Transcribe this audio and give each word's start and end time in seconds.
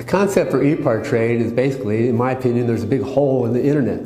The 0.00 0.06
concept 0.06 0.50
for 0.50 0.62
e-part 0.62 1.04
trade 1.04 1.42
is 1.42 1.52
basically, 1.52 2.08
in 2.08 2.16
my 2.16 2.32
opinion, 2.32 2.66
there's 2.66 2.82
a 2.82 2.86
big 2.86 3.02
hole 3.02 3.44
in 3.44 3.52
the 3.52 3.62
internet. 3.62 4.00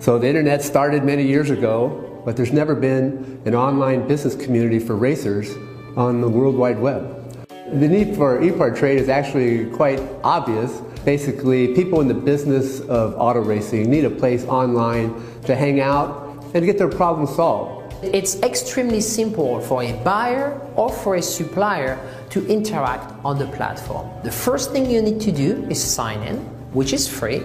So 0.00 0.18
the 0.18 0.26
internet 0.26 0.60
started 0.60 1.04
many 1.04 1.24
years 1.24 1.50
ago, 1.50 2.20
but 2.24 2.36
there's 2.36 2.52
never 2.52 2.74
been 2.74 3.40
an 3.44 3.54
online 3.54 4.08
business 4.08 4.34
community 4.34 4.80
for 4.80 4.96
racers 4.96 5.54
on 5.96 6.20
the 6.20 6.28
World 6.28 6.56
Wide 6.56 6.80
Web. 6.80 7.38
The 7.48 7.86
need 7.86 8.16
for 8.16 8.42
e-part 8.42 8.74
trade 8.76 8.98
is 8.98 9.08
actually 9.08 9.70
quite 9.70 10.02
obvious. 10.24 10.80
Basically, 11.04 11.72
people 11.76 12.00
in 12.00 12.08
the 12.08 12.14
business 12.14 12.80
of 12.80 13.14
auto 13.14 13.38
racing 13.40 13.88
need 13.88 14.04
a 14.04 14.10
place 14.10 14.44
online 14.46 15.14
to 15.42 15.54
hang 15.54 15.78
out 15.78 16.44
and 16.54 16.66
get 16.66 16.76
their 16.76 16.90
problems 16.90 17.36
solved. 17.36 17.94
It's 18.02 18.42
extremely 18.42 19.00
simple 19.00 19.60
for 19.60 19.84
a 19.84 19.92
buyer 20.02 20.60
or 20.74 20.90
for 20.90 21.14
a 21.14 21.22
supplier 21.22 21.98
to 22.34 22.44
interact 22.48 23.14
on 23.24 23.38
the 23.38 23.46
platform. 23.46 24.10
The 24.24 24.32
first 24.32 24.72
thing 24.72 24.90
you 24.90 25.00
need 25.00 25.20
to 25.20 25.30
do 25.30 25.64
is 25.70 25.80
sign 25.80 26.20
in, 26.24 26.38
which 26.74 26.92
is 26.92 27.06
free. 27.06 27.40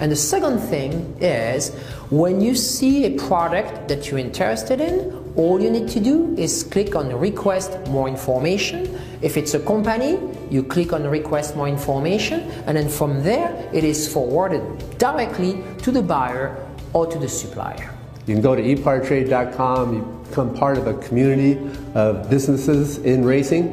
And 0.00 0.12
the 0.12 0.16
second 0.16 0.58
thing 0.58 1.16
is 1.18 1.74
when 2.10 2.42
you 2.42 2.54
see 2.54 3.06
a 3.06 3.18
product 3.18 3.88
that 3.88 4.10
you're 4.10 4.20
interested 4.20 4.82
in, 4.82 5.32
all 5.34 5.62
you 5.62 5.70
need 5.70 5.88
to 5.88 6.00
do 6.00 6.34
is 6.36 6.62
click 6.62 6.94
on 6.94 7.08
request 7.18 7.70
more 7.88 8.06
information. 8.06 9.00
If 9.22 9.38
it's 9.38 9.54
a 9.54 9.60
company, 9.60 10.20
you 10.50 10.62
click 10.62 10.92
on 10.92 11.04
request 11.08 11.56
more 11.56 11.66
information, 11.66 12.40
and 12.66 12.76
then 12.76 12.90
from 12.90 13.22
there, 13.22 13.50
it 13.72 13.82
is 13.82 14.12
forwarded 14.12 14.62
directly 14.98 15.64
to 15.78 15.90
the 15.90 16.02
buyer 16.02 16.54
or 16.92 17.06
to 17.06 17.18
the 17.18 17.30
supplier. 17.30 17.90
You 18.26 18.34
can 18.34 18.42
go 18.42 18.54
to 18.54 18.62
epartrade.com, 18.62 19.94
you 19.94 20.26
become 20.28 20.54
part 20.54 20.76
of 20.76 20.86
a 20.86 20.94
community 20.98 21.58
of 21.94 22.28
businesses 22.28 22.98
in 22.98 23.24
racing, 23.24 23.72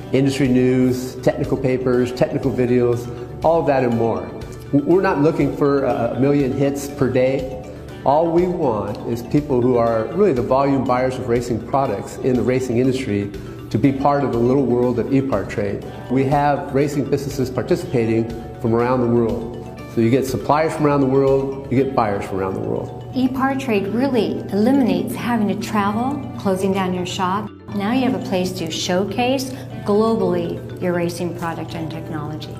industry 0.13 0.47
news, 0.47 1.15
technical 1.17 1.57
papers, 1.57 2.11
technical 2.11 2.51
videos, 2.51 3.07
all 3.43 3.61
of 3.61 3.67
that 3.67 3.83
and 3.83 3.97
more. 3.97 4.29
We're 4.73 5.01
not 5.01 5.19
looking 5.19 5.55
for 5.55 5.83
a 5.83 6.19
million 6.19 6.51
hits 6.53 6.87
per 6.87 7.09
day. 7.09 7.57
All 8.05 8.31
we 8.31 8.47
want 8.47 8.97
is 9.07 9.21
people 9.23 9.61
who 9.61 9.77
are 9.77 10.05
really 10.13 10.33
the 10.33 10.41
volume 10.41 10.83
buyers 10.83 11.15
of 11.15 11.27
racing 11.27 11.65
products 11.67 12.17
in 12.17 12.35
the 12.35 12.41
racing 12.41 12.77
industry 12.77 13.31
to 13.69 13.77
be 13.77 13.91
part 13.91 14.23
of 14.23 14.31
the 14.31 14.37
little 14.37 14.65
world 14.65 14.99
of 14.99 15.13
e-part 15.13 15.49
trade. 15.49 15.85
We 16.09 16.23
have 16.25 16.73
racing 16.73 17.09
businesses 17.09 17.49
participating 17.49 18.29
from 18.59 18.73
around 18.73 19.01
the 19.01 19.07
world. 19.07 19.57
So 19.93 20.01
you 20.01 20.09
get 20.09 20.25
suppliers 20.25 20.73
from 20.73 20.85
around 20.85 21.01
the 21.01 21.07
world, 21.07 21.69
you 21.71 21.83
get 21.83 21.93
buyers 21.93 22.25
from 22.25 22.39
around 22.39 22.53
the 22.53 22.61
world. 22.61 23.09
E-part 23.13 23.59
trade 23.59 23.87
really 23.89 24.39
eliminates 24.51 25.13
having 25.13 25.47
to 25.49 25.55
travel, 25.55 26.21
closing 26.39 26.71
down 26.73 26.93
your 26.93 27.05
shop. 27.05 27.49
Now 27.75 27.91
you 27.91 28.09
have 28.09 28.15
a 28.15 28.25
place 28.25 28.51
to 28.53 28.71
showcase 28.71 29.53
globally 29.85 30.81
your 30.81 30.93
racing 30.93 31.37
product 31.37 31.73
and 31.73 31.89
technology. 31.89 32.55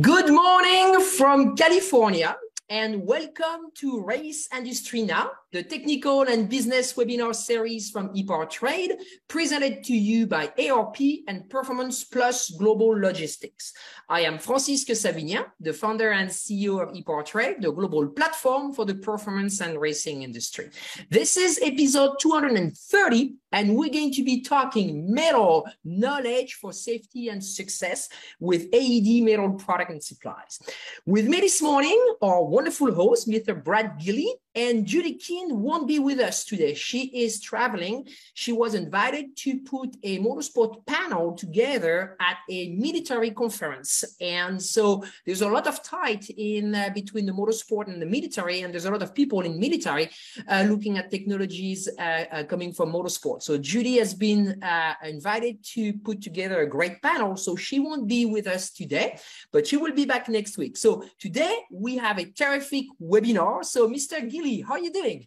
Good 0.00 0.30
morning 0.32 1.00
from 1.00 1.56
California 1.56 2.36
and 2.68 3.06
welcome 3.06 3.70
to 3.74 4.02
Race 4.02 4.48
Industry 4.54 5.02
Now, 5.02 5.30
the 5.56 5.62
technical 5.62 6.20
and 6.20 6.50
business 6.50 6.92
webinar 6.92 7.34
series 7.34 7.88
from 7.88 8.10
ePart 8.10 8.50
Trade, 8.50 8.92
presented 9.26 9.82
to 9.84 9.94
you 9.94 10.26
by 10.26 10.52
ARP 10.68 10.98
and 11.28 11.48
Performance 11.48 12.04
Plus 12.04 12.50
Global 12.50 12.88
Logistics. 12.88 13.72
I 14.06 14.20
am 14.20 14.38
Francisque 14.38 14.88
Savignan, 14.88 15.46
the 15.58 15.72
founder 15.72 16.10
and 16.10 16.28
CEO 16.28 16.82
of 16.82 16.94
ePart 16.94 17.24
Trade, 17.24 17.62
the 17.62 17.72
global 17.72 18.06
platform 18.08 18.74
for 18.74 18.84
the 18.84 18.96
performance 18.96 19.62
and 19.62 19.80
racing 19.80 20.24
industry. 20.24 20.68
This 21.08 21.38
is 21.38 21.58
episode 21.62 22.16
230, 22.20 23.36
and 23.52 23.76
we're 23.76 23.88
going 23.88 24.12
to 24.12 24.22
be 24.22 24.42
talking 24.42 25.10
metal 25.10 25.66
knowledge 25.86 26.58
for 26.60 26.74
safety 26.74 27.30
and 27.30 27.42
success 27.42 28.10
with 28.40 28.68
AED 28.74 29.24
metal 29.24 29.54
product 29.54 29.90
and 29.90 30.04
supplies. 30.04 30.60
With 31.06 31.26
me 31.26 31.40
this 31.40 31.62
morning, 31.62 31.98
our 32.20 32.44
wonderful 32.44 32.92
host, 32.92 33.26
Mr. 33.26 33.64
Brad 33.64 33.98
Gilly, 33.98 34.34
and 34.56 34.86
Judy 34.86 35.14
Keene 35.14 35.60
won't 35.60 35.86
be 35.86 35.98
with 35.98 36.18
us 36.18 36.42
today. 36.42 36.72
She 36.72 37.08
is 37.24 37.40
traveling. 37.40 38.08
She 38.32 38.52
was 38.52 38.74
invited 38.74 39.36
to 39.36 39.58
put 39.58 39.94
a 40.02 40.18
motorsport 40.18 40.86
panel 40.86 41.34
together 41.34 42.16
at 42.18 42.38
a 42.48 42.70
military 42.70 43.32
conference. 43.32 44.02
And 44.18 44.60
so 44.60 45.04
there's 45.26 45.42
a 45.42 45.48
lot 45.48 45.66
of 45.66 45.82
tight 45.82 46.30
in 46.30 46.74
uh, 46.74 46.88
between 46.94 47.26
the 47.26 47.32
motorsport 47.32 47.88
and 47.88 48.00
the 48.00 48.06
military. 48.06 48.62
And 48.62 48.72
there's 48.72 48.86
a 48.86 48.90
lot 48.90 49.02
of 49.02 49.14
people 49.14 49.42
in 49.42 49.60
military 49.60 50.08
uh, 50.48 50.64
looking 50.66 50.96
at 50.96 51.10
technologies 51.10 51.88
uh, 51.98 52.24
uh 52.32 52.44
coming 52.44 52.72
from 52.72 52.92
motorsport. 52.92 53.42
So 53.42 53.58
Judy 53.58 53.98
has 53.98 54.14
been 54.14 54.62
uh, 54.62 54.94
invited 55.04 55.62
to 55.74 55.92
put 55.98 56.22
together 56.22 56.60
a 56.62 56.68
great 56.68 57.02
panel. 57.02 57.36
So 57.36 57.56
she 57.56 57.78
won't 57.78 58.06
be 58.08 58.24
with 58.24 58.46
us 58.46 58.70
today, 58.70 59.18
but 59.52 59.66
she 59.66 59.76
will 59.76 59.92
be 59.92 60.06
back 60.06 60.30
next 60.30 60.56
week. 60.56 60.78
So 60.78 61.04
today 61.18 61.54
we 61.70 61.98
have 61.98 62.18
a 62.18 62.24
terrific 62.24 62.86
webinar. 63.02 63.62
So 63.62 63.86
Mr. 63.86 64.16
Gilly 64.46 64.60
how 64.60 64.74
are 64.74 64.78
you 64.78 64.92
doing? 64.92 65.26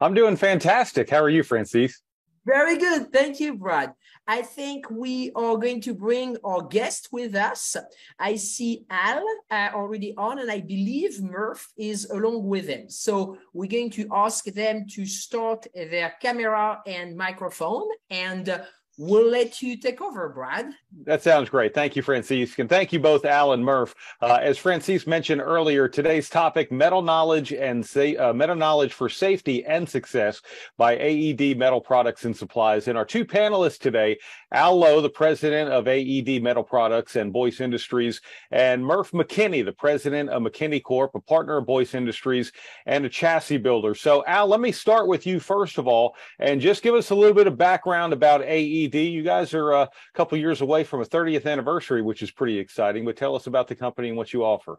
I'm 0.00 0.14
doing 0.14 0.36
fantastic. 0.36 1.10
How 1.10 1.22
are 1.22 1.30
you, 1.30 1.42
Francis? 1.42 2.02
Very 2.46 2.78
good. 2.78 3.12
Thank 3.12 3.40
you, 3.40 3.56
Brad. 3.56 3.92
I 4.26 4.42
think 4.42 4.90
we 4.90 5.32
are 5.34 5.56
going 5.56 5.80
to 5.82 5.94
bring 5.94 6.36
our 6.44 6.62
guest 6.62 7.08
with 7.10 7.34
us. 7.34 7.76
I 8.18 8.36
see 8.36 8.84
Al 8.90 9.24
uh, 9.50 9.70
already 9.74 10.14
on, 10.16 10.38
and 10.38 10.50
I 10.50 10.60
believe 10.60 11.22
Murph 11.22 11.66
is 11.76 12.08
along 12.10 12.44
with 12.44 12.68
him. 12.68 12.88
So 12.90 13.38
we're 13.52 13.70
going 13.70 13.90
to 13.92 14.06
ask 14.12 14.44
them 14.44 14.86
to 14.94 15.04
start 15.06 15.66
their 15.74 16.14
camera 16.20 16.80
and 16.86 17.16
microphone, 17.16 17.88
and 18.10 18.48
uh, 18.48 18.58
we'll 18.98 19.30
let 19.30 19.62
you 19.62 19.76
take 19.76 20.02
over, 20.02 20.28
Brad. 20.28 20.74
That 21.04 21.22
sounds 21.22 21.48
great. 21.48 21.72
Thank 21.72 21.94
you, 21.94 22.02
Francis. 22.02 22.58
And 22.58 22.68
thank 22.68 22.92
you 22.92 22.98
both, 22.98 23.24
Al 23.24 23.52
and 23.52 23.64
Murph. 23.64 23.94
Uh, 24.20 24.38
as 24.42 24.58
Francis 24.58 25.06
mentioned 25.06 25.40
earlier, 25.40 25.88
today's 25.88 26.28
topic, 26.28 26.72
metal 26.72 27.00
knowledge 27.00 27.52
and 27.52 27.86
say, 27.86 28.16
uh, 28.16 28.32
metal 28.32 28.56
knowledge 28.56 28.92
for 28.92 29.08
safety 29.08 29.64
and 29.64 29.88
success 29.88 30.42
by 30.76 30.96
AED 30.98 31.56
Metal 31.56 31.80
Products 31.80 32.24
and 32.24 32.36
Supplies. 32.36 32.88
And 32.88 32.98
our 32.98 33.04
two 33.04 33.24
panelists 33.24 33.78
today, 33.78 34.18
Al 34.50 34.76
Lowe, 34.76 35.00
the 35.00 35.08
president 35.08 35.70
of 35.70 35.86
AED 35.86 36.42
Metal 36.42 36.64
Products 36.64 37.14
and 37.16 37.32
Boyce 37.32 37.60
Industries, 37.60 38.20
and 38.50 38.84
Murph 38.84 39.12
McKinney, 39.12 39.64
the 39.64 39.72
president 39.72 40.30
of 40.30 40.42
McKinney 40.42 40.82
Corp, 40.82 41.14
a 41.14 41.20
partner 41.20 41.58
of 41.58 41.66
Boyce 41.66 41.94
Industries 41.94 42.50
and 42.86 43.06
a 43.06 43.08
chassis 43.08 43.58
builder. 43.58 43.94
So, 43.94 44.24
Al, 44.26 44.48
let 44.48 44.60
me 44.60 44.72
start 44.72 45.06
with 45.06 45.26
you 45.26 45.38
first 45.38 45.78
of 45.78 45.86
all, 45.86 46.16
and 46.40 46.60
just 46.60 46.82
give 46.82 46.94
us 46.94 47.10
a 47.10 47.14
little 47.14 47.34
bit 47.34 47.46
of 47.46 47.56
background 47.56 48.12
about 48.12 48.42
AED 48.42 48.87
you 48.94 49.22
guys 49.22 49.54
are 49.54 49.72
a 49.72 49.88
couple 50.14 50.38
years 50.38 50.60
away 50.60 50.84
from 50.84 51.00
a 51.00 51.04
30th 51.04 51.46
anniversary, 51.46 52.02
which 52.02 52.22
is 52.22 52.30
pretty 52.30 52.58
exciting. 52.58 53.04
But 53.04 53.16
tell 53.16 53.34
us 53.34 53.46
about 53.46 53.68
the 53.68 53.74
company 53.74 54.08
and 54.08 54.16
what 54.16 54.32
you 54.32 54.44
offer. 54.44 54.78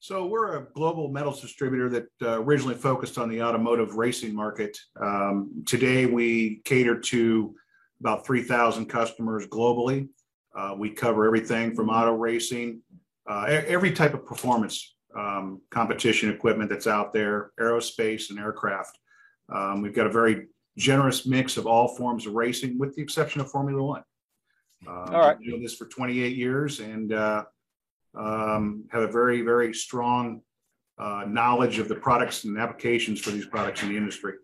So 0.00 0.26
we're 0.26 0.58
a 0.58 0.66
global 0.74 1.08
metals 1.08 1.40
distributor 1.40 1.88
that 1.88 2.06
uh, 2.20 2.42
originally 2.42 2.74
focused 2.74 3.16
on 3.16 3.30
the 3.30 3.42
automotive 3.42 3.94
racing 3.94 4.34
market. 4.34 4.78
Um, 5.00 5.64
today 5.66 6.04
we 6.04 6.60
cater 6.64 7.00
to 7.00 7.54
about 8.00 8.26
3,000 8.26 8.86
customers 8.86 9.46
globally. 9.46 10.08
Uh, 10.54 10.74
we 10.76 10.90
cover 10.90 11.24
everything 11.24 11.74
from 11.74 11.88
auto 11.88 12.12
racing, 12.12 12.82
uh, 13.26 13.44
every 13.48 13.92
type 13.92 14.12
of 14.12 14.26
performance 14.26 14.94
um, 15.16 15.60
competition 15.70 16.30
equipment 16.30 16.68
that's 16.68 16.86
out 16.86 17.12
there, 17.12 17.52
aerospace 17.58 18.30
and 18.30 18.38
aircraft. 18.38 18.98
Um, 19.54 19.80
we've 19.82 19.94
got 19.94 20.06
a 20.06 20.10
very 20.12 20.48
generous 20.76 21.26
mix 21.26 21.56
of 21.56 21.66
all 21.66 21.88
forms 21.88 22.26
of 22.26 22.34
racing, 22.34 22.78
with 22.78 22.94
the 22.94 23.02
exception 23.02 23.40
of 23.40 23.50
Formula 23.50 23.82
One. 23.82 24.02
Uh, 24.86 24.90
all 24.90 25.20
right. 25.20 25.40
Doing 25.40 25.62
this 25.62 25.74
for 25.74 25.86
28 25.86 26.36
years 26.36 26.80
and 26.80 27.12
uh, 27.12 27.44
um, 28.14 28.84
have 28.90 29.02
a 29.02 29.08
very, 29.08 29.42
very 29.42 29.72
strong 29.72 30.42
uh, 30.98 31.24
knowledge 31.26 31.78
of 31.78 31.88
the 31.88 31.94
products 31.94 32.44
and 32.44 32.58
applications 32.58 33.20
for 33.20 33.30
these 33.30 33.46
products 33.46 33.82
in 33.82 33.88
the 33.88 33.96
industry. 33.96 34.34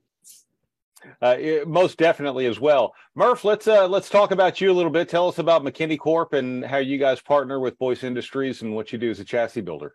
Uh, 1.22 1.36
most 1.66 1.96
definitely 1.96 2.46
as 2.46 2.60
well. 2.60 2.92
Murph, 3.14 3.44
let's 3.44 3.66
uh, 3.66 3.88
let's 3.88 4.10
talk 4.10 4.32
about 4.32 4.60
you 4.60 4.70
a 4.70 4.74
little 4.74 4.90
bit. 4.90 5.08
Tell 5.08 5.28
us 5.28 5.38
about 5.38 5.62
McKinney 5.62 5.98
Corp 5.98 6.34
and 6.34 6.64
how 6.64 6.76
you 6.76 6.98
guys 6.98 7.22
partner 7.22 7.58
with 7.58 7.78
Boyce 7.78 8.04
Industries 8.04 8.60
and 8.60 8.74
what 8.74 8.92
you 8.92 8.98
do 8.98 9.10
as 9.10 9.18
a 9.18 9.24
chassis 9.24 9.62
builder. 9.62 9.94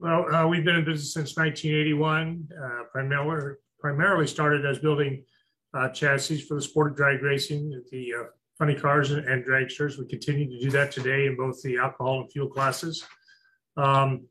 Well, 0.00 0.34
uh, 0.34 0.46
we've 0.48 0.64
been 0.64 0.76
in 0.76 0.84
business 0.84 1.12
since 1.12 1.36
1981. 1.36 2.48
Uh, 2.50 2.84
primarily, 2.90 3.54
primarily 3.78 4.26
started 4.26 4.66
as 4.66 4.80
building 4.80 5.24
uh, 5.74 5.88
chassis 5.90 6.40
for 6.40 6.54
the 6.54 6.62
sport 6.62 6.92
of 6.92 6.96
drag 6.96 7.22
racing, 7.22 7.82
the 7.90 8.12
uh, 8.14 8.24
funny 8.58 8.74
cars 8.74 9.10
and, 9.10 9.26
and 9.28 9.44
dragsters. 9.44 9.98
We 9.98 10.06
continue 10.06 10.48
to 10.48 10.64
do 10.64 10.70
that 10.70 10.90
today 10.92 11.26
in 11.26 11.36
both 11.36 11.62
the 11.62 11.78
alcohol 11.78 12.20
and 12.20 12.32
fuel 12.32 12.48
classes. 12.48 13.04
Um, 13.76 14.26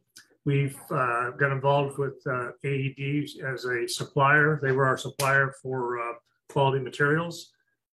we've 0.45 0.79
uh, 0.91 1.31
got 1.31 1.51
involved 1.51 1.97
with 1.97 2.21
uh, 2.29 2.49
AED 2.63 3.29
as 3.45 3.65
a 3.65 3.87
supplier. 3.87 4.59
They 4.61 4.71
were 4.71 4.85
our 4.85 4.97
supplier 4.97 5.53
for 5.61 5.99
uh, 5.99 6.13
quality 6.49 6.83
materials. 6.83 7.51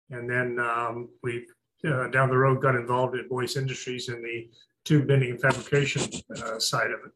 And 0.09 0.29
then 0.29 0.59
um, 0.59 1.09
we 1.21 1.45
uh, 1.85 2.07
down 2.07 2.29
the 2.29 2.37
road 2.37 2.61
got 2.61 2.75
involved 2.75 3.15
in 3.15 3.27
Boyce 3.27 3.57
Industries 3.57 4.09
in 4.09 4.21
the 4.21 4.49
tube 4.85 5.07
bending 5.07 5.31
and 5.31 5.41
fabrication 5.41 6.01
side 6.59 6.91
of 6.91 6.99
it. 7.05 7.11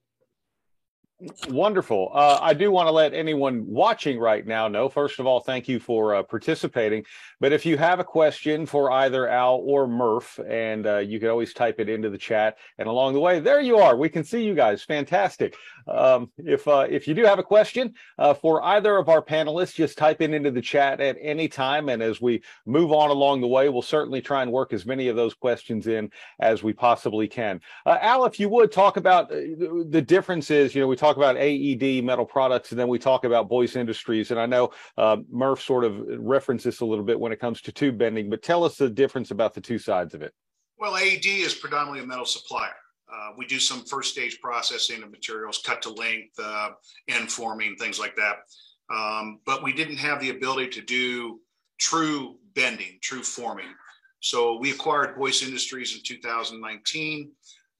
Wonderful. 1.49 2.11
Uh, 2.13 2.37
I 2.39 2.53
do 2.53 2.69
want 2.69 2.87
to 2.87 2.91
let 2.91 3.15
anyone 3.15 3.65
watching 3.65 4.19
right 4.19 4.45
now 4.45 4.67
know, 4.67 4.87
first 4.87 5.19
of 5.19 5.25
all, 5.25 5.39
thank 5.39 5.67
you 5.67 5.79
for 5.79 6.13
uh, 6.13 6.21
participating. 6.21 7.05
But 7.39 7.53
if 7.53 7.65
you 7.65 7.75
have 7.75 7.99
a 7.99 8.03
question 8.03 8.67
for 8.67 8.91
either 8.91 9.27
Al 9.27 9.55
or 9.65 9.87
Murph, 9.87 10.39
and 10.47 10.85
uh, 10.85 10.97
you 10.97 11.19
can 11.19 11.29
always 11.29 11.53
type 11.53 11.79
it 11.79 11.89
into 11.89 12.11
the 12.11 12.19
chat. 12.19 12.57
And 12.77 12.87
along 12.87 13.13
the 13.13 13.19
way, 13.19 13.39
there 13.39 13.59
you 13.59 13.77
are. 13.77 13.97
We 13.97 14.09
can 14.09 14.23
see 14.23 14.43
you 14.43 14.53
guys. 14.53 14.83
Fantastic. 14.83 15.55
Um, 15.87 16.29
if 16.37 16.67
uh, 16.67 16.85
if 16.89 17.07
you 17.07 17.15
do 17.15 17.23
have 17.23 17.39
a 17.39 17.43
question 17.43 17.95
uh, 18.19 18.35
for 18.35 18.61
either 18.63 18.97
of 18.97 19.09
our 19.09 19.21
panelists, 19.21 19.73
just 19.73 19.97
type 19.97 20.21
it 20.21 20.33
into 20.33 20.51
the 20.51 20.61
chat 20.61 20.99
at 20.99 21.17
any 21.19 21.47
time. 21.47 21.89
And 21.89 22.03
as 22.03 22.21
we 22.21 22.43
move 22.67 22.91
on 22.91 23.09
along 23.09 23.41
the 23.41 23.47
way, 23.47 23.69
we'll 23.69 23.81
certainly 23.81 24.21
try 24.21 24.43
and 24.43 24.51
work 24.51 24.71
as 24.71 24.85
many 24.85 25.07
of 25.07 25.15
those 25.15 25.33
questions 25.33 25.87
in 25.87 26.11
as 26.39 26.61
we 26.61 26.73
possibly 26.73 27.27
can. 27.27 27.61
Uh, 27.87 27.97
Al, 28.01 28.25
if 28.25 28.39
you 28.39 28.49
would 28.49 28.71
talk 28.71 28.97
about 28.97 29.29
the 29.29 30.03
differences, 30.05 30.75
you 30.75 30.81
know, 30.81 30.87
we 30.87 30.95
talk 30.95 31.06
talk 31.07 31.17
about 31.17 31.37
AED 31.37 32.03
metal 32.03 32.25
products, 32.25 32.71
and 32.71 32.79
then 32.79 32.87
we 32.87 32.99
talk 32.99 33.23
about 33.23 33.47
Boyce 33.47 33.75
Industries. 33.75 34.31
And 34.31 34.39
I 34.39 34.45
know 34.45 34.71
uh, 34.97 35.17
Murph 35.31 35.61
sort 35.61 35.83
of 35.83 36.03
referenced 36.19 36.65
this 36.65 36.81
a 36.81 36.85
little 36.85 37.05
bit 37.05 37.19
when 37.19 37.31
it 37.31 37.39
comes 37.39 37.61
to 37.61 37.71
tube 37.71 37.97
bending, 37.97 38.29
but 38.29 38.43
tell 38.43 38.63
us 38.63 38.75
the 38.75 38.89
difference 38.89 39.31
about 39.31 39.53
the 39.53 39.61
two 39.61 39.77
sides 39.77 40.13
of 40.13 40.21
it. 40.21 40.33
Well, 40.79 40.95
AED 40.97 41.25
is 41.25 41.55
predominantly 41.55 42.03
a 42.03 42.07
metal 42.07 42.25
supplier. 42.25 42.75
Uh, 43.11 43.29
we 43.37 43.45
do 43.45 43.59
some 43.59 43.85
first 43.85 44.11
stage 44.11 44.39
processing 44.41 45.01
of 45.01 45.09
materials, 45.09 45.61
cut 45.65 45.81
to 45.83 45.89
length, 45.89 46.37
uh, 46.39 46.69
end 47.07 47.31
forming, 47.31 47.75
things 47.77 47.99
like 47.99 48.15
that. 48.17 48.35
Um, 48.93 49.39
but 49.45 49.63
we 49.63 49.73
didn't 49.73 49.97
have 49.97 50.19
the 50.19 50.29
ability 50.29 50.69
to 50.71 50.81
do 50.81 51.39
true 51.79 52.35
bending, 52.53 52.99
true 53.01 53.23
forming. 53.23 53.73
So 54.19 54.57
we 54.57 54.71
acquired 54.71 55.15
Boyce 55.15 55.41
Industries 55.41 55.95
in 55.95 56.01
2019. 56.03 57.31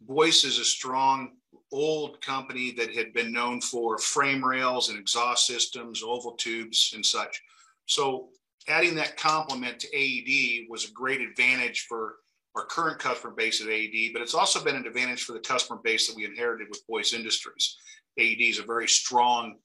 Boyce 0.02 0.44
is 0.44 0.60
a 0.60 0.66
strong 0.66 1.32
old 1.72 2.22
company 2.22 2.72
that 2.72 2.96
had 2.96 3.14
been 3.14 3.32
known 3.32 3.62
for 3.62 3.98
frame 3.98 4.44
rails 4.44 4.90
and 4.90 4.98
exhaust 4.98 5.46
systems, 5.46 6.02
oval 6.04 6.34
tubes, 6.34 6.94
and 6.96 7.06
such. 7.06 7.42
So 7.86 8.30
adding 8.68 8.96
that 8.96 9.18
complement 9.18 9.80
to 9.80 9.88
AED 9.96 10.68
was 10.70 10.86
a 10.86 10.94
great 10.94 11.22
advantage 11.22 11.86
for 11.88 12.16
our 12.56 12.66
current 12.66 13.00
customer 13.00 13.34
base 13.34 13.62
at 13.62 13.70
AED, 13.70 14.14
but 14.14 14.22
it's 14.22 14.34
also 14.34 14.64
been 14.64 14.76
an 14.76 14.88
advantage 14.88 15.24
for 15.24 15.34
the 15.34 15.40
customer 15.40 15.80
base 15.84 16.08
that 16.08 16.16
we 16.16 16.26
inherited 16.26 16.68
with 16.70 16.86
Boyce 16.88 17.14
Industries. 17.14 17.78
AED 18.18 18.42
is 18.42 18.60
a 18.60 18.64
very 18.64 18.88
strong 18.88 19.56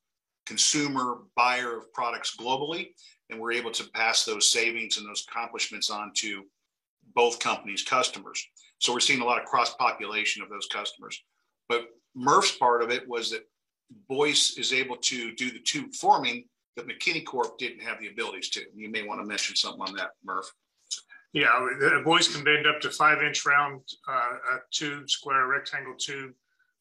consumer 0.47 1.19
buyer 1.35 1.79
of 1.79 1.93
products 1.95 2.37
globally, 2.37 2.89
and 3.31 3.41
we're 3.41 3.53
able 3.53 3.71
to 3.71 3.89
pass 3.95 4.25
those 4.25 4.51
savings 4.51 4.99
and 4.99 5.07
those 5.07 5.25
accomplishments 5.29 5.89
on 5.89 6.13
to 6.17 6.45
both 7.15 7.39
companies' 7.39 7.83
customers. 7.83 8.45
So 8.79 8.93
we're 8.93 9.01
seeing 9.01 9.21
a 9.21 9.25
lot 9.25 9.41
of 9.41 9.47
cross 9.47 9.75
population 9.75 10.43
of 10.43 10.51
those 10.51 10.69
customers. 10.71 11.23
But 11.69 11.87
Murph's 12.15 12.57
part 12.57 12.83
of 12.83 12.91
it 12.91 13.09
was 13.09 13.31
that 13.31 13.47
Boyce 14.09 14.57
is 14.59 14.73
able 14.73 14.97
to 14.97 15.35
do 15.35 15.51
the 15.51 15.61
tube 15.61 15.95
forming 15.95 16.45
that 16.77 16.87
McKinney 16.87 17.25
Corp 17.25 17.59
didn't 17.59 17.83
have 17.83 18.01
the 18.01 18.09
abilities 18.09 18.49
to. 18.51 18.63
You 18.75 18.91
may 18.91 19.03
want 19.03 19.21
to 19.21 19.27
mention 19.27 19.57
something 19.57 19.83
on 19.83 19.95
that, 19.97 20.11
Murph. 20.25 20.51
Yeah, 21.33 21.67
Boyce 22.05 22.35
can 22.35 22.45
bend 22.45 22.67
up 22.67 22.81
to 22.81 22.91
five 22.91 23.23
inch 23.23 23.47
round 23.47 23.81
uh, 24.07 24.59
tube, 24.71 25.09
square 25.09 25.47
rectangle 25.47 25.95
tube, 25.99 26.33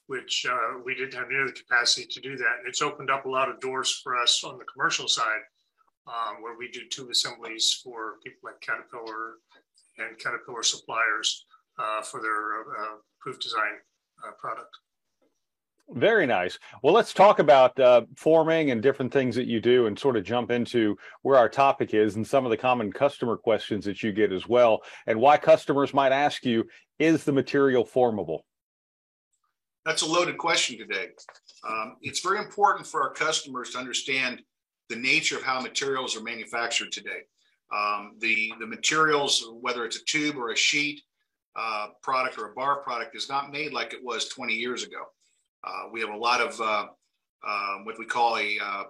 which 0.08 0.46
uh, 0.50 0.80
we 0.84 0.94
didn't 0.94 1.14
have 1.14 1.30
near 1.30 1.46
the 1.46 1.54
capacity 1.54 2.06
to 2.08 2.20
do 2.20 2.36
that. 2.38 2.58
It's 2.68 2.82
opened 2.82 3.10
up 3.10 3.26
a 3.26 3.30
lot 3.30 3.50
of 3.50 3.62
doors 3.62 4.02
for 4.04 4.18
us 4.18 4.44
on 4.44 4.58
the 4.58 4.66
commercial 4.66 5.08
side, 5.08 5.42
um, 6.08 6.42
where 6.42 6.58
we 6.58 6.70
do 6.70 6.82
tube 6.90 7.10
assemblies 7.10 7.80
for 7.82 8.16
people 8.24 8.42
like 8.44 8.60
Caterpillar 8.60 9.36
and 9.98 10.18
Caterpillar 10.18 10.64
suppliers 10.64 11.46
uh, 11.80 12.02
for 12.02 12.22
their 12.22 12.62
uh, 12.62 12.96
proof 13.22 13.40
design 13.40 13.80
uh, 14.28 14.32
product. 14.40 14.78
Very 15.94 16.26
nice. 16.26 16.58
Well, 16.82 16.94
let's 16.94 17.14
talk 17.14 17.40
about 17.40 17.78
uh, 17.78 18.04
forming 18.16 18.72
and 18.72 18.82
different 18.82 19.12
things 19.12 19.36
that 19.36 19.48
you 19.48 19.60
do 19.60 19.88
and 19.88 20.00
sort 20.00 20.16
of 20.16 20.24
jump 20.24 20.50
into 20.50 20.98
where 21.22 21.38
our 21.38 21.50
topic 21.50 21.94
is 21.94 22.16
and 22.16 22.26
some 22.26 22.46
of 22.46 22.50
the 22.50 22.58
common 22.58 22.94
customer 22.94 23.36
questions 23.36 23.84
that 23.86 24.02
you 24.02 24.14
get 24.14 24.32
as 24.32 24.48
well, 24.48 24.84
and 25.06 25.20
why 25.20 25.36
customers 25.36 25.94
might 25.94 26.14
ask 26.14 26.46
you, 26.46 26.64
is 26.98 27.26
the 27.26 27.34
material 27.34 27.84
formable? 27.84 28.46
That's 29.86 30.04
a 30.04 30.06
loaded 30.06 30.38
question 30.38 30.78
today. 30.78 31.08
Um, 31.68 31.98
it's 32.02 32.22
very 32.22 32.38
important 32.38 32.88
for 32.88 33.02
our 33.02 33.14
customers 33.14 33.72
to 33.72 33.80
understand 33.80 34.42
the 34.90 34.96
nature 34.96 35.38
of 35.38 35.44
how 35.44 35.60
materials 35.60 36.16
are 36.16 36.22
manufactured 36.22 36.92
today. 36.92 37.22
Um, 37.76 38.14
the, 38.20 38.54
the 38.60 38.68
materials, 38.68 39.46
whether 39.60 39.84
it's 39.86 39.98
a 39.98 40.06
tube 40.06 40.38
or 40.38 40.52
a 40.52 40.56
sheet, 40.56 41.02
uh, 41.56 41.88
product 42.02 42.38
or 42.38 42.52
a 42.52 42.54
bar 42.54 42.78
product 42.78 43.16
is 43.16 43.30
not 43.30 43.52
made 43.52 43.74
like 43.74 43.94
it 43.94 44.04
was 44.04 44.30
20 44.30 44.54
years 44.54 44.84
ago. 44.84 45.04
Uh, 45.64 45.90
we 45.92 46.00
have 46.00 46.10
a 46.10 46.18
lot 46.18 46.42
of 46.42 46.60
uh, 46.60 46.88
um, 47.48 47.86
what 47.86 47.98
we 48.00 48.06
call 48.06 48.38
a 48.38 48.58
uh, 48.64 48.84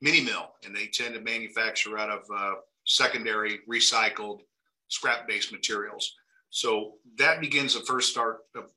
mini 0.00 0.20
mill, 0.20 0.50
and 0.64 0.74
they 0.74 0.86
tend 0.86 1.14
to 1.14 1.20
manufacture 1.20 1.98
out 1.98 2.10
of 2.10 2.20
uh, 2.34 2.54
secondary 2.84 3.60
recycled 3.68 4.40
scrap 4.88 5.26
based 5.26 5.52
materials. 5.52 6.14
So 6.50 6.94
that 7.18 7.40
begins 7.40 7.74
the 7.74 7.80
first 7.80 8.10
start 8.10 8.38
of 8.54 8.70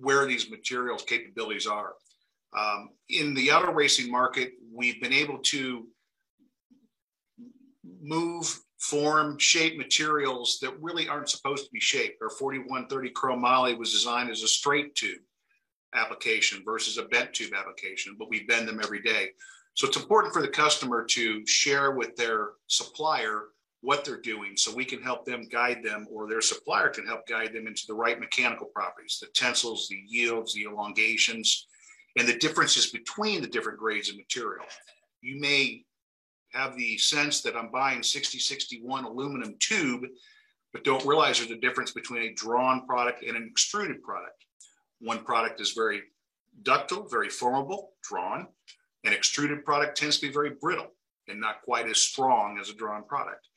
where 0.00 0.26
these 0.26 0.50
materials 0.50 1.02
capabilities 1.02 1.66
are. 1.66 1.92
Um, 2.58 2.90
in 3.08 3.34
the 3.34 3.50
auto 3.52 3.72
racing 3.72 4.10
market, 4.10 4.52
we've 4.74 5.00
been 5.00 5.12
able 5.12 5.38
to 5.38 5.86
move 8.00 8.60
form, 8.82 9.38
shape 9.38 9.78
materials 9.78 10.58
that 10.60 10.80
really 10.80 11.08
aren't 11.08 11.28
supposed 11.28 11.64
to 11.64 11.70
be 11.70 11.80
shaped. 11.80 12.20
Our 12.20 12.30
4130 12.30 13.10
chromoly 13.10 13.78
was 13.78 13.92
designed 13.92 14.28
as 14.28 14.42
a 14.42 14.48
straight 14.48 14.94
tube 14.96 15.20
application 15.94 16.62
versus 16.64 16.98
a 16.98 17.04
bent 17.04 17.32
tube 17.32 17.52
application, 17.54 18.16
but 18.18 18.28
we 18.28 18.42
bend 18.44 18.66
them 18.66 18.80
every 18.82 19.00
day. 19.00 19.30
So 19.74 19.86
it's 19.86 19.96
important 19.96 20.34
for 20.34 20.42
the 20.42 20.48
customer 20.48 21.04
to 21.04 21.46
share 21.46 21.92
with 21.92 22.16
their 22.16 22.50
supplier 22.66 23.44
what 23.82 24.04
they're 24.04 24.20
doing 24.20 24.56
so 24.56 24.74
we 24.74 24.84
can 24.84 25.00
help 25.00 25.24
them 25.24 25.48
guide 25.48 25.82
them 25.84 26.06
or 26.10 26.28
their 26.28 26.40
supplier 26.40 26.88
can 26.88 27.06
help 27.06 27.26
guide 27.26 27.52
them 27.52 27.68
into 27.68 27.84
the 27.86 27.94
right 27.94 28.18
mechanical 28.18 28.66
properties, 28.66 29.18
the 29.20 29.28
tensils, 29.28 29.86
the 29.88 30.02
yields, 30.08 30.54
the 30.54 30.64
elongations, 30.64 31.66
and 32.18 32.26
the 32.26 32.38
differences 32.38 32.90
between 32.90 33.40
the 33.40 33.48
different 33.48 33.78
grades 33.78 34.10
of 34.10 34.16
material. 34.16 34.64
You 35.20 35.40
may 35.40 35.84
have 36.52 36.76
the 36.76 36.98
sense 36.98 37.42
that 37.42 37.56
I'm 37.56 37.70
buying 37.70 38.02
6061 38.02 39.04
aluminum 39.04 39.56
tube, 39.58 40.02
but 40.72 40.84
don't 40.84 41.04
realize 41.04 41.38
there's 41.38 41.50
a 41.50 41.56
difference 41.56 41.92
between 41.92 42.22
a 42.22 42.34
drawn 42.34 42.86
product 42.86 43.22
and 43.22 43.36
an 43.36 43.48
extruded 43.50 44.02
product. 44.02 44.44
One 45.00 45.24
product 45.24 45.60
is 45.60 45.72
very 45.72 46.02
ductile, 46.62 47.08
very 47.08 47.28
formable, 47.28 47.92
drawn. 48.02 48.46
An 49.04 49.12
extruded 49.12 49.64
product 49.64 49.96
tends 49.96 50.18
to 50.18 50.26
be 50.26 50.32
very 50.32 50.50
brittle 50.60 50.88
and 51.28 51.40
not 51.40 51.62
quite 51.62 51.88
as 51.88 51.98
strong 51.98 52.58
as 52.58 52.68
a 52.68 52.74
drawn 52.74 53.04
product. 53.04 53.48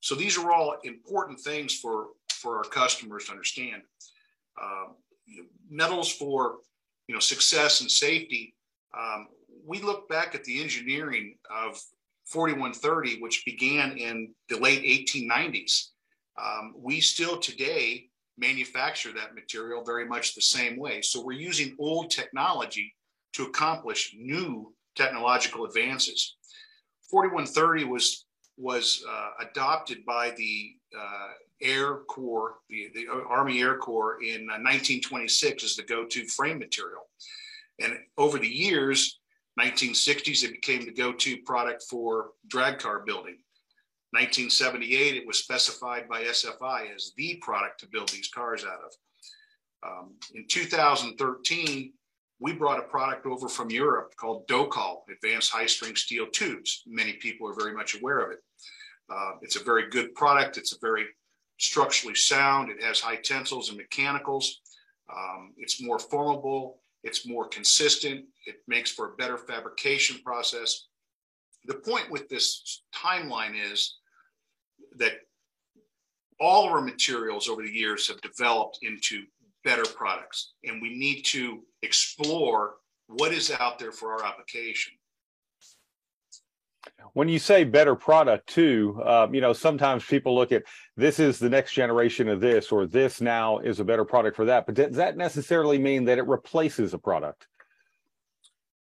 So 0.00 0.14
these 0.14 0.38
are 0.38 0.52
all 0.52 0.76
important 0.84 1.40
things 1.40 1.74
for, 1.74 2.08
for 2.30 2.58
our 2.58 2.64
customers 2.64 3.26
to 3.26 3.32
understand. 3.32 3.82
Uh, 4.60 4.92
metals 5.70 6.12
for 6.12 6.56
you 7.08 7.14
know 7.14 7.20
success 7.20 7.80
and 7.80 7.90
safety. 7.90 8.54
Um, 8.96 9.28
we 9.66 9.80
look 9.80 10.08
back 10.08 10.34
at 10.34 10.44
the 10.44 10.62
engineering 10.62 11.36
of 11.50 11.80
4130, 12.26 13.20
which 13.20 13.44
began 13.44 13.96
in 13.96 14.32
the 14.48 14.58
late 14.58 14.82
1890s. 14.82 15.88
Um, 16.40 16.74
we 16.76 17.00
still 17.00 17.38
today 17.38 18.08
manufacture 18.36 19.12
that 19.12 19.34
material 19.34 19.84
very 19.84 20.06
much 20.06 20.34
the 20.34 20.42
same 20.42 20.76
way. 20.76 21.00
So 21.02 21.22
we're 21.22 21.32
using 21.38 21.76
old 21.78 22.10
technology 22.10 22.94
to 23.34 23.44
accomplish 23.44 24.14
new 24.18 24.74
technological 24.96 25.64
advances. 25.64 26.36
4130 27.10 27.84
was 27.84 28.26
was 28.56 29.04
uh, 29.08 29.30
adopted 29.40 30.04
by 30.06 30.30
the 30.36 30.70
uh, 30.96 31.32
Air 31.60 31.96
Corps, 32.08 32.54
the, 32.68 32.88
the, 32.94 33.06
Army 33.28 33.60
Air 33.60 33.78
Corps 33.78 34.22
in 34.22 34.48
uh, 34.48 34.62
1926 34.62 35.64
as 35.64 35.74
the 35.74 35.82
go-to 35.82 36.24
frame 36.26 36.60
material. 36.60 37.08
And 37.80 37.98
over 38.16 38.38
the 38.38 38.48
years, 38.48 39.18
1960s, 39.60 40.42
it 40.42 40.52
became 40.52 40.84
the 40.84 40.92
go-to 40.92 41.38
product 41.38 41.84
for 41.88 42.30
drag 42.48 42.78
car 42.78 43.00
building. 43.06 43.38
1978, 44.10 45.16
it 45.16 45.26
was 45.26 45.38
specified 45.38 46.08
by 46.08 46.22
SFI 46.22 46.94
as 46.94 47.12
the 47.16 47.36
product 47.42 47.80
to 47.80 47.88
build 47.88 48.08
these 48.10 48.28
cars 48.28 48.64
out 48.64 48.80
of. 48.84 48.92
Um, 49.86 50.14
in 50.34 50.46
2013, 50.48 51.92
we 52.40 52.52
brought 52.52 52.78
a 52.78 52.82
product 52.82 53.26
over 53.26 53.48
from 53.48 53.70
Europe 53.70 54.14
called 54.16 54.46
Docol, 54.46 55.02
Advanced 55.10 55.50
High 55.50 55.66
Strength 55.66 55.98
Steel 55.98 56.26
Tubes. 56.32 56.82
Many 56.86 57.14
people 57.14 57.48
are 57.48 57.54
very 57.54 57.74
much 57.74 57.96
aware 57.96 58.18
of 58.18 58.32
it. 58.32 58.38
Uh, 59.10 59.32
it's 59.42 59.56
a 59.56 59.64
very 59.64 59.88
good 59.90 60.14
product. 60.14 60.56
It's 60.56 60.74
a 60.74 60.78
very 60.80 61.06
structurally 61.58 62.14
sound. 62.14 62.70
It 62.70 62.82
has 62.82 63.00
high 63.00 63.16
tensils 63.16 63.68
and 63.68 63.78
mechanicals. 63.78 64.60
Um, 65.14 65.52
it's 65.56 65.82
more 65.82 65.98
formable. 65.98 66.80
It's 67.04 67.26
more 67.26 67.46
consistent. 67.46 68.24
It 68.46 68.56
makes 68.66 68.90
for 68.90 69.12
a 69.12 69.16
better 69.16 69.36
fabrication 69.36 70.20
process. 70.24 70.88
The 71.66 71.74
point 71.74 72.10
with 72.10 72.28
this 72.28 72.82
timeline 72.94 73.54
is 73.72 73.98
that 74.96 75.12
all 76.40 76.64
our 76.64 76.80
materials 76.80 77.48
over 77.48 77.62
the 77.62 77.70
years 77.70 78.08
have 78.08 78.20
developed 78.20 78.80
into 78.82 79.22
better 79.64 79.84
products, 79.84 80.54
and 80.64 80.82
we 80.82 80.96
need 80.96 81.22
to 81.22 81.62
explore 81.82 82.74
what 83.06 83.32
is 83.32 83.50
out 83.50 83.78
there 83.78 83.92
for 83.92 84.12
our 84.12 84.24
application. 84.24 84.94
When 87.14 87.28
you 87.28 87.38
say 87.38 87.62
better 87.62 87.94
product 87.94 88.48
too, 88.48 89.00
um, 89.04 89.34
you 89.34 89.40
know, 89.40 89.52
sometimes 89.52 90.04
people 90.04 90.34
look 90.34 90.50
at 90.50 90.64
this 90.96 91.20
is 91.20 91.38
the 91.38 91.48
next 91.48 91.72
generation 91.72 92.28
of 92.28 92.40
this, 92.40 92.72
or 92.72 92.86
this 92.86 93.20
now 93.20 93.58
is 93.58 93.78
a 93.78 93.84
better 93.84 94.04
product 94.04 94.36
for 94.36 94.44
that. 94.46 94.66
But 94.66 94.74
does 94.74 94.96
that 94.96 95.16
necessarily 95.16 95.78
mean 95.78 96.04
that 96.06 96.18
it 96.18 96.26
replaces 96.26 96.92
a 96.92 96.98
product? 96.98 97.46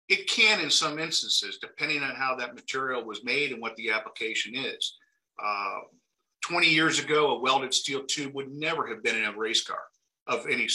It 0.08 0.28
can 0.28 0.60
in 0.60 0.70
some 0.70 0.98
instances, 0.98 1.58
depending 1.60 2.02
on 2.02 2.14
how 2.14 2.36
that 2.36 2.54
material 2.54 3.04
was 3.04 3.24
made 3.24 3.52
and 3.52 3.60
what 3.60 3.74
the 3.76 3.90
application 3.90 4.54
is. 4.54 4.96
Uh, 5.42 5.80
20 6.42 6.68
years 6.68 6.98
ago, 6.98 7.30
a 7.30 7.40
welded 7.40 7.72
steel 7.72 8.04
tube 8.04 8.34
would 8.34 8.52
never 8.52 8.86
have 8.86 9.02
been 9.02 9.16
in 9.16 9.24
a 9.24 9.36
race 9.36 9.64
car 9.64 9.78
of 10.26 10.46
any 10.46 10.68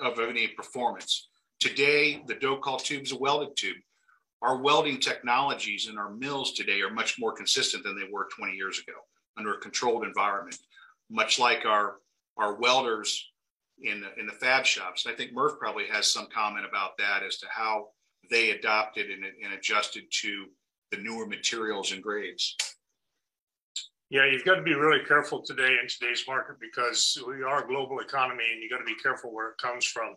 of 0.00 0.18
any 0.20 0.46
performance. 0.48 1.28
Today, 1.60 2.22
the 2.26 2.36
Docol 2.36 2.80
tube 2.80 3.02
is 3.02 3.12
a 3.12 3.18
welded 3.18 3.56
tube. 3.56 3.76
Our 4.40 4.56
welding 4.56 5.00
technologies 5.00 5.88
in 5.88 5.98
our 5.98 6.10
mills 6.10 6.52
today 6.52 6.80
are 6.80 6.92
much 6.92 7.18
more 7.18 7.32
consistent 7.32 7.82
than 7.82 7.96
they 7.96 8.08
were 8.10 8.28
20 8.36 8.54
years 8.54 8.78
ago 8.78 8.96
under 9.36 9.54
a 9.54 9.60
controlled 9.60 10.04
environment, 10.04 10.56
much 11.10 11.38
like 11.38 11.64
our, 11.66 11.96
our 12.36 12.54
welders 12.54 13.30
in 13.82 14.00
the, 14.00 14.20
in 14.20 14.26
the 14.26 14.32
fab 14.32 14.64
shops. 14.64 15.06
I 15.06 15.12
think 15.12 15.32
Murph 15.32 15.58
probably 15.58 15.86
has 15.86 16.12
some 16.12 16.28
comment 16.32 16.66
about 16.66 16.96
that 16.98 17.22
as 17.22 17.38
to 17.38 17.46
how 17.50 17.88
they 18.30 18.50
adopted 18.50 19.10
and, 19.10 19.24
and 19.24 19.54
adjusted 19.54 20.04
to 20.22 20.46
the 20.92 20.98
newer 20.98 21.26
materials 21.26 21.92
and 21.92 22.02
grades. 22.02 22.56
Yeah, 24.10 24.24
you've 24.30 24.44
got 24.44 24.54
to 24.54 24.62
be 24.62 24.74
really 24.74 25.04
careful 25.04 25.42
today 25.42 25.76
in 25.82 25.88
today's 25.88 26.24
market 26.26 26.56
because 26.60 27.18
we 27.26 27.42
are 27.42 27.64
a 27.64 27.66
global 27.66 28.00
economy 28.00 28.44
and 28.52 28.62
you've 28.62 28.70
got 28.70 28.78
to 28.78 28.84
be 28.84 28.94
careful 29.02 29.34
where 29.34 29.50
it 29.50 29.58
comes 29.58 29.84
from. 29.84 30.14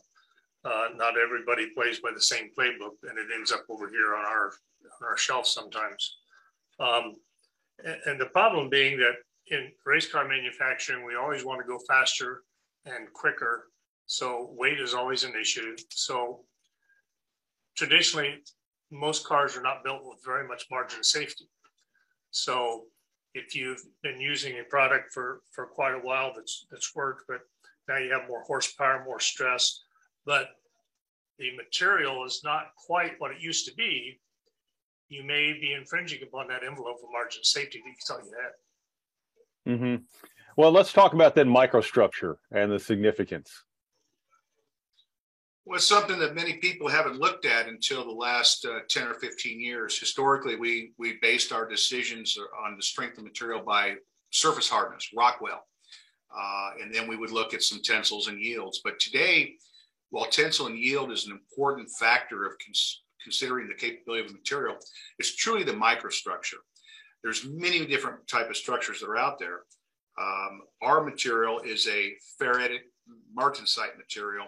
Uh, 0.64 0.90
not 0.96 1.18
everybody 1.18 1.70
plays 1.74 2.00
by 2.00 2.12
the 2.14 2.22
same 2.22 2.50
playbook 2.58 2.98
and 3.10 3.18
it 3.18 3.28
ends 3.34 3.52
up 3.52 3.64
over 3.70 3.90
here 3.90 4.16
on 4.16 4.26
our 4.26 4.54
on 5.02 5.08
our 5.08 5.18
shelf 5.18 5.48
sometimes. 5.48 6.18
Um, 6.80 7.16
and, 7.84 7.98
and 8.06 8.22
the 8.22 8.28
problem 8.28 8.70
being 8.70 8.98
that 9.00 9.16
in 9.48 9.72
race 9.86 10.12
car 10.12 10.28
manufacturing, 10.28 11.06
we 11.06 11.16
always 11.16 11.44
want 11.44 11.62
to 11.62 11.68
go 11.68 11.80
faster 11.88 12.44
and 12.86 13.12
quicker. 13.14 13.70
So 14.06 14.54
weight 14.58 14.80
is 14.80 14.94
always 14.94 15.24
an 15.24 15.34
issue. 15.40 15.76
So 15.90 16.42
traditionally, 17.76 18.44
most 18.92 19.26
cars 19.26 19.56
are 19.56 19.62
not 19.62 19.84
built 19.84 20.02
with 20.04 20.24
very 20.24 20.48
much 20.48 20.66
margin 20.70 21.00
of 21.00 21.06
safety. 21.06 21.46
So 22.32 22.86
if 23.34 23.56
you've 23.56 23.82
been 24.04 24.20
using 24.20 24.60
a 24.60 24.64
product 24.64 25.14
for 25.14 25.42
for 25.52 25.66
quite 25.66 25.96
a 25.96 26.00
while 26.00 26.34
that's 26.36 26.66
that's 26.70 26.96
worked, 26.96 27.24
but 27.28 27.42
now 27.88 27.98
you 27.98 28.12
have 28.12 28.28
more 28.28 28.44
horsepower, 28.44 29.04
more 29.06 29.20
stress, 29.20 29.84
but 30.26 30.50
the 31.40 31.56
material 31.56 32.24
is 32.26 32.42
not 32.44 32.68
quite 32.76 33.14
what 33.20 33.32
it 33.32 33.42
used 33.42 33.66
to 33.68 33.74
be, 33.76 34.20
you 35.10 35.24
may 35.24 35.54
be 35.54 35.74
infringing 35.74 36.24
upon 36.24 36.48
that 36.48 36.64
envelope 36.64 36.98
of 37.04 37.12
margin 37.12 37.42
of 37.42 37.46
safety 37.46 37.82
that 37.84 37.90
you 37.90 37.96
tell 38.06 38.24
you 38.24 38.32
that. 38.32 39.72
Mm-hmm. 39.72 40.04
Well, 40.58 40.72
let's 40.72 40.94
talk 40.94 41.14
about 41.14 41.36
then 41.36 41.48
microstructure 41.48 42.36
and 42.52 42.72
the 42.72 42.80
significance. 42.80 43.64
Well, 45.66 45.76
it's 45.78 45.86
something 45.86 46.18
that 46.20 46.34
many 46.34 46.58
people 46.58 46.88
haven't 46.88 47.20
looked 47.20 47.46
at 47.46 47.68
until 47.68 48.04
the 48.04 48.12
last 48.12 48.66
uh, 48.66 48.80
10 48.90 49.08
or 49.08 49.14
15 49.16 49.60
years. 49.60 49.98
Historically, 49.98 50.56
we, 50.56 50.94
we 50.98 51.20
based 51.22 51.52
our 51.52 51.68
decisions 51.68 52.38
on 52.66 52.76
the 52.76 52.84
strength 52.84 53.18
of 53.18 53.24
material 53.24 53.62
by 53.62 53.96
surface 54.32 54.68
hardness, 54.68 55.10
Rockwell. 55.16 55.66
Uh, 56.36 56.70
and 56.82 56.94
then 56.94 57.08
we 57.08 57.16
would 57.16 57.32
look 57.32 57.54
at 57.54 57.62
some 57.62 57.82
tensils 57.84 58.28
and 58.28 58.42
yields. 58.42 58.82
But 58.84 59.00
today, 59.00 59.56
while 60.12 60.26
tensile 60.26 60.68
and 60.68 60.78
yield 60.78 61.12
is 61.12 61.26
an 61.26 61.32
important 61.32 61.90
factor 62.00 62.46
of 62.46 62.54
cons- 62.64 63.04
considering 63.24 63.68
the 63.68 63.74
capability 63.74 64.24
of 64.24 64.28
the 64.28 64.38
material, 64.38 64.76
it's 65.18 65.36
truly 65.36 65.64
the 65.64 65.72
microstructure. 65.72 66.60
There's 67.24 67.46
many 67.46 67.86
different 67.86 68.28
type 68.28 68.50
of 68.50 68.58
structures 68.58 69.00
that 69.00 69.10
are 69.10 69.18
out 69.18 69.40
there. 69.40 69.62
Um, 70.20 70.62
our 70.82 71.04
material 71.04 71.60
is 71.60 71.88
a 71.88 72.14
ferritic 72.40 72.82
martensite 73.36 73.98
material, 73.98 74.48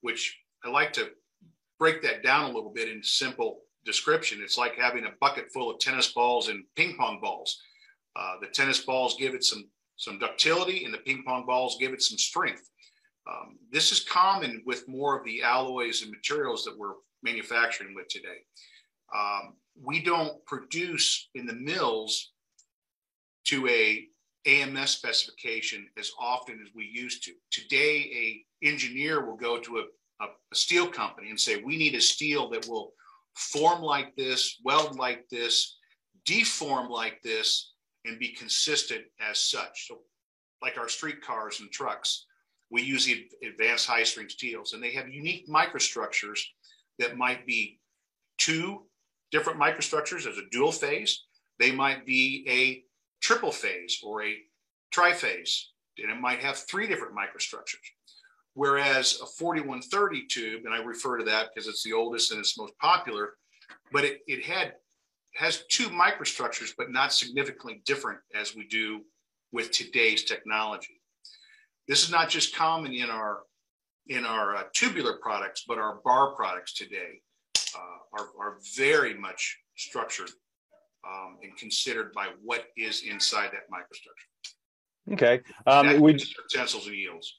which 0.00 0.38
I 0.64 0.70
like 0.70 0.92
to 0.94 1.10
break 1.78 2.02
that 2.02 2.22
down 2.22 2.50
a 2.50 2.54
little 2.54 2.72
bit 2.72 2.88
in 2.88 3.02
simple 3.02 3.60
description. 3.84 4.40
It's 4.42 4.56
like 4.56 4.76
having 4.76 5.04
a 5.04 5.12
bucket 5.20 5.52
full 5.52 5.70
of 5.70 5.78
tennis 5.80 6.12
balls 6.12 6.48
and 6.48 6.64
ping 6.76 6.96
pong 6.96 7.20
balls. 7.20 7.60
Uh, 8.16 8.36
the 8.40 8.46
tennis 8.46 8.80
balls 8.80 9.16
give 9.18 9.34
it 9.34 9.44
some 9.44 9.68
some 9.96 10.18
ductility, 10.18 10.84
and 10.84 10.92
the 10.92 10.98
ping 10.98 11.22
pong 11.24 11.46
balls 11.46 11.76
give 11.78 11.92
it 11.92 12.02
some 12.02 12.18
strength. 12.18 12.68
Um, 13.26 13.58
this 13.70 13.90
is 13.90 14.00
common 14.00 14.62
with 14.66 14.88
more 14.88 15.18
of 15.18 15.24
the 15.24 15.42
alloys 15.42 16.02
and 16.02 16.10
materials 16.10 16.64
that 16.64 16.78
we're 16.78 16.94
manufacturing 17.22 17.94
with 17.94 18.08
today. 18.08 18.44
Um, 19.14 19.54
we 19.82 20.02
don't 20.02 20.44
produce 20.46 21.28
in 21.34 21.46
the 21.46 21.54
mills 21.54 22.32
to 23.46 23.66
a 23.68 24.06
AMS 24.46 24.90
specification 24.90 25.88
as 25.98 26.10
often 26.20 26.60
as 26.62 26.74
we 26.74 26.84
used 26.92 27.24
to. 27.24 27.32
Today, 27.50 28.44
a 28.62 28.66
engineer 28.66 29.24
will 29.24 29.36
go 29.36 29.58
to 29.58 29.78
a 29.78 29.84
a, 30.20 30.26
a 30.52 30.54
steel 30.54 30.86
company 30.86 31.30
and 31.30 31.38
say, 31.38 31.62
we 31.62 31.76
need 31.76 31.94
a 31.94 32.00
steel 32.00 32.48
that 32.50 32.68
will 32.68 32.92
form 33.36 33.82
like 33.82 34.14
this, 34.16 34.60
weld 34.64 34.96
like 34.96 35.28
this, 35.30 35.76
deform 36.24 36.88
like 36.88 37.20
this, 37.22 37.72
and 38.04 38.18
be 38.18 38.28
consistent 38.28 39.02
as 39.20 39.38
such. 39.38 39.88
So, 39.88 39.98
like 40.62 40.78
our 40.78 40.88
streetcars 40.88 41.60
and 41.60 41.70
trucks, 41.70 42.26
we 42.74 42.82
use 42.82 43.06
the 43.06 43.24
advanced 43.46 43.86
high 43.86 44.02
strength 44.02 44.32
steels, 44.32 44.72
and 44.72 44.82
they 44.82 44.92
have 44.92 45.08
unique 45.08 45.48
microstructures 45.48 46.40
that 46.98 47.16
might 47.16 47.46
be 47.46 47.78
two 48.36 48.82
different 49.30 49.60
microstructures 49.60 50.26
as 50.26 50.38
a 50.38 50.50
dual 50.50 50.72
phase. 50.72 51.22
They 51.60 51.70
might 51.70 52.04
be 52.04 52.44
a 52.48 52.82
triple 53.22 53.52
phase 53.52 54.00
or 54.02 54.24
a 54.24 54.36
triphase, 54.92 55.66
and 55.98 56.10
it 56.10 56.20
might 56.20 56.40
have 56.40 56.56
three 56.56 56.88
different 56.88 57.14
microstructures. 57.16 57.86
Whereas 58.54 59.20
a 59.22 59.26
4130 59.26 60.26
tube, 60.26 60.62
and 60.64 60.74
I 60.74 60.78
refer 60.78 61.18
to 61.18 61.24
that 61.26 61.50
because 61.54 61.68
it's 61.68 61.84
the 61.84 61.92
oldest 61.92 62.32
and 62.32 62.40
it's 62.40 62.58
most 62.58 62.76
popular, 62.80 63.34
but 63.92 64.04
it, 64.04 64.18
it 64.26 64.44
had 64.44 64.74
has 65.36 65.64
two 65.68 65.88
microstructures, 65.90 66.72
but 66.76 66.90
not 66.90 67.12
significantly 67.12 67.82
different 67.86 68.18
as 68.34 68.56
we 68.56 68.66
do 68.66 69.02
with 69.52 69.70
today's 69.70 70.24
technology. 70.24 71.00
This 71.88 72.02
is 72.02 72.10
not 72.10 72.28
just 72.30 72.54
common 72.54 72.92
in 72.92 73.10
our 73.10 73.40
in 74.08 74.24
our 74.24 74.56
uh, 74.56 74.62
tubular 74.74 75.18
products, 75.22 75.64
but 75.66 75.78
our 75.78 76.00
bar 76.04 76.34
products 76.34 76.74
today 76.74 77.20
uh, 77.74 78.18
are, 78.20 78.28
are 78.38 78.58
very 78.76 79.14
much 79.14 79.58
structured 79.76 80.30
um, 81.06 81.38
and 81.42 81.56
considered 81.56 82.12
by 82.12 82.28
what 82.42 82.66
is 82.76 83.02
inside 83.02 83.50
that 83.52 83.70
microstructure. 83.72 85.12
Okay, 85.14 85.40
um, 85.66 86.00
we 86.00 86.18
tensils 86.50 86.86
and 86.86 86.96
yields. 86.96 87.38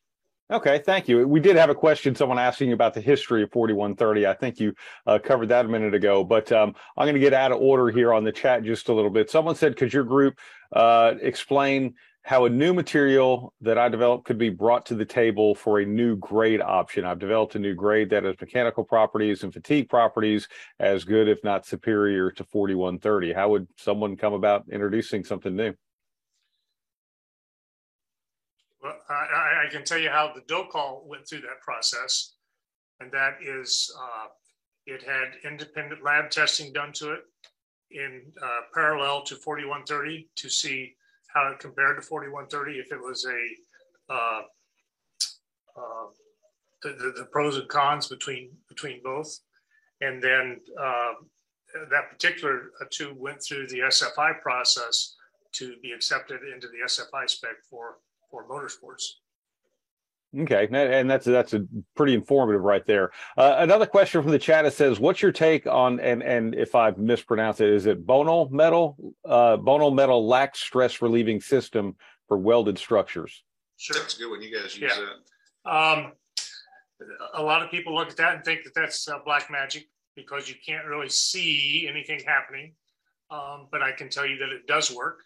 Okay, 0.51 0.77
thank 0.85 1.07
you. 1.07 1.27
We 1.27 1.39
did 1.39 1.55
have 1.55 1.71
a 1.71 1.75
question, 1.75 2.13
someone 2.13 2.37
asking 2.37 2.71
about 2.71 2.93
the 2.93 3.01
history 3.01 3.41
of 3.41 3.51
4130. 3.51 4.27
I 4.27 4.33
think 4.33 4.59
you 4.59 4.75
uh, 5.07 5.17
covered 5.17 5.49
that 5.49 5.65
a 5.65 5.67
minute 5.67 5.95
ago, 5.95 6.23
but 6.23 6.51
um, 6.51 6.75
I'm 6.95 7.05
going 7.05 7.15
to 7.15 7.19
get 7.19 7.33
out 7.33 7.51
of 7.51 7.59
order 7.59 7.89
here 7.89 8.13
on 8.13 8.23
the 8.23 8.31
chat 8.31 8.63
just 8.63 8.89
a 8.89 8.93
little 8.93 9.09
bit. 9.09 9.31
Someone 9.31 9.55
said, 9.55 9.75
could 9.75 9.91
your 9.91 10.03
group 10.03 10.37
uh, 10.71 11.15
explain 11.19 11.95
how 12.25 12.45
a 12.45 12.49
new 12.49 12.73
material 12.73 13.53
that 13.61 13.77
I 13.77 13.87
developed 13.87 14.25
could 14.25 14.39
be 14.39 14.49
brought 14.49 14.87
to 14.87 14.95
the 14.95 15.05
table 15.05 15.53
for 15.53 15.79
a 15.79 15.85
new 15.85 16.15
grade 16.15 16.59
option? 16.59 17.05
I've 17.05 17.19
developed 17.19 17.53
a 17.53 17.59
new 17.59 17.75
grade 17.75 18.09
that 18.09 18.23
has 18.23 18.35
mechanical 18.41 18.83
properties 18.83 19.43
and 19.43 19.53
fatigue 19.53 19.89
properties 19.89 20.47
as 20.79 21.03
good, 21.03 21.27
if 21.27 21.43
not 21.43 21.67
superior 21.67 22.31
to 22.31 22.43
4130. 22.43 23.31
How 23.31 23.49
would 23.49 23.67
someone 23.77 24.17
come 24.17 24.33
about 24.33 24.63
introducing 24.71 25.23
something 25.23 25.55
new? 25.55 25.75
Well, 28.81 28.97
I, 29.07 29.67
I, 29.67 29.69
can 29.69 29.83
tell 29.83 29.99
you 29.99 30.09
how 30.09 30.33
the 30.33 30.41
Docol 30.41 31.05
went 31.05 31.27
through 31.29 31.41
that 31.41 31.61
process, 31.61 32.33
and 32.99 33.11
that 33.11 33.37
is 33.39 33.95
uh, 34.01 34.27
it 34.87 35.03
had 35.03 35.49
independent 35.51 36.03
lab 36.03 36.31
testing 36.31 36.73
done 36.73 36.91
to 36.93 37.13
it 37.13 37.19
in 37.91 38.23
uh, 38.41 38.61
parallel 38.73 39.21
to 39.25 39.35
4130 39.35 40.27
to 40.37 40.49
see 40.49 40.95
how 41.35 41.51
it 41.51 41.59
compared 41.59 41.97
to 41.97 42.01
4130, 42.01 42.79
if 42.79 42.91
it 42.91 42.99
was 42.99 43.25
a 43.25 44.13
uh, 44.13 44.41
uh, 45.77 46.07
the, 46.81 46.89
the, 46.89 47.13
the, 47.17 47.25
pros 47.31 47.57
and 47.57 47.67
cons 47.67 48.07
between 48.07 48.51
between 48.69 49.01
both, 49.03 49.39
and 50.01 50.23
then 50.23 50.61
uh, 50.79 51.13
that 51.89 52.09
particular 52.09 52.71
uh, 52.81 52.85
tube 52.91 53.17
went 53.17 53.43
through 53.43 53.67
the 53.67 53.79
SFI 53.79 54.39
process 54.41 55.15
to 55.53 55.75
be 55.81 55.91
accepted 55.91 56.41
into 56.53 56.67
the 56.67 56.85
SFI 56.85 57.29
spec 57.29 57.55
for 57.69 57.97
for 58.31 58.47
motorsports. 58.47 59.03
Okay, 60.37 60.67
and 60.71 61.09
that's 61.09 61.25
that's 61.25 61.53
a 61.53 61.65
pretty 61.95 62.13
informative 62.13 62.61
right 62.61 62.85
there. 62.85 63.11
Uh, 63.37 63.55
another 63.59 63.85
question 63.85 64.21
from 64.21 64.31
the 64.31 64.39
chat 64.39 64.65
it 64.65 64.73
says, 64.73 64.99
"What's 64.99 65.21
your 65.21 65.31
take 65.31 65.65
on 65.65 65.99
and 65.99 66.21
and 66.21 66.55
if 66.55 66.75
I've 66.75 66.97
mispronounced 66.97 67.61
it, 67.61 67.69
is 67.69 67.85
it 67.85 68.05
Bonal 68.05 68.49
metal? 68.51 68.97
Uh, 69.23 69.57
Bonal 69.57 69.95
Meta-Lax 69.95 70.59
stress 70.59 71.01
relieving 71.01 71.39
system 71.39 71.95
for 72.27 72.37
welded 72.37 72.77
structures." 72.77 73.43
Sure, 73.77 73.99
that's 73.99 74.15
a 74.15 74.19
good 74.19 74.29
one. 74.29 74.41
You 74.41 74.53
guys 74.53 74.77
use 74.77 74.91
yeah. 74.97 75.05
that. 75.05 75.71
Um, 75.71 76.11
a 77.33 77.41
lot 77.41 77.63
of 77.63 77.71
people 77.71 77.95
look 77.95 78.09
at 78.09 78.17
that 78.17 78.35
and 78.35 78.43
think 78.43 78.63
that 78.63 78.73
that's 78.73 79.07
uh, 79.07 79.19
black 79.23 79.49
magic 79.49 79.87
because 80.15 80.49
you 80.49 80.55
can't 80.65 80.85
really 80.85 81.09
see 81.09 81.87
anything 81.89 82.21
happening. 82.25 82.73
Um, 83.31 83.67
but 83.71 83.81
I 83.81 83.91
can 83.91 84.09
tell 84.09 84.25
you 84.25 84.37
that 84.37 84.49
it 84.49 84.67
does 84.67 84.93
work. 84.93 85.23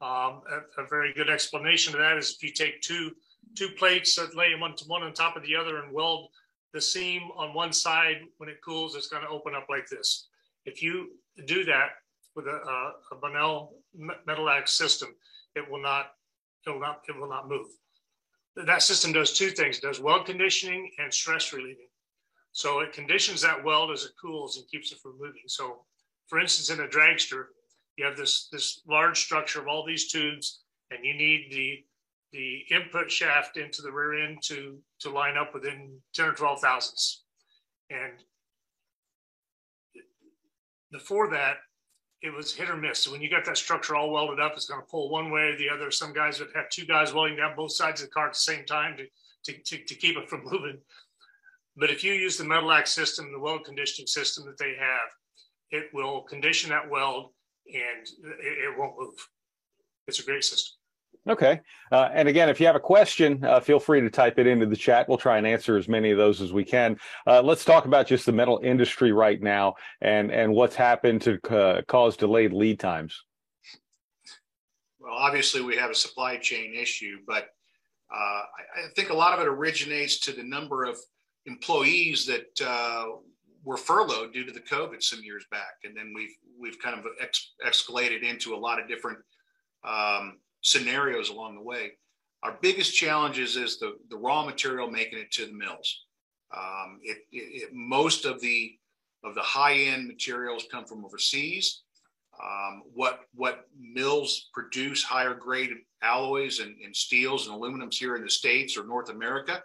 Um, 0.00 0.42
a, 0.50 0.82
a, 0.82 0.86
very 0.90 1.14
good 1.14 1.30
explanation 1.30 1.94
of 1.94 2.00
that 2.00 2.18
is 2.18 2.32
if 2.32 2.42
you 2.42 2.52
take 2.52 2.82
two 2.82 3.12
two 3.54 3.68
plates 3.70 4.16
that 4.16 4.36
lay 4.36 4.54
one 4.54 4.74
one 4.86 5.02
on 5.02 5.12
top 5.12 5.36
of 5.36 5.42
the 5.42 5.56
other 5.56 5.78
and 5.78 5.92
weld 5.92 6.28
the 6.72 6.80
seam 6.80 7.22
on 7.36 7.54
one 7.54 7.72
side 7.72 8.18
when 8.38 8.48
it 8.48 8.60
cools, 8.62 8.94
it's 8.94 9.08
going 9.08 9.22
to 9.22 9.28
open 9.28 9.54
up 9.54 9.66
like 9.70 9.88
this. 9.88 10.28
If 10.66 10.82
you 10.82 11.12
do 11.46 11.64
that 11.64 11.90
with 12.34 12.46
a, 12.46 12.50
a, 12.50 12.92
a 13.12 13.16
Bonal 13.16 13.70
Meta-Lax 13.94 14.72
system, 14.72 15.08
it 15.54 15.68
will 15.70 15.80
not 15.80 16.10
it 16.66 16.70
will 16.70 16.80
not 16.80 17.00
it 17.08 17.16
will 17.16 17.28
not 17.28 17.48
move. 17.48 17.66
That 18.56 18.82
system 18.82 19.12
does 19.12 19.32
two 19.32 19.50
things: 19.50 19.78
it 19.78 19.82
does 19.82 20.00
weld 20.00 20.26
conditioning 20.26 20.90
and 20.98 21.12
stress 21.12 21.52
relieving. 21.52 21.88
So 22.52 22.80
it 22.80 22.92
conditions 22.92 23.42
that 23.42 23.62
weld 23.62 23.90
as 23.90 24.04
it 24.04 24.12
cools 24.20 24.56
and 24.56 24.68
keeps 24.68 24.92
it 24.92 24.98
from 24.98 25.18
moving. 25.18 25.42
So, 25.46 25.84
for 26.26 26.40
instance, 26.40 26.70
in 26.70 26.84
a 26.84 26.88
dragster, 26.88 27.44
you 27.96 28.04
have 28.04 28.16
this 28.16 28.48
this 28.50 28.82
large 28.88 29.20
structure 29.20 29.60
of 29.60 29.68
all 29.68 29.84
these 29.86 30.10
tubes, 30.10 30.60
and 30.90 31.04
you 31.04 31.14
need 31.14 31.48
the 31.50 31.84
the 32.32 32.64
input 32.70 33.10
shaft 33.10 33.56
into 33.56 33.82
the 33.82 33.92
rear 33.92 34.24
end 34.24 34.38
to 34.44 34.78
to 35.00 35.10
line 35.10 35.36
up 35.36 35.54
within 35.54 35.98
10 36.14 36.26
or 36.26 36.32
12 36.32 36.60
thousandths. 36.60 37.24
And 37.90 38.12
before 40.90 41.30
that, 41.30 41.56
it 42.22 42.32
was 42.32 42.54
hit 42.54 42.70
or 42.70 42.76
miss. 42.76 43.00
So 43.00 43.12
when 43.12 43.22
you 43.22 43.30
got 43.30 43.44
that 43.44 43.56
structure 43.56 43.94
all 43.94 44.10
welded 44.10 44.40
up, 44.40 44.52
it's 44.54 44.66
going 44.66 44.80
to 44.80 44.86
pull 44.86 45.10
one 45.10 45.30
way 45.30 45.42
or 45.42 45.56
the 45.56 45.68
other. 45.68 45.90
Some 45.90 46.12
guys 46.12 46.40
would 46.40 46.48
have 46.54 46.68
two 46.70 46.86
guys 46.86 47.12
welding 47.12 47.36
down 47.36 47.54
both 47.56 47.72
sides 47.72 48.00
of 48.00 48.08
the 48.08 48.12
car 48.12 48.26
at 48.26 48.32
the 48.32 48.38
same 48.38 48.64
time 48.64 48.96
to, 48.96 49.04
to, 49.44 49.62
to, 49.62 49.84
to 49.84 49.94
keep 49.94 50.16
it 50.16 50.28
from 50.28 50.44
moving. 50.50 50.78
But 51.76 51.90
if 51.90 52.02
you 52.02 52.14
use 52.14 52.36
the 52.36 52.44
Meta-Lax 52.44 52.90
system, 52.90 53.30
the 53.32 53.38
weld 53.38 53.64
conditioning 53.64 54.06
system 54.06 54.46
that 54.46 54.58
they 54.58 54.74
have, 54.78 55.08
it 55.70 55.90
will 55.92 56.22
condition 56.22 56.70
that 56.70 56.88
weld 56.88 57.32
and 57.66 58.06
it, 58.40 58.70
it 58.70 58.78
won't 58.78 58.98
move. 58.98 59.14
It's 60.06 60.20
a 60.20 60.24
great 60.24 60.44
system. 60.44 60.74
Okay. 61.28 61.60
Uh, 61.90 62.08
and 62.12 62.28
again, 62.28 62.48
if 62.48 62.60
you 62.60 62.66
have 62.66 62.76
a 62.76 62.80
question, 62.80 63.44
uh, 63.44 63.58
feel 63.58 63.80
free 63.80 64.00
to 64.00 64.08
type 64.08 64.38
it 64.38 64.46
into 64.46 64.66
the 64.66 64.76
chat. 64.76 65.08
We'll 65.08 65.18
try 65.18 65.38
and 65.38 65.46
answer 65.46 65.76
as 65.76 65.88
many 65.88 66.12
of 66.12 66.18
those 66.18 66.40
as 66.40 66.52
we 66.52 66.64
can. 66.64 66.96
Uh, 67.26 67.42
let's 67.42 67.64
talk 67.64 67.84
about 67.84 68.06
just 68.06 68.26
the 68.26 68.32
metal 68.32 68.60
industry 68.62 69.10
right 69.10 69.42
now 69.42 69.74
and, 70.00 70.30
and 70.30 70.52
what's 70.52 70.76
happened 70.76 71.22
to 71.22 71.40
uh, 71.50 71.82
cause 71.88 72.16
delayed 72.16 72.52
lead 72.52 72.78
times. 72.78 73.24
Well, 75.00 75.14
obviously, 75.14 75.62
we 75.62 75.76
have 75.76 75.90
a 75.90 75.94
supply 75.94 76.36
chain 76.36 76.74
issue, 76.74 77.18
but 77.26 77.48
uh, 78.12 78.14
I, 78.14 78.84
I, 78.84 78.88
think 78.94 79.10
a 79.10 79.14
lot 79.14 79.34
of 79.34 79.40
it 79.40 79.48
originates 79.48 80.20
to 80.20 80.32
the 80.32 80.44
number 80.44 80.84
of 80.84 80.96
employees 81.46 82.24
that 82.26 82.60
uh, 82.64 83.06
were 83.64 83.76
furloughed 83.76 84.32
due 84.32 84.44
to 84.44 84.52
the 84.52 84.60
COVID 84.60 85.02
some 85.02 85.20
years 85.22 85.44
back, 85.50 85.74
and 85.84 85.96
then 85.96 86.12
we've 86.14 86.34
we've 86.58 86.78
kind 86.80 86.98
of 86.98 87.04
ex- 87.20 87.52
escalated 87.66 88.22
into 88.22 88.54
a 88.54 88.56
lot 88.56 88.80
of 88.80 88.88
different 88.88 89.18
um, 89.84 90.38
scenarios 90.62 91.30
along 91.30 91.54
the 91.54 91.62
way. 91.62 91.92
Our 92.42 92.58
biggest 92.60 92.94
challenges 92.94 93.56
is 93.56 93.78
the, 93.78 93.96
the 94.10 94.16
raw 94.16 94.44
material 94.44 94.90
making 94.90 95.18
it 95.18 95.30
to 95.32 95.46
the 95.46 95.52
mills. 95.52 96.04
Um, 96.56 97.00
it, 97.02 97.18
it, 97.32 97.62
it, 97.62 97.70
most 97.72 98.24
of 98.24 98.40
the 98.40 98.76
of 99.24 99.34
the 99.34 99.42
high 99.42 99.74
end 99.74 100.06
materials 100.06 100.66
come 100.70 100.84
from 100.84 101.04
overseas. 101.04 101.82
Um, 102.42 102.82
what 102.94 103.20
what 103.34 103.66
mills 103.78 104.50
produce 104.52 105.02
higher 105.02 105.34
grade 105.34 105.70
alloys 106.02 106.60
and, 106.60 106.76
and, 106.84 106.94
steels 106.94 107.48
and 107.48 107.56
aluminums 107.56 107.94
here 107.94 108.14
in 108.14 108.22
the 108.22 108.30
states 108.30 108.76
or 108.76 108.86
North 108.86 109.08
America, 109.08 109.62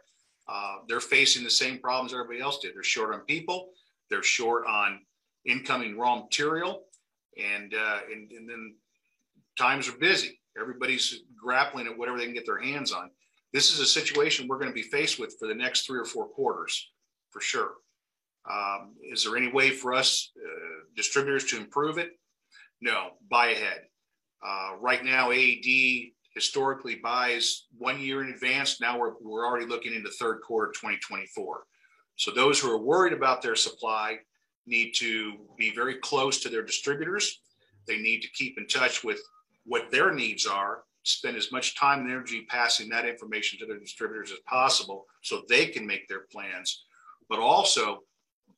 uh, 0.47 0.77
they're 0.87 1.01
facing 1.01 1.43
the 1.43 1.49
same 1.49 1.79
problems 1.79 2.13
everybody 2.13 2.39
else 2.39 2.59
did. 2.59 2.73
They're 2.73 2.83
short 2.83 3.13
on 3.13 3.21
people, 3.21 3.71
they're 4.09 4.23
short 4.23 4.65
on 4.67 5.01
incoming 5.45 5.97
raw 5.97 6.15
material, 6.21 6.85
and 7.37 7.73
uh, 7.73 7.99
and, 8.11 8.31
and 8.31 8.49
then 8.49 8.75
times 9.57 9.87
are 9.87 9.97
busy. 9.97 10.40
Everybody's 10.59 11.21
grappling 11.41 11.87
at 11.87 11.97
whatever 11.97 12.17
they 12.17 12.25
can 12.25 12.33
get 12.33 12.45
their 12.45 12.61
hands 12.61 12.91
on. 12.91 13.09
This 13.53 13.71
is 13.71 13.79
a 13.79 13.85
situation 13.85 14.47
we're 14.47 14.59
going 14.59 14.69
to 14.69 14.73
be 14.73 14.81
faced 14.81 15.19
with 15.19 15.35
for 15.39 15.47
the 15.47 15.55
next 15.55 15.85
three 15.85 15.99
or 15.99 16.05
four 16.05 16.27
quarters, 16.27 16.91
for 17.31 17.41
sure. 17.41 17.73
Um, 18.49 18.95
is 19.03 19.23
there 19.23 19.37
any 19.37 19.51
way 19.51 19.69
for 19.69 19.93
us 19.93 20.31
uh, 20.37 20.83
distributors 20.95 21.45
to 21.45 21.57
improve 21.57 21.97
it? 21.97 22.11
No, 22.81 23.11
buy 23.29 23.47
ahead. 23.47 23.81
Uh, 24.45 24.71
right 24.79 25.03
now, 25.03 25.31
AED 25.31 26.11
historically 26.33 26.95
buys 26.95 27.67
one 27.77 27.99
year 27.99 28.23
in 28.23 28.29
advance. 28.29 28.79
Now 28.81 28.97
we're, 28.97 29.13
we're 29.21 29.45
already 29.45 29.65
looking 29.65 29.93
into 29.93 30.09
third 30.09 30.39
quarter 30.41 30.71
2024. 30.71 31.63
So 32.15 32.31
those 32.31 32.59
who 32.59 32.71
are 32.71 32.81
worried 32.81 33.13
about 33.13 33.41
their 33.41 33.55
supply 33.55 34.17
need 34.65 34.93
to 34.95 35.33
be 35.57 35.71
very 35.73 35.95
close 35.95 36.39
to 36.41 36.49
their 36.49 36.63
distributors. 36.63 37.41
They 37.87 37.97
need 37.97 38.21
to 38.21 38.29
keep 38.31 38.57
in 38.57 38.67
touch 38.67 39.03
with 39.03 39.19
what 39.65 39.91
their 39.91 40.13
needs 40.13 40.45
are, 40.45 40.83
spend 41.03 41.37
as 41.37 41.51
much 41.51 41.77
time 41.77 42.01
and 42.01 42.11
energy 42.11 42.45
passing 42.49 42.89
that 42.89 43.07
information 43.07 43.59
to 43.59 43.65
their 43.65 43.79
distributors 43.79 44.31
as 44.31 44.39
possible 44.47 45.05
so 45.21 45.43
they 45.47 45.67
can 45.67 45.85
make 45.85 46.07
their 46.07 46.25
plans. 46.31 46.85
But 47.29 47.39
also, 47.39 48.03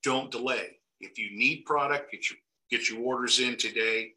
don't 0.03 0.31
delay. 0.31 0.79
If 0.99 1.17
you 1.17 1.37
need 1.37 1.65
product, 1.65 2.11
get 2.11 2.29
your 2.29 2.37
get 2.69 2.89
your 2.89 3.01
orders 3.01 3.39
in 3.39 3.57
today. 3.57 4.13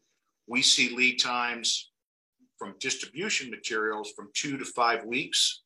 We 0.47 0.61
see 0.61 0.95
lead 0.95 1.19
times 1.19 1.91
from 2.57 2.75
distribution 2.79 3.49
materials 3.49 4.11
from 4.15 4.29
two 4.33 4.57
to 4.57 4.65
five 4.65 5.05
weeks. 5.05 5.61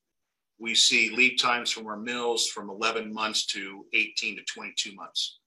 We 0.60 0.76
see 0.76 1.10
lead 1.10 1.38
times 1.38 1.72
from 1.72 1.88
our 1.88 1.98
mills 1.98 2.48
from 2.48 2.70
11 2.70 3.14
months 3.14 3.46
to 3.48 3.86
18 3.94 4.38
to 4.38 4.44
22 4.44 4.94
months. 4.94 5.40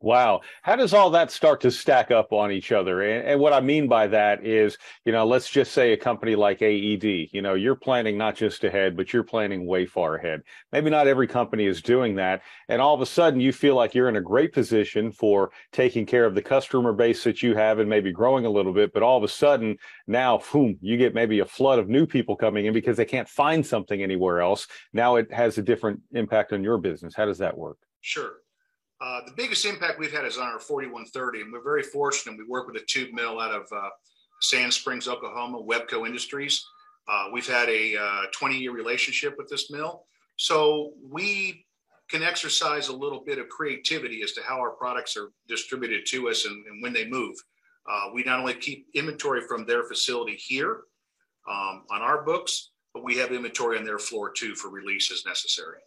Wow. 0.00 0.42
How 0.60 0.76
does 0.76 0.92
all 0.92 1.08
that 1.10 1.30
start 1.30 1.62
to 1.62 1.70
stack 1.70 2.10
up 2.10 2.30
on 2.30 2.52
each 2.52 2.70
other? 2.70 3.00
And, 3.00 3.26
and, 3.26 3.40
what 3.40 3.54
I 3.54 3.60
mean 3.60 3.88
by 3.88 4.06
that 4.08 4.44
is, 4.44 4.76
you 5.06 5.12
know, 5.12 5.26
let's 5.26 5.48
just 5.48 5.72
say 5.72 5.94
a 5.94 5.96
company 5.96 6.36
like 6.36 6.60
AED, 6.60 7.30
you 7.32 7.40
know, 7.40 7.54
you're 7.54 7.74
planning 7.74 8.18
not 8.18 8.36
just 8.36 8.62
ahead, 8.64 8.94
but 8.94 9.14
you're 9.14 9.22
planning 9.22 9.66
way 9.66 9.86
far 9.86 10.16
ahead. 10.16 10.42
Maybe 10.70 10.90
not 10.90 11.06
every 11.06 11.26
company 11.26 11.64
is 11.64 11.80
doing 11.80 12.14
that. 12.16 12.42
And 12.68 12.82
all 12.82 12.94
of 12.94 13.00
a 13.00 13.06
sudden 13.06 13.40
you 13.40 13.52
feel 13.54 13.74
like 13.74 13.94
you're 13.94 14.10
in 14.10 14.16
a 14.16 14.20
great 14.20 14.52
position 14.52 15.12
for 15.12 15.50
taking 15.72 16.04
care 16.04 16.26
of 16.26 16.34
the 16.34 16.42
customer 16.42 16.92
base 16.92 17.24
that 17.24 17.42
you 17.42 17.54
have 17.54 17.78
and 17.78 17.88
maybe 17.88 18.12
growing 18.12 18.44
a 18.44 18.50
little 18.50 18.74
bit. 18.74 18.92
But 18.92 19.02
all 19.02 19.16
of 19.16 19.24
a 19.24 19.28
sudden 19.28 19.78
now, 20.06 20.42
boom, 20.52 20.76
you 20.82 20.98
get 20.98 21.14
maybe 21.14 21.40
a 21.40 21.46
flood 21.46 21.78
of 21.78 21.88
new 21.88 22.04
people 22.04 22.36
coming 22.36 22.66
in 22.66 22.74
because 22.74 22.98
they 22.98 23.06
can't 23.06 23.28
find 23.28 23.64
something 23.64 24.02
anywhere 24.02 24.42
else. 24.42 24.66
Now 24.92 25.16
it 25.16 25.32
has 25.32 25.56
a 25.56 25.62
different 25.62 26.00
impact 26.12 26.52
on 26.52 26.62
your 26.62 26.76
business. 26.76 27.14
How 27.14 27.24
does 27.24 27.38
that 27.38 27.56
work? 27.56 27.78
Sure. 28.02 28.34
Uh, 29.00 29.20
the 29.26 29.32
biggest 29.32 29.64
impact 29.66 29.98
we've 29.98 30.12
had 30.12 30.24
is 30.24 30.38
on 30.38 30.48
our 30.48 30.58
4130, 30.58 31.42
and 31.42 31.52
we're 31.52 31.62
very 31.62 31.82
fortunate. 31.82 32.38
We 32.38 32.44
work 32.44 32.66
with 32.66 32.76
a 32.76 32.84
tube 32.86 33.12
mill 33.12 33.40
out 33.40 33.52
of 33.52 33.66
uh, 33.70 33.90
Sand 34.40 34.72
Springs, 34.72 35.06
Oklahoma, 35.06 35.62
Webco 35.62 36.06
Industries. 36.06 36.64
Uh, 37.08 37.26
we've 37.32 37.46
had 37.46 37.68
a 37.68 37.96
20 38.32 38.54
uh, 38.54 38.58
year 38.58 38.72
relationship 38.72 39.34
with 39.36 39.48
this 39.48 39.70
mill. 39.70 40.04
So 40.36 40.92
we 41.10 41.66
can 42.08 42.22
exercise 42.22 42.88
a 42.88 42.96
little 42.96 43.20
bit 43.20 43.38
of 43.38 43.48
creativity 43.48 44.22
as 44.22 44.32
to 44.32 44.42
how 44.42 44.58
our 44.58 44.70
products 44.70 45.16
are 45.16 45.30
distributed 45.48 46.06
to 46.06 46.28
us 46.28 46.46
and, 46.46 46.64
and 46.66 46.82
when 46.82 46.92
they 46.92 47.06
move. 47.06 47.36
Uh, 47.88 48.10
we 48.14 48.22
not 48.24 48.40
only 48.40 48.54
keep 48.54 48.86
inventory 48.94 49.40
from 49.42 49.64
their 49.64 49.84
facility 49.84 50.34
here 50.34 50.82
um, 51.48 51.84
on 51.90 52.02
our 52.02 52.22
books, 52.22 52.70
but 52.92 53.04
we 53.04 53.16
have 53.16 53.30
inventory 53.30 53.78
on 53.78 53.84
their 53.84 53.98
floor 53.98 54.30
too 54.30 54.54
for 54.54 54.68
release 54.70 55.12
as 55.12 55.24
necessary. 55.26 55.78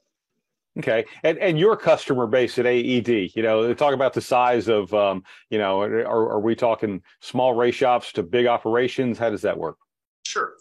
Okay, 0.80 1.06
and 1.24 1.38
and 1.40 1.60
your 1.60 1.76
customer 1.76 2.26
base 2.26 2.58
at 2.58 2.66
AED, 2.66 3.36
you 3.36 3.44
know, 3.44 3.74
talk 3.74 3.94
about 3.94 4.14
the 4.14 4.22
size 4.22 4.70
of, 4.70 4.94
um, 4.94 5.24
you 5.50 5.58
know, 5.58 5.82
are, 5.82 6.06
are 6.06 6.40
we 6.40 6.56
talking 6.56 7.02
small 7.20 7.54
race 7.54 7.76
shops 7.76 8.14
to 8.14 8.24
big 8.24 8.48
operations? 8.48 9.18
How 9.18 9.30
does 9.30 9.42
that 9.42 9.58
work? 9.58 9.78
Sure. 10.26 10.54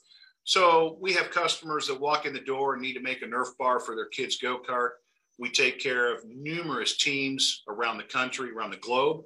So 0.42 0.98
we 1.00 1.12
have 1.12 1.30
customers 1.30 1.86
that 1.86 2.00
walk 2.00 2.26
in 2.26 2.32
the 2.32 2.40
door 2.40 2.72
and 2.72 2.82
need 2.82 2.94
to 2.94 3.00
make 3.00 3.22
a 3.22 3.26
Nerf 3.26 3.56
bar 3.60 3.78
for 3.78 3.94
their 3.94 4.08
kids' 4.08 4.38
go 4.38 4.58
kart. 4.58 4.90
We 5.38 5.50
take 5.50 5.78
care 5.78 6.12
of 6.12 6.24
numerous 6.26 6.96
teams 6.96 7.62
around 7.68 7.98
the 7.98 8.04
country, 8.04 8.50
around 8.50 8.70
the 8.70 8.78
globe. 8.78 9.22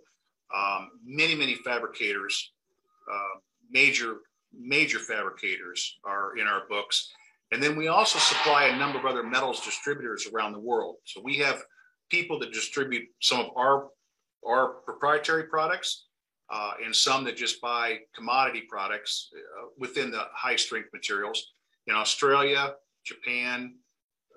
Um, 0.55 0.91
many, 1.07 1.35
many 1.35 1.55
fabricators, 1.55 2.53
uh, 3.11 3.39
major, 3.71 4.17
major 4.53 4.99
fabricators 4.99 5.97
are 6.05 6.37
in 6.37 6.47
our 6.47 6.65
books. 6.69 7.11
And 7.53 7.63
then 7.63 7.77
we 7.77 7.89
also 7.89 8.19
supply 8.19 8.65
a 8.65 8.79
number 8.79 8.99
of 8.99 9.05
other 9.05 9.23
metals 9.23 9.61
distributors 9.61 10.27
around 10.27 10.53
the 10.53 10.59
world. 10.59 10.97
So 11.05 11.21
we 11.23 11.37
have 11.37 11.63
people 12.11 12.39
that 12.39 12.53
distribute 12.53 13.07
some 13.21 13.41
of 13.41 13.51
our, 13.57 13.89
our 14.47 14.69
proprietary 14.87 15.45
products 15.45 16.07
uh, 16.51 16.73
and 16.83 16.97
some 16.97 17.25
that 17.25 17.37
just 17.37 17.61
buy 17.61 17.99
commodity 18.15 18.63
products 18.69 19.29
uh, 19.37 19.67
within 19.79 20.11
the 20.11 20.25
high 20.33 20.57
strength 20.57 20.89
materials. 20.95 21.53
in 21.87 21.95
Australia, 21.95 22.75
Japan, 23.05 23.75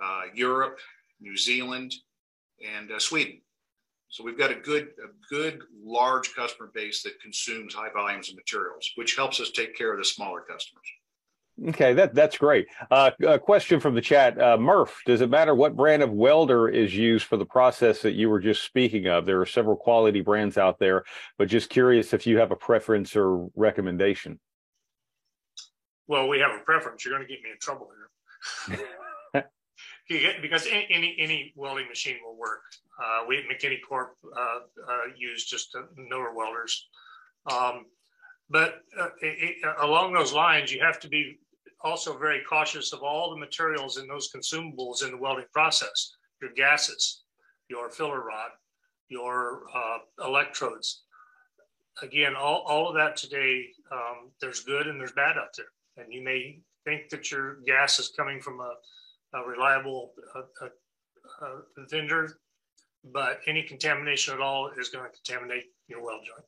uh, 0.03 0.23
Europe, 0.33 0.79
New 1.21 1.37
Zealand, 1.37 1.93
and 2.65 2.91
uh, 2.91 2.99
Sweden. 2.99 3.39
So 4.09 4.25
we've 4.25 4.37
got 4.37 4.51
a 4.51 4.55
good, 4.55 4.89
a 5.03 5.33
good 5.33 5.61
large 5.83 6.35
customer 6.35 6.69
base 6.73 7.01
that 7.03 7.21
consumes 7.21 7.73
high 7.73 7.91
volumes 7.93 8.29
of 8.29 8.35
materials, 8.35 8.91
which 8.95 9.15
helps 9.15 9.39
us 9.39 9.51
take 9.51 9.77
care 9.77 9.93
of 9.93 9.99
the 9.99 10.05
smaller 10.05 10.41
customers. 10.41 10.87
Okay, 11.69 11.93
that 11.93 12.13
that's 12.13 12.37
great. 12.37 12.67
Uh, 12.91 13.11
a 13.25 13.39
question 13.39 13.79
from 13.79 13.95
the 13.95 14.01
chat, 14.01 14.39
uh, 14.41 14.57
Murph. 14.57 15.01
Does 15.05 15.21
it 15.21 15.29
matter 15.29 15.55
what 15.55 15.75
brand 15.75 16.03
of 16.03 16.11
welder 16.11 16.67
is 16.67 16.93
used 16.93 17.25
for 17.25 17.37
the 17.37 17.45
process 17.45 18.01
that 18.01 18.11
you 18.11 18.29
were 18.29 18.41
just 18.41 18.63
speaking 18.63 19.07
of? 19.07 19.25
There 19.25 19.39
are 19.39 19.45
several 19.45 19.77
quality 19.77 20.19
brands 20.19 20.57
out 20.57 20.79
there, 20.79 21.05
but 21.37 21.47
just 21.47 21.69
curious 21.69 22.13
if 22.13 22.27
you 22.27 22.39
have 22.39 22.51
a 22.51 22.57
preference 22.57 23.15
or 23.15 23.47
recommendation. 23.55 24.39
Well, 26.07 26.27
we 26.27 26.39
have 26.39 26.51
a 26.51 26.63
preference. 26.63 27.05
You're 27.05 27.15
going 27.15 27.25
to 27.25 27.33
get 27.33 27.41
me 27.41 27.51
in 27.51 27.59
trouble 27.59 27.87
here. 28.67 29.45
because 30.41 30.67
any 30.67 31.15
any 31.17 31.53
welding 31.55 31.87
machine 31.87 32.17
will 32.25 32.37
work. 32.37 32.63
Uh, 33.01 33.25
we 33.29 33.37
at 33.37 33.43
McKinney 33.45 33.79
Corp 33.87 34.17
uh, 34.37 34.39
uh, 34.39 35.01
use 35.17 35.45
just 35.45 35.75
Miller 35.95 36.33
welders. 36.33 36.87
Um, 37.49 37.85
but 38.49 38.81
uh, 38.99 39.07
it, 39.21 39.55
along 39.81 40.13
those 40.13 40.33
lines, 40.33 40.71
you 40.71 40.79
have 40.81 40.99
to 40.99 41.07
be 41.07 41.39
also 41.85 42.17
very 42.17 42.41
cautious 42.49 42.91
of 42.91 43.03
all 43.03 43.29
the 43.29 43.37
materials 43.37 43.97
and 43.97 44.09
those 44.09 44.31
consumables 44.35 45.05
in 45.05 45.11
the 45.11 45.17
welding 45.17 45.45
process, 45.53 46.15
your 46.41 46.51
gases, 46.55 47.23
your 47.69 47.89
filler 47.89 48.23
rod, 48.25 48.49
your 49.09 49.63
uh, 49.73 49.99
electrodes. 50.25 51.03
Again, 52.01 52.35
all, 52.35 52.63
all 52.67 52.89
of 52.89 52.95
that 52.95 53.15
today, 53.15 53.67
um, 53.91 54.31
there's 54.41 54.61
good 54.61 54.87
and 54.87 54.99
there's 54.99 55.13
bad 55.13 55.37
out 55.37 55.55
there. 55.55 55.67
And 55.97 56.11
you 56.11 56.23
may 56.23 56.59
think 56.83 57.09
that 57.09 57.31
your 57.31 57.57
gas 57.65 57.99
is 57.99 58.11
coming 58.17 58.41
from 58.41 58.59
a, 58.59 58.73
a 59.37 59.47
reliable 59.47 60.13
uh, 60.35 61.47
vendor, 61.89 62.39
but 63.13 63.39
any 63.47 63.63
contamination 63.63 64.33
at 64.33 64.41
all 64.41 64.71
is 64.77 64.89
going 64.89 65.05
to 65.05 65.17
contaminate 65.23 65.65
your 65.87 66.03
weld 66.03 66.21
joint. 66.25 66.45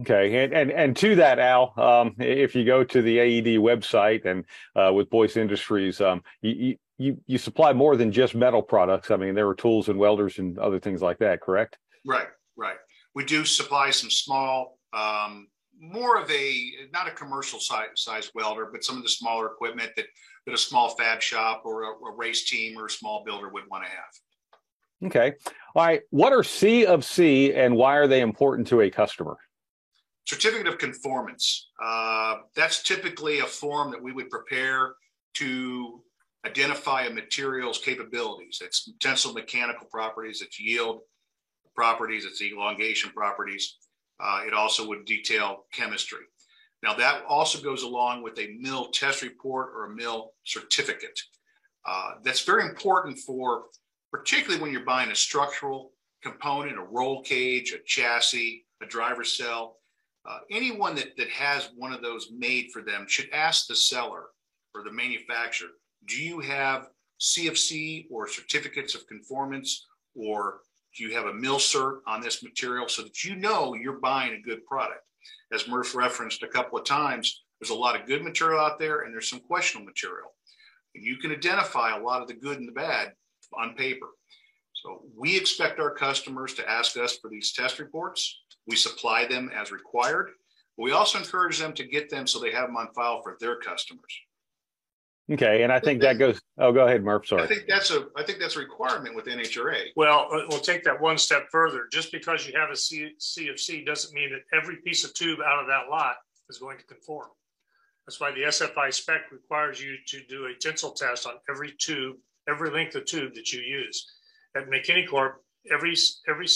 Okay, 0.00 0.44
and 0.44 0.52
and 0.52 0.70
and 0.70 0.96
to 0.98 1.16
that, 1.16 1.40
Al, 1.40 1.72
um, 1.76 2.14
if 2.18 2.54
you 2.54 2.64
go 2.64 2.84
to 2.84 3.02
the 3.02 3.18
AED 3.18 3.58
website 3.58 4.26
and 4.26 4.44
uh, 4.76 4.92
with 4.92 5.10
Boyce 5.10 5.36
Industries, 5.36 6.00
um, 6.00 6.22
you, 6.40 6.76
you 6.98 7.20
you 7.26 7.36
supply 7.36 7.72
more 7.72 7.96
than 7.96 8.12
just 8.12 8.36
metal 8.36 8.62
products. 8.62 9.10
I 9.10 9.16
mean, 9.16 9.34
there 9.34 9.48
are 9.48 9.56
tools 9.56 9.88
and 9.88 9.98
welders 9.98 10.38
and 10.38 10.56
other 10.58 10.78
things 10.78 11.02
like 11.02 11.18
that. 11.18 11.40
Correct? 11.40 11.78
Right, 12.06 12.28
right. 12.56 12.76
We 13.16 13.24
do 13.24 13.44
supply 13.44 13.90
some 13.90 14.10
small, 14.10 14.78
um, 14.92 15.48
more 15.80 16.16
of 16.16 16.30
a 16.30 16.70
not 16.92 17.08
a 17.08 17.12
commercial 17.12 17.58
size, 17.58 17.88
size 17.96 18.30
welder, 18.36 18.68
but 18.70 18.84
some 18.84 18.98
of 18.98 19.02
the 19.02 19.08
smaller 19.08 19.46
equipment 19.46 19.90
that 19.96 20.06
that 20.46 20.54
a 20.54 20.58
small 20.58 20.90
fab 20.90 21.20
shop 21.20 21.62
or 21.64 21.82
a, 21.82 21.88
a 21.88 22.16
race 22.16 22.48
team 22.48 22.78
or 22.78 22.86
a 22.86 22.90
small 22.90 23.24
builder 23.24 23.48
would 23.48 23.64
want 23.68 23.82
to 23.84 23.90
have. 23.90 25.10
Okay. 25.10 25.34
All 25.74 25.84
right. 25.84 26.02
What 26.10 26.32
are 26.32 26.44
C 26.44 26.86
of 26.86 27.04
C 27.04 27.52
and 27.52 27.74
why 27.74 27.96
are 27.96 28.06
they 28.06 28.20
important 28.20 28.68
to 28.68 28.82
a 28.82 28.90
customer? 28.90 29.36
Certificate 30.28 30.66
of 30.66 30.76
conformance. 30.76 31.70
Uh, 31.82 32.40
that's 32.54 32.82
typically 32.82 33.38
a 33.38 33.46
form 33.46 33.90
that 33.90 34.02
we 34.02 34.12
would 34.12 34.28
prepare 34.28 34.94
to 35.32 36.02
identify 36.44 37.04
a 37.04 37.10
material's 37.10 37.78
capabilities, 37.78 38.60
its 38.62 38.92
tensile 39.00 39.32
mechanical 39.32 39.86
properties, 39.86 40.42
its 40.42 40.60
yield 40.60 41.00
properties, 41.74 42.26
its 42.26 42.42
elongation 42.42 43.10
properties. 43.12 43.78
Uh, 44.20 44.42
it 44.46 44.52
also 44.52 44.86
would 44.86 45.06
detail 45.06 45.64
chemistry. 45.72 46.18
Now, 46.82 46.92
that 46.94 47.24
also 47.26 47.62
goes 47.62 47.82
along 47.82 48.22
with 48.22 48.38
a 48.38 48.54
mill 48.60 48.90
test 48.90 49.22
report 49.22 49.70
or 49.74 49.86
a 49.86 49.96
mill 49.96 50.32
certificate. 50.44 51.18
Uh, 51.86 52.16
that's 52.22 52.44
very 52.44 52.64
important 52.64 53.18
for, 53.18 53.64
particularly 54.12 54.60
when 54.60 54.72
you're 54.72 54.84
buying 54.84 55.10
a 55.10 55.16
structural 55.16 55.92
component, 56.22 56.76
a 56.76 56.82
roll 56.82 57.22
cage, 57.22 57.72
a 57.72 57.78
chassis, 57.86 58.66
a 58.82 58.86
driver 58.86 59.24
cell. 59.24 59.77
Uh, 60.28 60.40
anyone 60.50 60.94
that, 60.94 61.16
that 61.16 61.30
has 61.30 61.70
one 61.74 61.92
of 61.92 62.02
those 62.02 62.30
made 62.36 62.70
for 62.70 62.82
them 62.82 63.06
should 63.08 63.30
ask 63.32 63.66
the 63.66 63.74
seller 63.74 64.24
or 64.74 64.84
the 64.84 64.92
manufacturer, 64.92 65.70
do 66.06 66.22
you 66.22 66.38
have 66.40 66.88
C 67.18 67.48
of 67.48 67.56
C 67.56 68.06
or 68.10 68.28
certificates 68.28 68.94
of 68.94 69.06
conformance 69.06 69.86
or 70.14 70.60
do 70.94 71.04
you 71.04 71.14
have 71.14 71.26
a 71.26 71.32
mill 71.34 71.56
cert 71.56 72.00
on 72.06 72.20
this 72.20 72.42
material 72.42 72.88
so 72.88 73.02
that 73.02 73.24
you 73.24 73.36
know 73.36 73.74
you're 73.74 74.00
buying 74.00 74.34
a 74.34 74.40
good 74.40 74.66
product? 74.66 75.00
As 75.50 75.66
Murph 75.66 75.94
referenced 75.94 76.42
a 76.42 76.48
couple 76.48 76.78
of 76.78 76.84
times, 76.84 77.44
there's 77.58 77.70
a 77.70 77.74
lot 77.74 77.98
of 77.98 78.06
good 78.06 78.22
material 78.22 78.60
out 78.60 78.78
there 78.78 79.00
and 79.00 79.14
there's 79.14 79.30
some 79.30 79.40
questionable 79.40 79.86
material. 79.86 80.34
And 80.94 81.04
you 81.04 81.16
can 81.16 81.32
identify 81.32 81.96
a 81.96 82.02
lot 82.02 82.20
of 82.20 82.28
the 82.28 82.34
good 82.34 82.58
and 82.58 82.68
the 82.68 82.72
bad 82.72 83.12
on 83.54 83.74
paper. 83.74 84.08
So 84.82 85.02
we 85.16 85.36
expect 85.36 85.80
our 85.80 85.90
customers 85.90 86.54
to 86.54 86.70
ask 86.70 86.96
us 86.96 87.16
for 87.16 87.28
these 87.28 87.52
test 87.52 87.78
reports. 87.78 88.40
We 88.66 88.76
supply 88.76 89.26
them 89.26 89.50
as 89.54 89.72
required. 89.72 90.30
But 90.76 90.84
we 90.84 90.92
also 90.92 91.18
encourage 91.18 91.58
them 91.58 91.72
to 91.74 91.84
get 91.84 92.10
them 92.10 92.26
so 92.26 92.38
they 92.38 92.52
have 92.52 92.68
them 92.68 92.76
on 92.76 92.92
file 92.94 93.20
for 93.22 93.36
their 93.40 93.56
customers. 93.56 94.14
Okay, 95.30 95.62
and 95.62 95.70
I 95.70 95.78
think 95.78 96.00
that 96.00 96.18
goes. 96.18 96.40
Oh, 96.56 96.72
go 96.72 96.86
ahead, 96.86 97.04
Murph. 97.04 97.26
Sorry. 97.26 97.42
I 97.42 97.46
think 97.46 97.64
that's 97.68 97.90
a. 97.90 98.06
I 98.16 98.22
think 98.22 98.38
that's 98.38 98.56
a 98.56 98.60
requirement 98.60 99.14
with 99.14 99.26
NHRA. 99.26 99.88
Well, 99.94 100.26
uh, 100.32 100.44
we'll 100.48 100.60
take 100.60 100.84
that 100.84 100.98
one 100.98 101.18
step 101.18 101.48
further. 101.52 101.86
Just 101.92 102.12
because 102.12 102.46
you 102.46 102.58
have 102.58 102.70
a 102.70 102.76
C, 102.76 103.10
CFC 103.20 103.84
doesn't 103.84 104.14
mean 104.14 104.30
that 104.30 104.58
every 104.58 104.76
piece 104.76 105.04
of 105.04 105.12
tube 105.12 105.40
out 105.44 105.60
of 105.60 105.66
that 105.66 105.90
lot 105.90 106.14
is 106.48 106.56
going 106.56 106.78
to 106.78 106.84
conform. 106.84 107.28
That's 108.06 108.18
why 108.20 108.30
the 108.30 108.44
SFI 108.44 108.94
spec 108.94 109.30
requires 109.30 109.82
you 109.82 109.96
to 110.06 110.24
do 110.30 110.46
a 110.46 110.54
tensile 110.54 110.92
test 110.92 111.26
on 111.26 111.34
every 111.50 111.74
tube, 111.78 112.16
every 112.48 112.70
length 112.70 112.94
of 112.94 113.04
tube 113.04 113.34
that 113.34 113.52
you 113.52 113.60
use. 113.60 114.06
At 114.58 114.68
McKinney 114.68 115.08
Corp, 115.08 115.40
every 115.70 115.94
every 116.28 116.48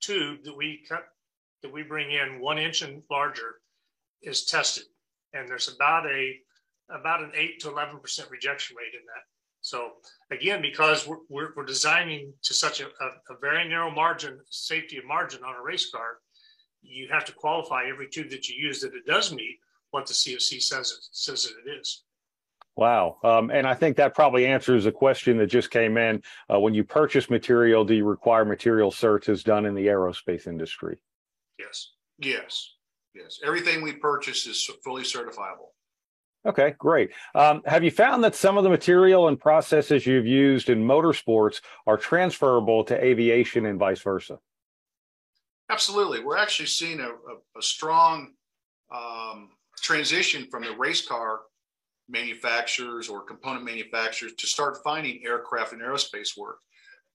tube 0.00 0.44
that 0.44 0.56
we 0.56 0.82
cut 0.88 1.04
that 1.62 1.72
we 1.72 1.82
bring 1.82 2.10
in 2.10 2.40
one 2.40 2.58
inch 2.58 2.80
and 2.80 3.02
larger 3.10 3.60
is 4.22 4.46
tested, 4.46 4.84
and 5.34 5.46
there's 5.46 5.68
about 5.68 6.06
a 6.06 6.36
about 6.88 7.22
an 7.22 7.32
eight 7.34 7.60
to 7.60 7.68
eleven 7.68 7.98
percent 8.00 8.30
rejection 8.30 8.76
rate 8.78 8.94
in 8.94 9.04
that. 9.06 9.24
So 9.60 9.90
again, 10.30 10.62
because 10.62 11.06
we're, 11.06 11.18
we're, 11.28 11.50
we're 11.54 11.66
designing 11.66 12.32
to 12.44 12.54
such 12.54 12.80
a, 12.80 12.86
a, 12.86 13.34
a, 13.34 13.38
very 13.42 13.68
narrow 13.68 13.90
margin, 13.90 14.40
safety 14.48 14.98
margin 15.06 15.44
on 15.44 15.54
a 15.54 15.62
race 15.62 15.90
car, 15.90 16.16
you 16.80 17.08
have 17.12 17.26
to 17.26 17.32
qualify 17.32 17.84
every 17.84 18.08
tube 18.08 18.30
that 18.30 18.48
you 18.48 18.56
use 18.56 18.80
that 18.80 18.94
it 18.94 19.04
does 19.06 19.34
meet 19.34 19.58
what 19.90 20.06
the 20.06 20.14
C 20.14 20.34
of 20.34 20.40
C 20.40 20.60
says 20.60 20.92
it, 20.92 21.04
says 21.12 21.42
that 21.44 21.70
it 21.70 21.78
is. 21.78 22.04
Wow. 22.76 23.18
Um, 23.22 23.50
and 23.50 23.66
I 23.66 23.74
think 23.74 23.96
that 23.96 24.14
probably 24.14 24.46
answers 24.46 24.86
a 24.86 24.92
question 24.92 25.36
that 25.38 25.48
just 25.48 25.70
came 25.70 25.96
in. 25.96 26.22
Uh, 26.52 26.60
when 26.60 26.72
you 26.72 26.84
purchase 26.84 27.28
material, 27.28 27.84
do 27.84 27.94
you 27.94 28.04
require 28.04 28.44
material 28.44 28.90
certs 28.90 29.28
as 29.28 29.42
done 29.42 29.66
in 29.66 29.74
the 29.74 29.86
aerospace 29.86 30.46
industry? 30.46 30.98
Yes. 31.58 31.92
Yes. 32.18 32.74
Yes. 33.14 33.40
Everything 33.44 33.82
we 33.82 33.92
purchase 33.92 34.46
is 34.46 34.70
fully 34.84 35.02
certifiable. 35.02 35.70
Okay, 36.46 36.74
great. 36.78 37.10
Um, 37.34 37.60
have 37.66 37.84
you 37.84 37.90
found 37.90 38.24
that 38.24 38.34
some 38.34 38.56
of 38.56 38.64
the 38.64 38.70
material 38.70 39.28
and 39.28 39.38
processes 39.38 40.06
you've 40.06 40.26
used 40.26 40.70
in 40.70 40.82
motorsports 40.82 41.60
are 41.86 41.98
transferable 41.98 42.82
to 42.84 43.04
aviation 43.04 43.66
and 43.66 43.78
vice 43.78 44.00
versa? 44.00 44.38
Absolutely. 45.68 46.24
We're 46.24 46.38
actually 46.38 46.66
seeing 46.66 47.00
a, 47.00 47.08
a, 47.08 47.58
a 47.58 47.62
strong 47.62 48.32
um, 48.90 49.50
transition 49.82 50.46
from 50.50 50.62
the 50.62 50.72
race 50.72 51.06
car 51.06 51.40
manufacturers 52.10 53.08
or 53.08 53.22
component 53.22 53.64
manufacturers 53.64 54.34
to 54.34 54.46
start 54.46 54.78
finding 54.82 55.24
aircraft 55.24 55.72
and 55.72 55.82
aerospace 55.82 56.36
work. 56.36 56.58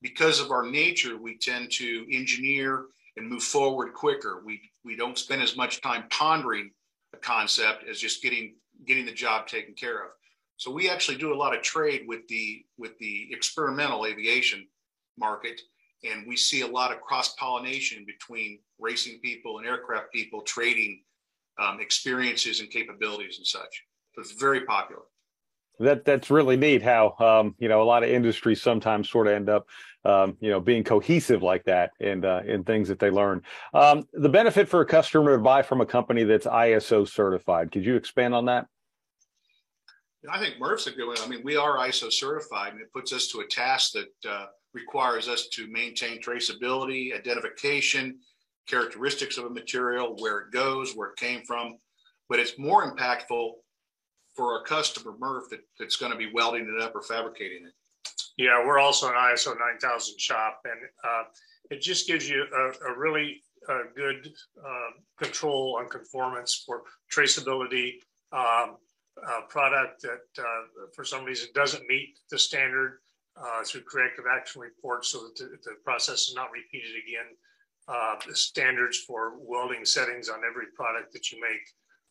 Because 0.02 0.40
of 0.40 0.52
our 0.52 0.66
nature, 0.70 1.18
we 1.18 1.38
tend 1.38 1.72
to 1.72 2.06
engineer 2.12 2.86
and 3.18 3.30
move 3.30 3.44
forward 3.44 3.94
quicker. 3.94 4.42
We, 4.46 4.62
we 4.84 4.96
don't 4.96 5.18
spend 5.18 5.42
as 5.42 5.56
much 5.56 5.82
time 5.82 6.06
pondering 6.10 6.72
a 7.14 7.18
concept 7.18 7.88
as 7.90 8.00
just 8.00 8.22
getting 8.22 8.56
getting 8.86 9.06
the 9.06 9.12
job 9.12 9.48
taken 9.48 9.74
care 9.74 10.04
of. 10.04 10.12
So 10.58 10.72
we 10.72 10.90
actually 10.90 11.18
do 11.18 11.34
a 11.34 11.36
lot 11.36 11.56
of 11.56 11.62
trade 11.62 12.04
with 12.08 12.28
the 12.28 12.64
with 12.78 12.98
the 13.00 13.28
experimental 13.32 14.06
aviation 14.06 14.68
market, 15.18 15.62
and 16.04 16.28
we 16.28 16.36
see 16.36 16.62
a 16.62 16.68
lot 16.68 16.92
of 16.92 17.02
cross 17.02 17.34
pollination 17.36 18.06
between 18.06 18.60
racing 18.80 19.20
people 19.22 19.58
and 19.58 19.68
aircraft 19.68 20.12
people 20.14 20.42
trading 20.42 21.02
um, 21.58 21.80
experiences 21.80 22.60
and 22.60 22.70
capabilities 22.70 23.38
and 23.38 23.48
such. 23.48 23.84
It's 24.18 24.32
very 24.34 24.62
popular. 24.62 25.04
That 25.80 26.06
that's 26.06 26.30
really 26.30 26.56
neat. 26.56 26.82
How 26.82 27.16
um, 27.20 27.56
you 27.60 27.68
know 27.68 27.82
a 27.82 27.84
lot 27.84 28.04
of 28.04 28.10
industries 28.10 28.62
sometimes 28.62 29.10
sort 29.10 29.28
of 29.28 29.34
end 29.34 29.50
up 29.50 29.68
um, 30.06 30.38
you 30.40 30.50
know 30.50 30.60
being 30.60 30.84
cohesive 30.84 31.44
like 31.44 31.66
that 31.66 31.92
and 32.00 32.24
uh, 32.24 32.42
in 32.46 32.64
things 32.64 32.88
that 32.88 33.00
they 33.00 33.10
learn. 33.10 33.42
Um, 33.74 34.08
the 34.14 34.30
benefit 34.30 34.70
for 34.70 34.82
a 34.82 34.86
customer 34.86 35.36
to 35.36 35.44
buy 35.44 35.62
from 35.62 35.82
a 35.82 35.86
company 35.86 36.24
that's 36.24 36.46
ISO 36.46 37.08
certified. 37.08 37.72
Could 37.72 37.86
you 37.86 37.96
expand 37.96 38.34
on 38.34 38.46
that? 38.46 38.68
I 40.32 40.40
think 40.40 40.60
Murph's 40.60 40.88
a 40.88 40.92
good 40.92 41.08
one. 41.08 41.18
I 41.22 41.28
mean, 41.28 41.42
we 41.44 41.56
are 41.56 41.78
ISO 41.78 42.12
certified, 42.12 42.74
and 42.74 42.82
it 42.82 42.92
puts 42.94 43.14
us 43.14 43.28
to 43.28 43.42
a 43.42 43.48
task 43.48 43.92
that 43.94 44.30
uh, 44.30 44.46
requires 44.74 45.28
us 45.28 45.48
to 45.50 45.68
maintain 45.68 46.22
traceability, 46.22 47.16
identification, 47.16 48.20
characteristics 48.68 49.38
of 49.38 49.46
a 49.46 49.50
material, 49.50 50.16
where 50.20 50.40
it 50.40 50.52
goes, 50.52 50.94
where 50.96 51.10
it 51.10 51.18
came 51.18 51.44
from. 51.46 51.78
But 52.28 52.40
it's 52.40 52.58
more 52.58 52.96
impactful 52.96 53.52
for 54.36 54.54
our 54.54 54.64
customer 54.64 55.14
Murph 55.18 55.50
that, 55.50 55.62
that's 55.80 55.96
going 55.96 56.12
to 56.12 56.18
be 56.18 56.32
welding 56.34 56.74
it 56.78 56.84
up 56.84 56.96
or 56.96 57.02
fabricating 57.02 57.66
it? 57.66 57.74
Yeah, 58.38 58.66
we're 58.66 58.80
also 58.80 59.08
an 59.08 59.16
ISO 59.16 59.58
9000 59.58 60.20
shop, 60.20 60.62
and 60.66 60.80
uh, 61.04 61.24
it 61.72 61.82
just 61.82 62.06
gives 62.06 62.30
you 62.30 62.46
a, 62.54 62.92
a 62.92 62.98
really 62.98 63.42
uh, 63.70 63.84
good 63.96 64.32
uh, 64.60 65.24
control 65.24 65.78
on 65.80 65.90
conformance 65.90 66.64
for 66.66 66.84
traceability. 67.12 67.94
Um, 68.32 68.78
product 69.50 70.02
that 70.02 70.28
uh, 70.38 70.44
for 70.94 71.06
some 71.06 71.24
reason 71.24 71.48
doesn't 71.56 71.88
meet 71.88 72.18
the 72.30 72.38
standard 72.38 73.00
uh, 73.38 73.64
through 73.64 73.82
corrective 73.82 74.26
action 74.32 74.62
reports 74.62 75.10
so 75.10 75.20
that 75.24 75.36
the, 75.36 75.58
the 75.64 75.76
process 75.84 76.28
is 76.28 76.34
not 76.36 76.52
repeated 76.52 76.92
again. 76.92 77.36
Uh, 77.88 78.16
the 78.28 78.36
standards 78.36 78.98
for 79.00 79.34
welding 79.38 79.86
settings 79.86 80.30
on 80.30 80.40
every 80.50 80.66
product 80.76 81.14
that 81.14 81.32
you 81.32 81.40
make 81.40 81.62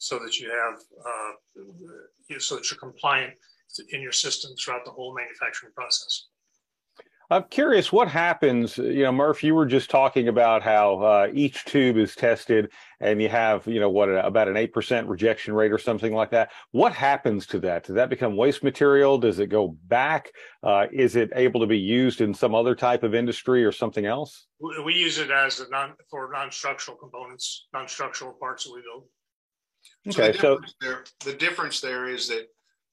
so 0.04 0.18
that 0.18 0.38
you 0.38 0.50
have 0.50 0.78
uh, 1.00 2.38
so 2.38 2.56
that 2.56 2.70
you're 2.70 2.78
compliant 2.78 3.32
in 3.90 4.02
your 4.02 4.12
system 4.12 4.52
throughout 4.62 4.84
the 4.84 4.90
whole 4.90 5.14
manufacturing 5.14 5.72
process. 5.74 6.26
I'm 7.30 7.44
curious 7.44 7.90
what 7.90 8.08
happens. 8.08 8.76
You 8.76 9.04
know, 9.04 9.12
Murph, 9.12 9.42
you 9.42 9.54
were 9.54 9.64
just 9.64 9.88
talking 9.88 10.28
about 10.28 10.62
how 10.62 11.00
uh, 11.00 11.28
each 11.32 11.64
tube 11.64 11.96
is 11.96 12.14
tested, 12.14 12.70
and 13.00 13.20
you 13.20 13.30
have, 13.30 13.66
you 13.66 13.80
know, 13.80 13.88
what 13.88 14.10
about 14.10 14.46
an 14.46 14.58
eight 14.58 14.74
percent 14.74 15.08
rejection 15.08 15.54
rate 15.54 15.72
or 15.72 15.78
something 15.78 16.12
like 16.12 16.30
that. 16.32 16.50
What 16.72 16.92
happens 16.92 17.46
to 17.46 17.58
that? 17.60 17.84
Does 17.84 17.94
that 17.94 18.10
become 18.10 18.36
waste 18.36 18.62
material? 18.62 19.16
Does 19.16 19.38
it 19.38 19.46
go 19.46 19.74
back? 19.86 20.32
Uh, 20.62 20.86
is 20.92 21.16
it 21.16 21.30
able 21.34 21.60
to 21.60 21.66
be 21.66 21.78
used 21.78 22.20
in 22.20 22.34
some 22.34 22.54
other 22.54 22.74
type 22.74 23.02
of 23.02 23.14
industry 23.14 23.64
or 23.64 23.72
something 23.72 24.04
else? 24.04 24.46
We 24.84 24.94
use 24.94 25.16
it 25.18 25.30
as 25.30 25.60
a 25.60 25.68
non 25.70 25.94
for 26.10 26.30
non-structural 26.30 26.98
components, 26.98 27.68
non-structural 27.72 28.34
parts 28.34 28.64
that 28.64 28.74
we 28.74 28.82
build. 28.82 29.04
Okay, 30.08 30.14
so 30.14 30.20
the 30.20 30.32
difference, 30.32 30.74
so 30.80 30.88
there, 30.88 31.04
the 31.24 31.32
difference 31.34 31.80
there 31.80 32.08
is 32.08 32.28
that 32.28 32.46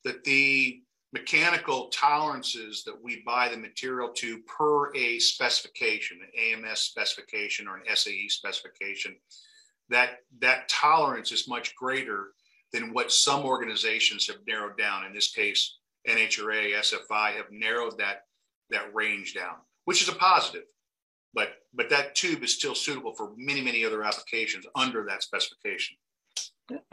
that 0.03 0.23
the 0.23 0.81
mechanical 1.13 1.89
tolerances 1.89 2.83
that 2.85 2.95
we 3.01 3.21
buy 3.25 3.49
the 3.49 3.57
material 3.57 4.09
to 4.09 4.39
per 4.43 4.93
a 4.95 5.19
specification, 5.19 6.19
an 6.21 6.63
AMS 6.65 6.79
specification 6.79 7.67
or 7.67 7.75
an 7.77 7.95
SAE 7.95 8.29
specification, 8.29 9.15
that 9.89 10.19
that 10.39 10.69
tolerance 10.69 11.31
is 11.31 11.47
much 11.47 11.75
greater 11.75 12.31
than 12.71 12.93
what 12.93 13.11
some 13.11 13.43
organizations 13.43 14.27
have 14.27 14.37
narrowed 14.47 14.77
down. 14.77 15.05
In 15.05 15.13
this 15.13 15.31
case, 15.31 15.77
NHRA, 16.07 16.73
SFI 16.75 17.35
have 17.35 17.51
narrowed 17.51 17.97
that 17.97 18.21
that 18.69 18.93
range 18.93 19.33
down, 19.33 19.55
which 19.85 20.01
is 20.01 20.09
a 20.09 20.15
positive. 20.15 20.63
But 21.33 21.49
but 21.73 21.89
that 21.89 22.15
tube 22.15 22.43
is 22.43 22.55
still 22.55 22.75
suitable 22.75 23.13
for 23.15 23.33
many 23.37 23.61
many 23.61 23.85
other 23.85 24.03
applications 24.03 24.65
under 24.75 25.05
that 25.05 25.23
specification. 25.23 25.97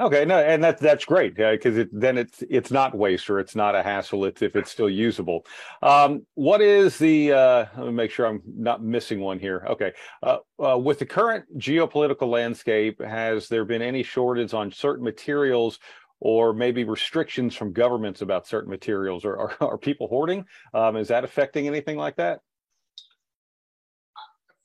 Okay, 0.00 0.24
no, 0.24 0.38
and 0.38 0.62
that's 0.62 0.80
that's 0.80 1.04
great 1.04 1.34
because 1.34 1.76
uh, 1.76 1.82
it, 1.82 1.88
then 1.92 2.18
it's 2.18 2.42
it's 2.48 2.70
not 2.70 2.96
waste 2.96 3.28
or 3.30 3.38
it's 3.40 3.54
not 3.54 3.74
a 3.74 3.82
hassle. 3.82 4.24
It's 4.24 4.42
if 4.42 4.56
it's 4.56 4.70
still 4.70 4.88
usable. 4.88 5.44
Um, 5.82 6.26
what 6.34 6.60
is 6.60 6.98
the? 6.98 7.32
Uh, 7.32 7.66
let 7.76 7.86
me 7.86 7.92
make 7.92 8.10
sure 8.10 8.26
I'm 8.26 8.42
not 8.46 8.82
missing 8.82 9.20
one 9.20 9.38
here. 9.38 9.64
Okay, 9.70 9.92
uh, 10.22 10.38
uh, 10.64 10.78
with 10.78 10.98
the 10.98 11.06
current 11.06 11.44
geopolitical 11.58 12.28
landscape, 12.28 13.02
has 13.02 13.48
there 13.48 13.64
been 13.64 13.82
any 13.82 14.02
shortage 14.02 14.54
on 14.54 14.72
certain 14.72 15.04
materials? 15.04 15.78
Or 16.20 16.52
maybe 16.52 16.82
restrictions 16.82 17.54
from 17.54 17.72
governments 17.72 18.22
about 18.22 18.44
certain 18.48 18.70
materials, 18.70 19.24
or 19.24 19.38
are, 19.38 19.56
are 19.60 19.78
people 19.78 20.08
hoarding? 20.08 20.46
Um, 20.74 20.96
is 20.96 21.06
that 21.08 21.22
affecting 21.22 21.68
anything 21.68 21.96
like 21.96 22.16
that? 22.16 22.40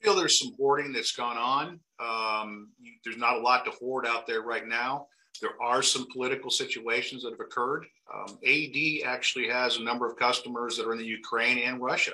Feel 0.03 0.15
there's 0.15 0.39
some 0.39 0.53
hoarding 0.57 0.91
that's 0.91 1.15
gone 1.15 1.37
on. 1.37 1.79
Um, 1.99 2.69
there's 3.03 3.17
not 3.17 3.37
a 3.37 3.39
lot 3.39 3.65
to 3.65 3.71
hoard 3.71 4.05
out 4.05 4.27
there 4.27 4.41
right 4.41 4.67
now. 4.67 5.07
There 5.41 5.61
are 5.61 5.81
some 5.81 6.05
political 6.11 6.51
situations 6.51 7.23
that 7.23 7.31
have 7.31 7.39
occurred. 7.39 7.85
Um, 8.13 8.37
AED 8.45 9.03
actually 9.05 9.47
has 9.47 9.77
a 9.77 9.83
number 9.83 10.05
of 10.05 10.17
customers 10.17 10.77
that 10.77 10.85
are 10.85 10.91
in 10.91 10.99
the 10.99 11.05
Ukraine 11.05 11.57
and 11.59 11.81
Russia, 11.81 12.13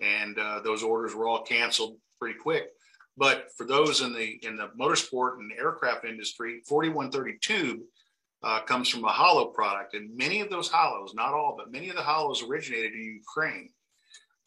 and 0.00 0.38
uh, 0.38 0.60
those 0.60 0.82
orders 0.82 1.14
were 1.14 1.26
all 1.26 1.42
canceled 1.42 1.96
pretty 2.20 2.38
quick. 2.38 2.68
But 3.16 3.48
for 3.56 3.66
those 3.66 4.02
in 4.02 4.12
the 4.12 4.38
in 4.46 4.56
the 4.56 4.68
motorsport 4.78 5.38
and 5.38 5.52
aircraft 5.52 6.04
industry, 6.04 6.62
4130 6.68 7.38
tube 7.40 7.80
uh, 8.42 8.60
comes 8.60 8.88
from 8.88 9.04
a 9.04 9.08
hollow 9.08 9.46
product, 9.46 9.94
and 9.94 10.16
many 10.16 10.40
of 10.40 10.48
those 10.48 10.68
hollows, 10.68 11.12
not 11.14 11.34
all, 11.34 11.54
but 11.58 11.72
many 11.72 11.88
of 11.90 11.96
the 11.96 12.02
hollows 12.02 12.42
originated 12.42 12.92
in 12.92 13.20
Ukraine. 13.20 13.70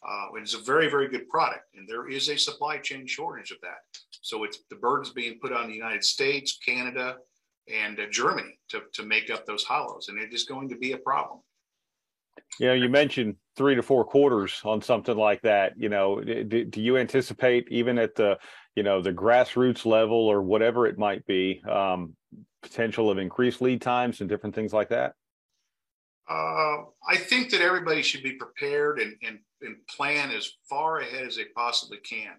Uh, 0.06 0.26
it's 0.36 0.54
a 0.54 0.58
very, 0.58 0.88
very 0.90 1.08
good 1.08 1.28
product, 1.28 1.64
and 1.74 1.88
there 1.88 2.08
is 2.08 2.28
a 2.28 2.36
supply 2.36 2.76
chain 2.78 3.06
shortage 3.06 3.50
of 3.50 3.58
that. 3.62 3.78
So 4.20 4.44
it's 4.44 4.58
the 4.68 4.76
burden's 4.76 5.10
being 5.10 5.38
put 5.40 5.52
on 5.52 5.68
the 5.68 5.74
United 5.74 6.04
States, 6.04 6.58
Canada, 6.64 7.16
and 7.72 7.98
uh, 7.98 8.04
Germany 8.10 8.58
to, 8.68 8.82
to 8.92 9.04
make 9.04 9.30
up 9.30 9.46
those 9.46 9.64
hollows, 9.64 10.08
and 10.08 10.18
it 10.18 10.34
is 10.34 10.44
going 10.44 10.68
to 10.68 10.76
be 10.76 10.92
a 10.92 10.98
problem. 10.98 11.40
You 12.60 12.68
know, 12.68 12.74
you 12.74 12.88
mentioned 12.88 13.36
three 13.56 13.74
to 13.74 13.82
four 13.82 14.04
quarters 14.04 14.60
on 14.64 14.82
something 14.82 15.16
like 15.16 15.40
that. 15.42 15.72
You 15.76 15.88
know, 15.88 16.20
do, 16.20 16.64
do 16.64 16.82
you 16.82 16.98
anticipate 16.98 17.66
even 17.70 17.98
at 17.98 18.14
the, 18.14 18.38
you 18.74 18.82
know, 18.82 19.00
the 19.00 19.12
grassroots 19.12 19.86
level 19.86 20.16
or 20.16 20.42
whatever 20.42 20.86
it 20.86 20.98
might 20.98 21.24
be, 21.26 21.62
um, 21.68 22.14
potential 22.62 23.10
of 23.10 23.18
increased 23.18 23.60
lead 23.60 23.80
times 23.80 24.20
and 24.20 24.28
different 24.28 24.54
things 24.54 24.72
like 24.72 24.90
that? 24.90 25.14
Uh, 26.28 26.84
I 27.06 27.16
think 27.16 27.50
that 27.50 27.60
everybody 27.60 28.02
should 28.02 28.22
be 28.22 28.32
prepared 28.32 28.98
and, 28.98 29.14
and, 29.26 29.38
and 29.64 29.76
plan 29.86 30.30
as 30.30 30.50
far 30.68 31.00
ahead 31.00 31.26
as 31.26 31.36
they 31.36 31.46
possibly 31.56 31.98
can. 31.98 32.32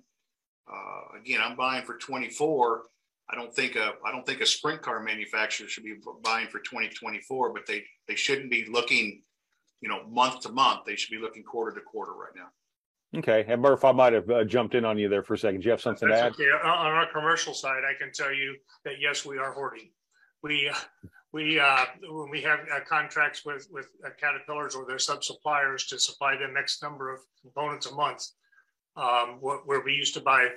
Uh, 0.72 1.20
again, 1.20 1.42
I'm 1.44 1.56
buying 1.56 1.86
for 1.86 1.98
24. 1.98 2.84
I 3.30 3.36
don't 3.36 3.54
think 3.54 3.76
a 3.76 3.94
I 4.06 4.12
don't 4.12 4.26
think 4.26 4.42
a 4.42 4.46
sprint 4.46 4.82
car 4.82 5.02
manufacturer 5.02 5.68
should 5.68 5.84
be 5.84 5.96
buying 6.24 6.48
for 6.48 6.60
2024, 6.60 7.54
but 7.54 7.66
they 7.66 7.84
they 8.08 8.16
shouldn't 8.16 8.52
be 8.52 8.66
looking, 8.66 9.24
you 9.82 9.90
know, 9.90 10.04
month 10.08 10.42
to 10.42 10.50
month. 10.50 10.82
They 10.86 10.96
should 10.96 11.12
be 11.12 11.18
looking 11.18 11.44
quarter 11.44 11.76
to 11.76 11.82
quarter 11.82 12.14
right 12.14 12.34
now. 12.36 13.20
Okay, 13.20 13.46
and 13.48 13.62
Murph, 13.62 13.84
I 13.84 13.92
might 13.94 14.14
have 14.14 14.30
uh, 14.30 14.44
jumped 14.44 14.76
in 14.76 14.86
on 14.86 14.98
you 14.98 15.10
there 15.10 15.24
for 15.24 15.36
a 15.36 15.38
second. 15.38 15.62
Do 15.62 15.66
you 15.66 15.72
have 15.72 15.82
something 15.82 16.10
That's 16.10 16.38
to 16.38 16.44
add? 16.44 16.48
Okay. 16.48 16.68
On 16.68 16.92
our 16.92 17.08
commercial 17.12 17.54
side, 17.54 17.84
I 17.90 17.94
can 17.98 18.12
tell 18.12 18.34
you 18.34 18.56
that 18.84 18.96
yes, 19.00 19.26
we 19.26 19.38
are 19.38 19.54
hoarding. 19.54 19.90
We 20.44 20.70
we 21.36 21.60
uh, 21.60 21.86
when 22.10 22.30
we 22.30 22.41
have 22.41 22.62
uh, 22.74 22.80
contracts 22.88 23.43
with 23.43 23.67
with 23.69 23.88
uh, 24.06 24.10
Caterpillars 24.17 24.74
or 24.74 24.86
their 24.86 24.98
sub 24.98 25.21
suppliers 25.21 25.86
to 25.88 26.00
supply 26.00 26.38
them 26.38 26.56
X 26.58 26.82
number 26.82 27.13
of 27.13 27.19
components 27.41 27.88
a 27.88 27.93
month, 27.93 28.24
um, 28.95 29.39
where 29.41 29.82
we 29.82 29.93
used 29.93 30.13
to 30.13 30.21
buy 30.21 30.48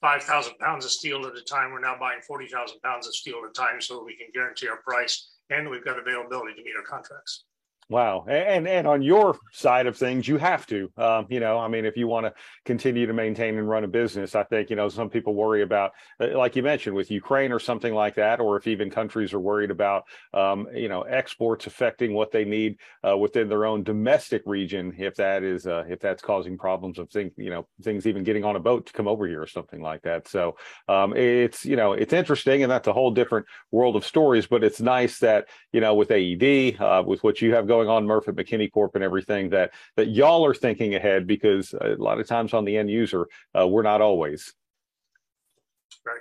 five 0.00 0.22
thousand 0.22 0.54
pounds 0.58 0.86
of 0.86 0.90
steel 0.90 1.26
at 1.26 1.36
a 1.36 1.42
time, 1.42 1.70
we're 1.70 1.80
now 1.80 1.96
buying 2.00 2.22
forty 2.26 2.46
thousand 2.46 2.80
pounds 2.80 3.06
of 3.06 3.14
steel 3.14 3.42
at 3.44 3.50
a 3.50 3.52
time, 3.52 3.78
so 3.78 4.02
we 4.02 4.16
can 4.16 4.28
guarantee 4.32 4.68
our 4.68 4.78
price 4.78 5.28
and 5.50 5.68
we've 5.68 5.84
got 5.84 5.98
availability 5.98 6.54
to 6.54 6.62
meet 6.62 6.74
our 6.78 6.82
contracts. 6.82 7.44
Wow. 7.92 8.24
And 8.26 8.66
and 8.66 8.86
on 8.86 9.02
your 9.02 9.38
side 9.52 9.86
of 9.86 9.98
things, 9.98 10.26
you 10.26 10.38
have 10.38 10.66
to. 10.68 10.90
Um, 10.96 11.26
you 11.28 11.40
know, 11.40 11.58
I 11.58 11.68
mean, 11.68 11.84
if 11.84 11.94
you 11.94 12.08
want 12.08 12.24
to 12.24 12.32
continue 12.64 13.04
to 13.04 13.12
maintain 13.12 13.58
and 13.58 13.68
run 13.68 13.84
a 13.84 13.86
business, 13.88 14.34
I 14.34 14.44
think, 14.44 14.70
you 14.70 14.76
know, 14.76 14.88
some 14.88 15.10
people 15.10 15.34
worry 15.34 15.60
about, 15.60 15.92
uh, 16.18 16.28
like 16.34 16.56
you 16.56 16.62
mentioned, 16.62 16.96
with 16.96 17.10
Ukraine 17.10 17.52
or 17.52 17.58
something 17.58 17.92
like 17.92 18.14
that, 18.14 18.40
or 18.40 18.56
if 18.56 18.66
even 18.66 18.88
countries 18.88 19.34
are 19.34 19.40
worried 19.40 19.70
about, 19.70 20.04
um, 20.32 20.66
you 20.74 20.88
know, 20.88 21.02
exports 21.02 21.66
affecting 21.66 22.14
what 22.14 22.30
they 22.32 22.46
need 22.46 22.78
uh, 23.06 23.14
within 23.14 23.50
their 23.50 23.66
own 23.66 23.82
domestic 23.82 24.40
region, 24.46 24.94
if 24.96 25.14
that 25.16 25.42
is, 25.42 25.66
uh, 25.66 25.84
if 25.86 26.00
that's 26.00 26.22
causing 26.22 26.56
problems 26.56 26.98
of 26.98 27.10
things, 27.10 27.32
you 27.36 27.50
know, 27.50 27.68
things 27.82 28.06
even 28.06 28.24
getting 28.24 28.42
on 28.42 28.56
a 28.56 28.60
boat 28.60 28.86
to 28.86 28.94
come 28.94 29.06
over 29.06 29.26
here 29.26 29.42
or 29.42 29.46
something 29.46 29.82
like 29.82 30.00
that. 30.00 30.26
So 30.28 30.56
um, 30.88 31.14
it's, 31.14 31.66
you 31.66 31.76
know, 31.76 31.92
it's 31.92 32.14
interesting 32.14 32.62
and 32.62 32.72
that's 32.72 32.88
a 32.88 32.92
whole 32.94 33.10
different 33.10 33.44
world 33.70 33.96
of 33.96 34.06
stories, 34.06 34.46
but 34.46 34.64
it's 34.64 34.80
nice 34.80 35.18
that, 35.18 35.48
you 35.74 35.82
know, 35.82 35.94
with 35.94 36.10
AED, 36.10 36.80
uh, 36.80 37.02
with 37.06 37.22
what 37.22 37.42
you 37.42 37.54
have 37.54 37.66
going 37.66 37.81
going 37.84 37.96
on 37.96 38.06
Murph 38.06 38.28
at 38.28 38.34
McKinney 38.34 38.70
Corp 38.70 38.94
and 38.94 39.04
everything 39.04 39.50
that 39.50 39.72
that 39.96 40.08
y'all 40.08 40.44
are 40.44 40.54
thinking 40.54 40.94
ahead 40.94 41.26
because 41.26 41.74
a 41.74 41.96
lot 41.98 42.20
of 42.20 42.26
times 42.26 42.54
on 42.54 42.64
the 42.64 42.76
end 42.76 42.90
user 42.90 43.26
uh, 43.58 43.66
we're 43.66 43.82
not 43.82 44.00
always. 44.00 44.54
Right. 46.04 46.20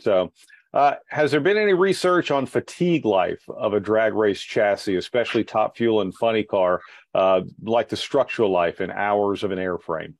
So. 0.00 0.32
Uh, 0.72 0.96
has 1.06 1.30
there 1.30 1.38
been 1.38 1.56
any 1.56 1.72
research 1.72 2.32
on 2.32 2.46
fatigue 2.46 3.04
life 3.04 3.48
of 3.48 3.74
a 3.74 3.78
drag 3.78 4.12
race 4.12 4.40
chassis, 4.40 4.96
especially 4.96 5.44
top 5.44 5.76
fuel 5.76 6.00
and 6.00 6.12
funny 6.16 6.42
car, 6.42 6.80
uh, 7.14 7.42
like 7.62 7.88
the 7.88 7.96
structural 7.96 8.50
life 8.50 8.80
in 8.80 8.90
hours 8.90 9.44
of 9.44 9.52
an 9.52 9.58
airframe? 9.60 10.14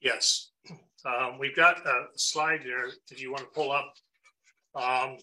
Yes. 0.00 0.50
Um, 1.04 1.38
we've 1.38 1.56
got 1.56 1.86
a 1.86 2.06
slide 2.16 2.60
there 2.64 2.88
if 3.10 3.20
you 3.20 3.30
want 3.30 3.42
to 3.42 3.50
pull 3.54 3.72
up. 3.72 3.92
Um, 4.74 5.18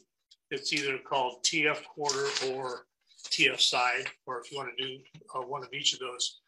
it's 0.49 0.73
either 0.73 0.97
called 0.97 1.43
TF 1.43 1.83
quarter 1.85 2.25
or 2.51 2.85
TF 3.29 3.59
side, 3.59 4.05
or 4.25 4.39
if 4.39 4.51
you 4.51 4.57
want 4.57 4.69
to 4.77 4.83
do 4.83 4.97
uh, 5.35 5.41
one 5.41 5.63
of 5.63 5.73
each 5.73 5.93
of 5.93 5.99
those. 5.99 6.39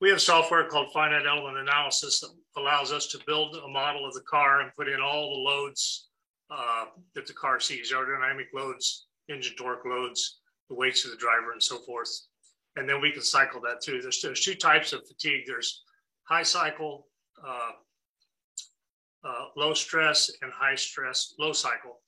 We 0.00 0.08
have 0.10 0.20
software 0.20 0.66
called 0.66 0.92
finite 0.92 1.26
element 1.26 1.58
analysis 1.58 2.20
that 2.20 2.30
allows 2.56 2.90
us 2.90 3.06
to 3.08 3.20
build 3.26 3.56
a 3.56 3.68
model 3.68 4.06
of 4.06 4.14
the 4.14 4.22
car 4.22 4.62
and 4.62 4.74
put 4.74 4.88
in 4.88 5.00
all 5.00 5.30
the 5.30 5.40
loads 5.40 6.08
uh, 6.50 6.86
that 7.14 7.26
the 7.26 7.34
car 7.34 7.60
sees, 7.60 7.92
aerodynamic 7.92 8.46
loads, 8.54 9.06
engine 9.28 9.54
torque 9.56 9.84
loads, 9.84 10.40
the 10.68 10.74
weights 10.74 11.04
of 11.04 11.10
the 11.10 11.16
driver, 11.16 11.52
and 11.52 11.62
so 11.62 11.78
forth. 11.78 12.10
And 12.76 12.88
then 12.88 13.00
we 13.00 13.12
can 13.12 13.22
cycle 13.22 13.60
that 13.60 13.82
through. 13.84 14.00
There's, 14.02 14.22
there's 14.22 14.40
two 14.40 14.54
types 14.54 14.92
of 14.92 15.06
fatigue. 15.06 15.42
There's 15.46 15.82
high 16.24 16.44
cycle, 16.44 17.08
uh, 17.46 17.72
uh, 19.22 19.44
low 19.56 19.74
stress, 19.74 20.30
and 20.40 20.50
high 20.52 20.76
stress, 20.76 21.34
low 21.38 21.52
cycle. 21.52 22.00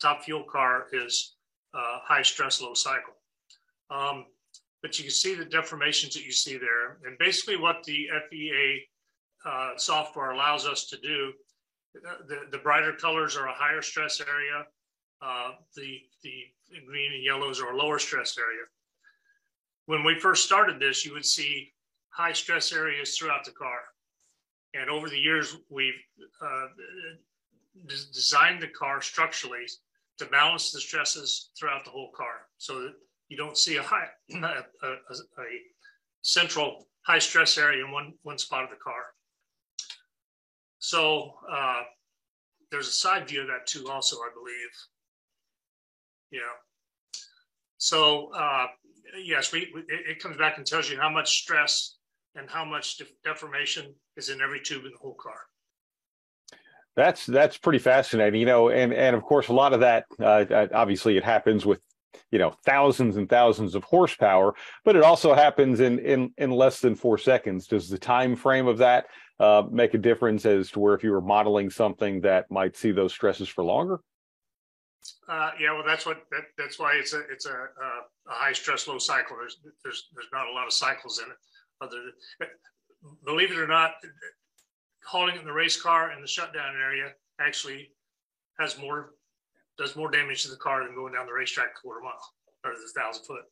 Top 0.00 0.22
fuel 0.22 0.44
car 0.44 0.86
is 0.92 1.34
uh, 1.74 1.98
high 2.02 2.22
stress, 2.22 2.60
low 2.60 2.74
cycle. 2.74 3.14
Um, 3.90 4.26
but 4.82 4.98
you 4.98 5.04
can 5.04 5.12
see 5.12 5.34
the 5.34 5.44
deformations 5.44 6.14
that 6.14 6.24
you 6.24 6.32
see 6.32 6.56
there. 6.56 6.98
And 7.04 7.18
basically 7.18 7.56
what 7.56 7.82
the 7.84 8.08
FEA 8.30 8.82
uh, 9.44 9.70
software 9.76 10.30
allows 10.30 10.66
us 10.66 10.86
to 10.86 10.96
do, 10.98 11.32
the, 12.28 12.40
the 12.50 12.58
brighter 12.58 12.92
colors 12.92 13.36
are 13.36 13.48
a 13.48 13.52
higher 13.52 13.82
stress 13.82 14.20
area. 14.20 14.64
Uh, 15.22 15.52
the, 15.76 15.98
the 16.22 16.44
green 16.86 17.12
and 17.12 17.22
yellows 17.22 17.60
are 17.60 17.72
a 17.72 17.76
lower 17.76 17.98
stress 17.98 18.38
area. 18.38 18.62
When 19.86 20.04
we 20.04 20.18
first 20.18 20.46
started 20.46 20.80
this, 20.80 21.04
you 21.04 21.12
would 21.12 21.26
see 21.26 21.72
high 22.10 22.32
stress 22.32 22.72
areas 22.72 23.16
throughout 23.16 23.44
the 23.44 23.50
car. 23.50 23.80
And 24.72 24.88
over 24.88 25.08
the 25.08 25.18
years, 25.18 25.56
we've 25.68 26.00
uh, 26.40 26.66
designed 27.86 28.62
the 28.62 28.68
car 28.68 29.02
structurally 29.02 29.66
to 30.18 30.26
balance 30.26 30.70
the 30.70 30.80
stresses 30.80 31.50
throughout 31.58 31.84
the 31.84 31.90
whole 31.90 32.12
car 32.16 32.46
so 32.58 32.80
that 32.80 32.94
you 33.30 33.36
don't 33.36 33.56
see 33.56 33.76
a 33.76 33.82
high 33.82 34.06
a, 34.34 34.36
a, 34.36 34.88
a 34.88 35.46
central 36.20 36.86
high 37.06 37.18
stress 37.18 37.56
area 37.56 37.82
in 37.82 37.90
one 37.90 38.12
one 38.22 38.36
spot 38.36 38.64
of 38.64 38.70
the 38.70 38.76
car. 38.76 39.14
So 40.78 41.34
uh, 41.50 41.82
there's 42.70 42.88
a 42.88 42.92
side 42.92 43.28
view 43.28 43.42
of 43.42 43.46
that 43.46 43.66
too, 43.66 43.88
also 43.88 44.16
I 44.16 44.28
believe. 44.34 44.70
Yeah. 46.32 47.20
So 47.78 48.32
uh, 48.34 48.66
yes, 49.24 49.52
we, 49.52 49.70
we 49.74 49.82
it, 49.88 50.22
comes 50.22 50.36
back 50.36 50.58
and 50.58 50.66
tells 50.66 50.90
you 50.90 50.98
how 50.98 51.08
much 51.08 51.40
stress 51.40 51.96
and 52.34 52.48
how 52.50 52.64
much 52.64 53.00
deformation 53.24 53.94
is 54.16 54.28
in 54.28 54.40
every 54.40 54.60
tube 54.60 54.84
in 54.84 54.90
the 54.90 54.98
whole 55.00 55.16
car. 55.20 55.40
That's 56.96 57.24
that's 57.26 57.56
pretty 57.56 57.78
fascinating, 57.78 58.40
you 58.40 58.46
know, 58.46 58.68
and 58.68 58.92
and 58.92 59.14
of 59.14 59.22
course 59.22 59.48
a 59.48 59.52
lot 59.52 59.72
of 59.72 59.80
that 59.80 60.06
uh, 60.18 60.66
obviously 60.74 61.16
it 61.16 61.24
happens 61.24 61.64
with 61.64 61.80
you 62.30 62.38
know 62.38 62.54
thousands 62.64 63.16
and 63.16 63.28
thousands 63.28 63.74
of 63.74 63.84
horsepower, 63.84 64.54
but 64.84 64.96
it 64.96 65.02
also 65.02 65.34
happens 65.34 65.80
in 65.80 65.98
in 66.00 66.32
in 66.38 66.50
less 66.50 66.80
than 66.80 66.94
four 66.94 67.18
seconds. 67.18 67.66
Does 67.66 67.88
the 67.88 67.98
time 67.98 68.36
frame 68.36 68.66
of 68.66 68.78
that 68.78 69.06
uh, 69.38 69.64
make 69.70 69.94
a 69.94 69.98
difference 69.98 70.44
as 70.44 70.70
to 70.72 70.80
where 70.80 70.94
if 70.94 71.02
you 71.02 71.12
were 71.12 71.20
modeling 71.20 71.70
something 71.70 72.20
that 72.22 72.50
might 72.50 72.76
see 72.76 72.90
those 72.90 73.12
stresses 73.12 73.48
for 73.48 73.64
longer? 73.64 74.00
Uh, 75.28 75.50
yeah, 75.58 75.72
well, 75.72 75.84
that's 75.86 76.04
what 76.04 76.24
that, 76.30 76.42
that's 76.58 76.78
why 76.78 76.92
it's 76.94 77.14
a 77.14 77.20
it's 77.30 77.46
a, 77.46 77.52
a, 77.52 77.90
high 78.26 78.52
stress 78.52 78.86
low 78.86 78.98
cycle. 78.98 79.36
There's 79.38 79.58
there's 79.82 80.08
there's 80.14 80.28
not 80.32 80.46
a 80.46 80.52
lot 80.52 80.66
of 80.66 80.72
cycles 80.72 81.20
in 81.24 81.30
it. 81.30 81.36
Other 81.82 81.96
than, 82.38 82.48
believe 83.24 83.50
it 83.50 83.58
or 83.58 83.66
not, 83.66 83.92
hauling 85.06 85.36
in 85.36 85.46
the 85.46 85.52
race 85.52 85.80
car 85.80 86.12
in 86.12 86.20
the 86.20 86.28
shutdown 86.28 86.74
area 86.76 87.12
actually 87.40 87.90
has 88.58 88.78
more 88.78 89.14
does 89.80 89.96
more 89.96 90.10
damage 90.10 90.42
to 90.42 90.50
the 90.50 90.56
car 90.56 90.84
than 90.84 90.94
going 90.94 91.14
down 91.14 91.26
the 91.26 91.32
racetrack 91.32 91.68
a 91.76 91.80
quarter 91.80 92.00
mile 92.00 92.20
or 92.64 92.72
the 92.72 93.00
thousand 93.00 93.24
foot. 93.24 93.42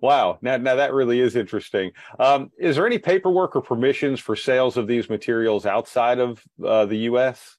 Wow. 0.00 0.38
Now, 0.40 0.56
now 0.56 0.74
that 0.76 0.92
really 0.92 1.20
is 1.20 1.36
interesting. 1.36 1.92
Um, 2.18 2.50
is 2.58 2.76
there 2.76 2.86
any 2.86 2.98
paperwork 2.98 3.54
or 3.54 3.60
permissions 3.60 4.18
for 4.18 4.34
sales 4.34 4.76
of 4.76 4.86
these 4.86 5.08
materials 5.08 5.66
outside 5.66 6.18
of 6.18 6.42
uh, 6.64 6.86
the 6.86 6.96
U.S.? 7.10 7.56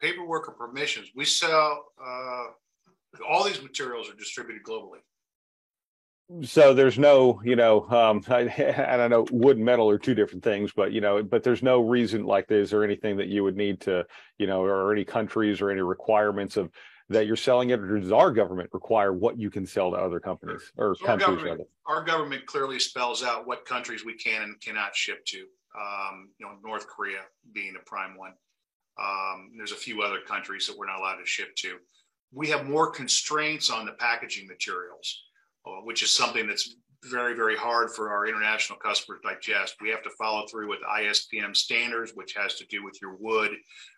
Paperwork 0.00 0.48
or 0.48 0.54
permissions. 0.54 1.10
We 1.14 1.26
sell 1.26 1.84
uh, 2.02 2.44
all 3.28 3.44
these 3.44 3.62
materials 3.62 4.08
are 4.08 4.14
distributed 4.14 4.62
globally 4.64 5.00
so 6.42 6.74
there's 6.74 6.98
no 6.98 7.40
you 7.44 7.56
know 7.56 7.88
um 7.90 8.22
I, 8.28 8.42
I 8.88 8.96
don't 8.96 9.10
know 9.10 9.26
wood 9.30 9.56
and 9.56 9.64
metal 9.64 9.90
are 9.90 9.98
two 9.98 10.14
different 10.14 10.44
things 10.44 10.72
but 10.72 10.92
you 10.92 11.00
know 11.00 11.22
but 11.22 11.42
there's 11.42 11.62
no 11.62 11.80
reason 11.80 12.24
like 12.24 12.46
this 12.46 12.72
or 12.72 12.84
anything 12.84 13.16
that 13.16 13.28
you 13.28 13.42
would 13.42 13.56
need 13.56 13.80
to 13.82 14.06
you 14.38 14.46
know 14.46 14.62
or 14.62 14.92
any 14.92 15.04
countries 15.04 15.60
or 15.60 15.70
any 15.70 15.80
requirements 15.80 16.56
of 16.56 16.70
that 17.08 17.26
you're 17.26 17.36
selling 17.36 17.70
it 17.70 17.80
or 17.80 17.98
does 17.98 18.12
our 18.12 18.30
government 18.30 18.70
require 18.72 19.12
what 19.12 19.38
you 19.38 19.50
can 19.50 19.66
sell 19.66 19.90
to 19.90 19.96
other 19.96 20.20
companies 20.20 20.72
or 20.76 20.94
so 20.94 21.04
countries 21.04 21.28
our 21.28 21.36
government, 21.36 21.68
our 21.86 22.04
government 22.04 22.46
clearly 22.46 22.78
spells 22.78 23.22
out 23.22 23.46
what 23.46 23.64
countries 23.64 24.04
we 24.04 24.14
can 24.14 24.42
and 24.42 24.60
cannot 24.60 24.94
ship 24.94 25.24
to 25.26 25.38
um, 25.78 26.30
you 26.38 26.46
know 26.46 26.52
north 26.64 26.86
korea 26.86 27.20
being 27.52 27.74
a 27.76 27.84
prime 27.88 28.16
one. 28.16 28.32
Um, 29.00 29.52
there's 29.56 29.72
a 29.72 29.76
few 29.76 30.02
other 30.02 30.18
countries 30.26 30.66
that 30.66 30.76
we're 30.76 30.86
not 30.86 30.98
allowed 30.98 31.16
to 31.16 31.26
ship 31.26 31.54
to. 31.56 31.76
We 32.32 32.48
have 32.48 32.66
more 32.66 32.90
constraints 32.90 33.70
on 33.70 33.86
the 33.86 33.92
packaging 33.92 34.46
materials 34.46 35.29
Uh, 35.66 35.82
which 35.84 36.02
is 36.02 36.10
something 36.10 36.46
that's 36.46 36.76
very, 37.04 37.34
very 37.34 37.54
hard 37.56 37.90
for 37.90 38.10
our 38.10 38.26
international 38.26 38.78
customers 38.78 39.20
to 39.22 39.28
digest. 39.28 39.76
We 39.80 39.90
have 39.90 40.02
to 40.02 40.10
follow 40.18 40.46
through 40.46 40.70
with 40.70 40.80
ISPM 40.80 41.54
standards, 41.54 42.12
which 42.14 42.34
has 42.34 42.54
to 42.54 42.66
do 42.66 42.82
with 42.82 42.98
your 43.02 43.16
wood 43.16 43.50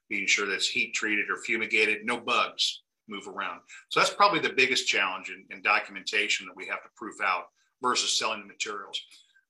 being 0.09 0.27
sure 0.27 0.47
that 0.47 0.55
it's 0.55 0.69
heat 0.69 0.93
treated 0.93 1.31
or 1.31 1.37
fumigated, 1.37 2.05
no 2.05 2.19
bugs 2.19 2.83
move 3.09 3.29
around. 3.29 3.61
So 3.91 4.01
that's 4.01 4.13
probably 4.13 4.41
the 4.41 4.55
biggest 4.57 4.89
challenge 4.89 5.31
in, 5.31 5.45
in 5.55 5.63
documentation 5.63 6.47
that 6.47 6.57
we 6.57 6.67
have 6.67 6.83
to 6.83 6.89
proof 6.97 7.15
out 7.23 7.45
versus 7.81 8.19
selling 8.19 8.41
the 8.41 8.47
materials. 8.47 9.01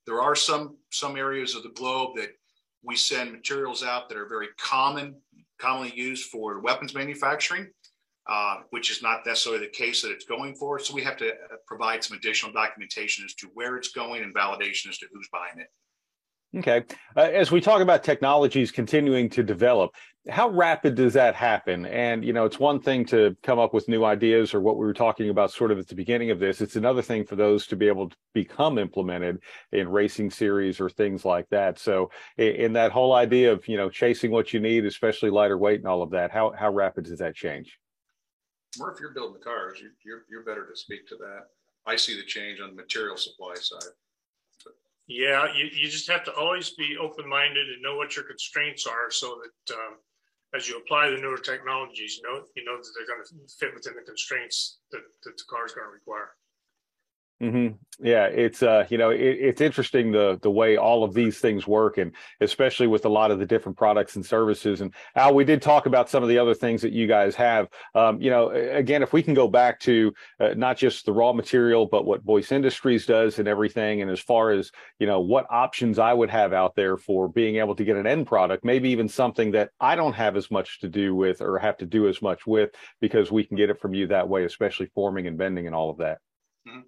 There 0.07 0.21
are 0.21 0.35
some 0.35 0.77
some 0.91 1.17
areas 1.17 1.55
of 1.55 1.63
the 1.63 1.71
globe 1.71 2.17
that 2.17 2.31
we 2.83 2.97
send 2.97 3.33
materials 3.33 3.83
out 3.83 4.09
that 4.09 4.19
are 4.19 4.29
very 4.29 4.49
common, 4.59 5.15
commonly 5.59 5.93
used 5.95 6.31
for 6.31 6.61
weapons 6.61 6.95
manufacturing 6.95 7.69
uh, 8.27 8.57
which 8.71 8.91
is 8.91 9.03
not 9.03 9.27
necessarily 9.27 9.65
the 9.65 9.73
case 9.73 10.03
that 10.03 10.11
it's 10.11 10.25
going 10.25 10.55
for. 10.55 10.79
So 10.79 10.95
we 10.95 11.03
have 11.03 11.17
to 11.19 11.31
uh, 11.31 11.57
provide 11.67 12.05
some 12.05 12.17
additional 12.17 12.53
documentation 12.53 13.25
as 13.25 13.35
to 13.35 13.49
where 13.55 13.77
it's 13.77 13.93
going 13.93 14.23
and 14.23 14.35
validation 14.35 14.89
as 14.89 14.99
to 14.99 15.07
who's 15.13 15.29
buying 15.33 15.59
it. 15.59 15.69
Okay. 16.55 16.85
Uh, 17.17 17.21
as 17.21 17.51
we 17.51 17.63
talk 17.63 17.81
about 17.81 18.05
technologies 18.05 18.71
continuing 18.71 19.31
to 19.31 19.43
develop, 19.43 19.91
how 20.29 20.51
rapid 20.51 20.95
does 20.95 21.15
that 21.15 21.35
happen? 21.35 21.87
And, 21.87 22.23
you 22.23 22.35
know, 22.35 22.45
it's 22.45 22.61
one 22.61 22.79
thing 22.79 23.07
to 23.07 23.35
come 23.43 23.59
up 23.59 23.73
with 23.73 23.89
new 23.89 24.05
ideas 24.05 24.53
or 24.53 24.61
what 24.61 24.77
we 24.77 24.85
were 24.85 24.93
talking 24.93 25.31
about 25.31 25.51
sort 25.51 25.73
of 25.73 25.79
at 25.79 25.89
the 25.89 25.95
beginning 25.95 26.31
of 26.31 26.39
this. 26.39 26.61
It's 26.61 26.77
another 26.77 27.01
thing 27.01 27.25
for 27.25 27.37
those 27.37 27.67
to 27.69 27.77
be 27.77 27.89
able 27.89 28.11
to 28.11 28.17
become 28.35 28.79
implemented 28.79 29.39
in 29.73 29.89
racing 29.89 30.31
series 30.31 30.79
or 30.79 30.91
things 30.91 31.25
like 31.25 31.49
that. 31.49 31.79
So 31.79 32.11
in 32.37 32.75
that 32.75 32.93
whole 32.93 33.15
idea 33.15 33.51
of, 33.51 33.67
you 33.67 33.79
know, 33.79 33.89
chasing 33.89 34.31
what 34.31 34.53
you 34.53 34.61
need, 34.61 34.85
especially 34.85 35.31
lighter 35.31 35.59
weight 35.59 35.81
and 35.81 35.89
all 35.89 36.03
of 36.03 36.11
that, 36.11 36.31
how, 36.31 36.53
how 36.57 36.71
rapid 36.71 37.05
does 37.07 37.19
that 37.19 37.35
change? 37.35 37.79
Murph, 38.79 38.99
you're 39.01 39.13
building 39.13 39.39
the 39.39 39.45
cars. 39.45 39.81
You, 39.81 39.91
you're, 40.05 40.23
you're 40.31 40.45
better 40.45 40.67
to 40.67 40.77
speak 40.77 41.07
to 41.09 41.17
that. 41.17 41.47
I 41.87 41.97
see 41.97 42.17
the 42.17 42.25
change 42.25 42.61
on 42.61 42.71
the 42.71 42.77
material 42.77 43.17
supply 43.17 43.55
side. 43.55 43.93
Yeah, 45.09 45.53
you, 45.55 45.67
you 45.73 45.89
just 45.89 46.11
have 46.11 46.25
to 46.25 46.35
always 46.35 46.71
be 46.71 46.97
open 46.97 47.29
minded 47.29 47.69
and 47.69 47.83
know 47.83 47.97
what 47.97 48.15
your 48.15 48.25
constraints 48.25 48.87
are 48.87 49.11
so 49.11 49.41
that 49.43 49.75
um, 49.75 49.97
as 50.55 50.69
you 50.69 50.79
apply 50.79 51.11
the 51.11 51.17
newer 51.17 51.39
technologies, 51.39 52.17
you 52.17 52.23
know, 52.23 52.45
you 52.55 52.65
know 52.65 52.77
that 52.77 52.89
they're 52.97 53.07
going 53.07 53.25
to 53.25 53.55
fit 53.59 53.75
within 53.75 53.95
the 53.95 54.03
constraints 54.03 54.79
that, 54.91 55.01
that 55.25 55.37
the 55.37 55.45
car 55.51 55.67
is 55.67 55.73
going 55.73 55.87
to 55.87 55.93
require. 55.93 56.31
Mm-hmm. 57.43 57.75
Yeah, 58.05 58.27
it's 58.27 58.63
uh, 58.63 58.87
you 58.89 58.99
know, 58.99 59.11
it, 59.11 59.19
it's 59.21 59.61
interesting 59.61 60.13
the 60.13 60.39
the 60.43 60.51
way 60.51 60.77
all 60.77 61.03
of 61.03 61.13
these 61.13 61.41
things 61.41 61.67
work, 61.67 61.99
and 61.99 62.15
especially 62.41 62.87
with 62.87 63.05
a 63.05 63.09
lot 63.09 63.33
of 63.33 63.41
the 63.41 63.47
different 63.47 63.77
products 63.77 64.15
and 64.15 64.25
services. 64.25 64.81
And 64.81 64.95
Al, 65.17 65.35
we 65.35 65.45
did 65.45 65.61
talk 65.61 65.87
about 65.87 66.09
some 66.09 66.23
of 66.23 66.29
the 66.29 66.39
other 66.39 66.55
things 66.55 66.83
that 66.83 66.93
you 66.93 67.09
guys 67.09 67.35
have. 67.35 67.69
Um, 67.97 68.21
you 68.21 68.31
know, 68.31 68.51
again, 68.51 69.03
if 69.03 69.13
we 69.13 69.25
can 69.25 69.35
go 69.35 69.49
back 69.49 69.81
to 69.81 70.13
uh, 70.39 70.55
not 70.57 70.77
just 70.77 71.05
the 71.05 71.13
raw 71.13 71.33
material, 71.33 71.87
but 71.87 72.05
what 72.05 72.25
Boyce 72.25 72.53
Industries 72.53 73.07
does 73.07 73.41
and 73.41 73.49
everything, 73.49 74.03
and 74.03 74.11
as 74.11 74.21
far 74.21 74.53
as 74.53 74.71
you 75.01 75.09
know, 75.09 75.21
what 75.21 75.47
options 75.51 75.99
I 75.99 76.13
would 76.13 76.31
have 76.31 76.53
out 76.53 76.77
there 76.77 76.97
for 76.97 77.29
being 77.29 77.57
able 77.57 77.75
to 77.75 77.85
get 77.85 77.97
an 77.97 78.07
end 78.07 78.29
product, 78.29 78.65
maybe 78.65 78.91
even 78.91 79.09
something 79.09 79.51
that 79.53 79.71
I 79.81 79.97
don't 79.97 80.15
have 80.15 80.37
as 80.37 80.49
much 80.49 80.79
to 80.81 80.89
do 80.89 81.17
with 81.17 81.41
or 81.41 81.59
have 81.59 81.79
to 81.79 81.87
do 81.87 82.09
as 82.09 82.23
much 82.23 82.47
with, 82.47 82.71
because 83.01 83.33
we 83.33 83.45
can 83.45 83.57
get 83.57 83.71
it 83.71 83.81
from 83.81 83.95
you 83.95 84.07
that 84.09 84.29
way, 84.29 84.45
especially 84.45 84.87
forming 84.95 85.27
and 85.27 85.37
bending 85.37 85.67
and 85.67 85.75
all 85.75 85.91
of 85.91 85.99
that. 85.99 86.19
Mm-hmm. 86.69 86.81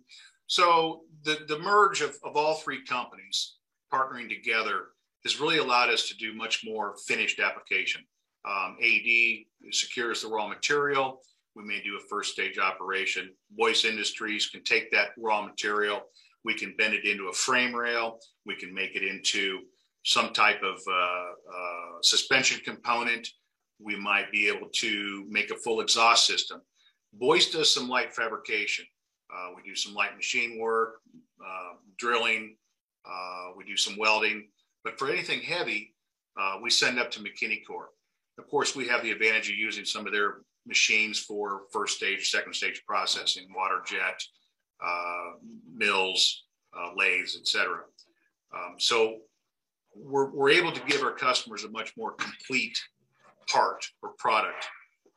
So 0.47 1.03
the, 1.25 1.39
the 1.49 1.59
merge 1.59 2.01
of, 2.01 2.17
of 2.25 2.37
all 2.37 2.55
three 2.55 2.85
companies 2.85 3.57
partnering 3.93 4.29
together 4.29 4.87
has 5.25 5.41
really 5.41 5.59
allowed 5.59 5.91
us 5.91 6.09
to 6.09 6.17
do 6.17 6.35
much 6.35 6.63
more 6.65 6.97
finished 7.07 7.41
application. 7.41 8.03
Um, 8.47 8.77
AD 8.83 9.73
secures 9.73 10.23
the 10.23 10.29
raw 10.29 10.47
material. 10.49 11.21
We 11.57 11.65
may 11.65 11.81
do 11.83 11.97
a 11.97 12.09
first 12.09 12.33
stage 12.33 12.59
operation. 12.59 13.31
Boyce 13.51 13.85
Industries 13.85 14.49
can 14.49 14.63
take 14.65 14.91
that 14.93 15.11
raw 15.17 15.43
material. 15.43 16.03
We 16.45 16.55
can 16.55 16.75
bend 16.77 16.95
it 16.95 17.07
into 17.07 17.29
a 17.29 17.33
frame 17.33 17.75
rail. 17.75 18.19
We 18.45 18.57
can 18.57 18.75
make 18.75 18.97
it 18.97 19.03
into 19.03 19.61
some 20.05 20.35
type 20.35 20.63
of 20.63 20.79
uh, 20.87 20.93
uh, 20.93 22.03
suspension 22.03 22.61
component. 22.65 23.27
We 23.81 23.97
might 23.97 24.31
be 24.31 24.49
able 24.49 24.69
to 24.75 25.25
make 25.29 25.51
a 25.51 25.57
full 25.57 25.81
exhaust 25.81 26.27
system. 26.27 26.61
Boyce 27.15 27.51
does 27.51 27.73
some 27.73 27.89
light 27.89 28.15
fabrication. 28.15 28.85
Uh, 29.33 29.51
we 29.57 29.63
do 29.63 29.75
some 29.75 29.95
light 29.95 30.17
machine 30.17 30.59
work, 30.59 31.01
uh, 31.45 31.75
drilling. 31.99 32.57
Uh, 33.07 33.51
we 33.57 33.65
do 33.65 33.77
some 33.77 33.97
welding. 33.99 34.49
But 34.83 34.99
for 34.99 35.11
anything 35.11 35.41
heavy, 35.41 35.95
uh, 36.39 36.59
we 36.63 36.71
send 36.71 36.99
up 36.99 37.11
to 37.13 37.21
McKinney 37.21 37.63
Corp. 37.67 37.91
Of 38.39 38.49
course, 38.49 38.75
we 38.75 38.89
have 38.89 39.03
the 39.03 39.11
advantage 39.11 39.49
of 39.49 39.57
using 39.57 39.85
some 39.85 40.07
of 40.07 40.13
their 40.13 40.39
machines 40.67 41.19
for 41.19 41.63
first 41.73 41.97
stage, 41.97 42.31
second 42.31 42.55
stage 42.55 42.83
processing, 42.87 43.47
water 43.55 43.83
jet, 43.87 44.21
mills, 45.73 46.45
lathes, 46.97 47.37
etc. 47.41 47.81
Um, 48.55 48.75
so 48.79 49.19
we're, 49.95 50.31
we're 50.31 50.51
able 50.51 50.73
to 50.73 50.81
give 50.87 51.03
our 51.03 51.13
customers 51.13 51.65
a 51.65 51.71
much 51.71 51.93
more 51.97 52.13
complete 52.13 52.79
part 53.49 53.85
or 54.03 54.11
product 54.19 54.67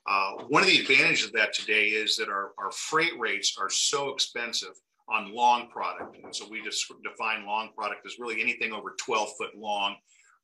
Uh, 0.08 0.32
one 0.48 0.64
of 0.64 0.70
the 0.70 0.80
advantages 0.80 1.26
of 1.26 1.34
that 1.34 1.54
today 1.54 1.88
is 1.88 2.16
that 2.16 2.30
our, 2.30 2.52
our 2.58 2.72
freight 2.72 3.18
rates 3.20 3.58
are 3.60 3.70
so 3.70 4.10
expensive 4.10 4.74
on 5.10 5.34
long 5.34 5.70
product. 5.70 6.18
And 6.24 6.34
so 6.34 6.48
we 6.50 6.62
just 6.64 6.86
define 7.04 7.46
long 7.46 7.70
product 7.78 8.06
as 8.06 8.20
really 8.20 8.42
anything 8.42 8.72
over 8.72 8.96
12 9.00 9.30
foot 9.38 9.56
long, 9.58 9.96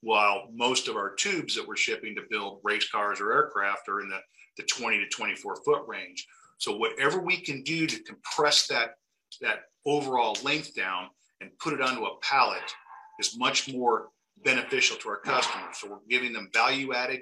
while 0.02 0.50
most 0.54 0.88
of 0.88 0.98
our 0.98 1.16
tubes 1.16 1.56
that 1.56 1.66
we're 1.66 1.78
shipping 1.78 2.14
to 2.16 2.22
build 2.30 2.60
race 2.64 2.90
cars 2.90 3.22
or 3.22 3.32
aircraft 3.32 3.88
are 3.88 4.02
in 4.02 4.10
the, 4.10 4.20
the 4.58 4.64
20 4.64 5.00
to 5.00 5.08
24 5.08 5.58
foot 5.64 5.84
range. 5.88 6.28
So 6.58 6.76
whatever 6.76 7.20
we 7.20 7.38
can 7.38 7.64
do 7.64 7.88
to 7.88 8.04
compress 8.04 8.68
that, 8.68 8.96
that 9.42 9.64
overall 9.86 10.38
length 10.44 10.76
down 10.76 11.08
and 11.42 11.58
put 11.60 11.74
it 11.74 11.82
onto 11.82 12.06
a 12.06 12.18
pallet 12.22 12.64
is 13.20 13.38
much 13.38 13.74
more 13.74 14.10
beneficial 14.44 14.98
to 14.98 15.10
our 15.10 15.20
customers. 15.20 15.78
So 15.80 15.90
we're 15.90 15.98
giving 16.10 16.34
them 16.34 16.50
value 16.54 16.94
added 16.94 17.22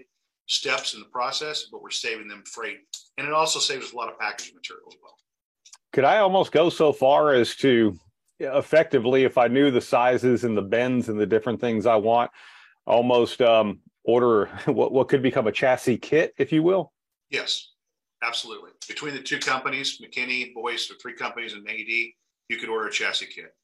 steps 0.52 0.93
in 0.93 0.99
the 0.99 1.06
process, 1.08 1.68
but 1.72 1.82
we're 1.82 1.89
saving 1.89 2.28
them 2.28 2.43
freight. 2.45 2.80
And 3.18 3.26
it 3.26 3.34
also 3.34 3.60
saves 3.60 3.86
us 3.86 3.93
a 3.93 3.95
lot 3.95 4.10
of 4.10 4.20
packaging 4.20 4.56
material 4.56 4.86
as 4.89 4.97
well. 5.02 5.16
Could 5.93 6.04
I 6.04 6.18
almost 6.18 6.52
go 6.52 6.70
so 6.70 6.91
far 6.91 7.34
as 7.34 7.56
to 7.58 7.97
effectively, 8.39 9.24
if 9.24 9.38
I 9.38 9.47
knew 9.47 9.72
the 9.72 9.82
sizes 9.82 10.43
and 10.43 10.58
the 10.58 10.62
bends 10.62 11.08
and 11.08 11.20
the 11.20 11.26
different 11.26 11.62
things 11.62 11.86
I 11.86 11.95
want, 11.95 12.32
almost 12.86 13.41
um, 13.41 13.80
order 14.04 14.47
what, 14.66 14.91
what 14.91 15.08
could 15.08 15.22
become 15.22 15.47
a 15.47 15.52
chassis 15.52 15.97
kit, 15.97 16.34
if 16.38 16.52
you 16.52 16.64
will? 16.64 16.91
Yes, 17.30 17.70
absolutely. 18.22 18.72
Between 18.89 19.14
the 19.14 19.22
two 19.22 19.39
companies, 19.39 20.02
McKinney, 20.02 20.54
Boyce, 20.54 20.91
or 20.91 20.95
three 20.95 21.14
companies 21.14 21.54
in 21.54 21.60
AD, 21.60 21.88
you 22.49 22.58
could 22.60 22.68
order 22.68 22.88
a 22.88 22.91
chassis 22.91 23.28
kit. 23.28 23.56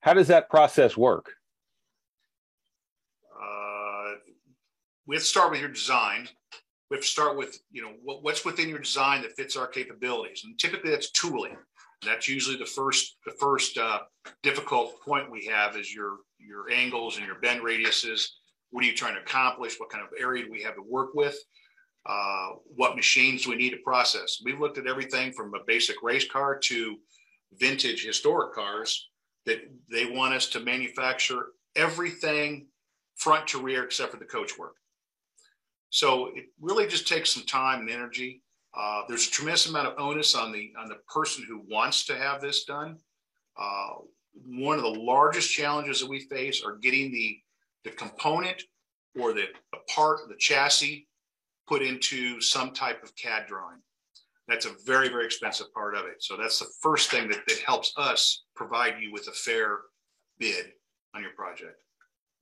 How 0.00 0.14
does 0.14 0.26
that 0.28 0.50
process 0.50 0.96
work? 0.96 1.34
Uh, 3.40 3.69
we 5.06 5.16
have 5.16 5.22
to 5.22 5.28
start 5.28 5.50
with 5.50 5.60
your 5.60 5.70
design. 5.70 6.28
We 6.90 6.96
have 6.96 7.04
to 7.04 7.10
start 7.10 7.36
with, 7.36 7.58
you 7.70 7.82
know, 7.82 7.92
what, 8.02 8.22
what's 8.22 8.44
within 8.44 8.68
your 8.68 8.78
design 8.78 9.22
that 9.22 9.36
fits 9.36 9.56
our 9.56 9.66
capabilities. 9.66 10.42
And 10.44 10.58
typically 10.58 10.90
that's 10.90 11.10
tooling. 11.12 11.56
That's 12.04 12.28
usually 12.28 12.56
the 12.56 12.66
first, 12.66 13.16
the 13.26 13.32
first 13.32 13.76
uh, 13.76 14.00
difficult 14.42 15.00
point 15.02 15.30
we 15.30 15.46
have 15.46 15.76
is 15.76 15.94
your, 15.94 16.18
your 16.38 16.70
angles 16.70 17.16
and 17.16 17.26
your 17.26 17.38
bend 17.40 17.60
radiuses. 17.60 18.26
What 18.70 18.84
are 18.84 18.86
you 18.86 18.94
trying 18.94 19.14
to 19.14 19.20
accomplish? 19.20 19.78
What 19.78 19.90
kind 19.90 20.02
of 20.02 20.10
area 20.18 20.44
do 20.44 20.50
we 20.50 20.62
have 20.62 20.76
to 20.76 20.82
work 20.82 21.10
with? 21.14 21.36
Uh, 22.06 22.50
what 22.64 22.96
machines 22.96 23.42
do 23.42 23.50
we 23.50 23.56
need 23.56 23.70
to 23.70 23.78
process? 23.84 24.40
We've 24.42 24.58
looked 24.58 24.78
at 24.78 24.86
everything 24.86 25.32
from 25.32 25.52
a 25.54 25.64
basic 25.66 26.02
race 26.02 26.26
car 26.26 26.58
to 26.58 26.96
vintage 27.58 28.04
historic 28.04 28.54
cars 28.54 29.08
that 29.44 29.60
they 29.90 30.06
want 30.06 30.34
us 30.34 30.46
to 30.50 30.60
manufacture 30.60 31.48
everything 31.76 32.66
front 33.16 33.46
to 33.48 33.60
rear 33.60 33.84
except 33.84 34.12
for 34.12 34.18
the 34.18 34.24
coach 34.24 34.58
work. 34.58 34.76
So 35.90 36.28
it 36.34 36.46
really 36.60 36.86
just 36.86 37.06
takes 37.06 37.30
some 37.30 37.44
time 37.44 37.80
and 37.80 37.90
energy. 37.90 38.42
Uh, 38.76 39.02
there's 39.08 39.26
a 39.26 39.30
tremendous 39.30 39.68
amount 39.68 39.88
of 39.88 39.94
onus 39.98 40.34
on 40.34 40.52
the 40.52 40.72
on 40.78 40.88
the 40.88 40.98
person 41.12 41.44
who 41.46 41.62
wants 41.68 42.06
to 42.06 42.16
have 42.16 42.40
this 42.40 42.64
done. 42.64 42.96
Uh, 43.60 43.94
one 44.46 44.76
of 44.76 44.84
the 44.84 45.00
largest 45.00 45.52
challenges 45.52 46.00
that 46.00 46.08
we 46.08 46.20
face 46.20 46.62
are 46.64 46.76
getting 46.76 47.10
the 47.10 47.38
the 47.84 47.90
component 47.90 48.62
or 49.18 49.32
the, 49.32 49.46
the 49.72 49.78
part, 49.92 50.20
the 50.28 50.36
chassis, 50.36 51.08
put 51.66 51.82
into 51.82 52.40
some 52.40 52.72
type 52.72 53.02
of 53.02 53.14
CAD 53.16 53.46
drawing. 53.46 53.78
That's 54.48 54.66
a 54.66 54.74
very, 54.84 55.08
very 55.08 55.24
expensive 55.24 55.72
part 55.72 55.94
of 55.94 56.06
it. 56.06 56.22
So 56.22 56.36
that's 56.36 56.58
the 56.58 56.66
first 56.80 57.10
thing 57.10 57.28
that, 57.28 57.40
that 57.46 57.58
helps 57.60 57.92
us 57.96 58.44
provide 58.56 58.94
you 59.00 59.12
with 59.12 59.28
a 59.28 59.32
fair 59.32 59.78
bid 60.38 60.72
on 61.14 61.22
your 61.22 61.32
project. 61.32 61.82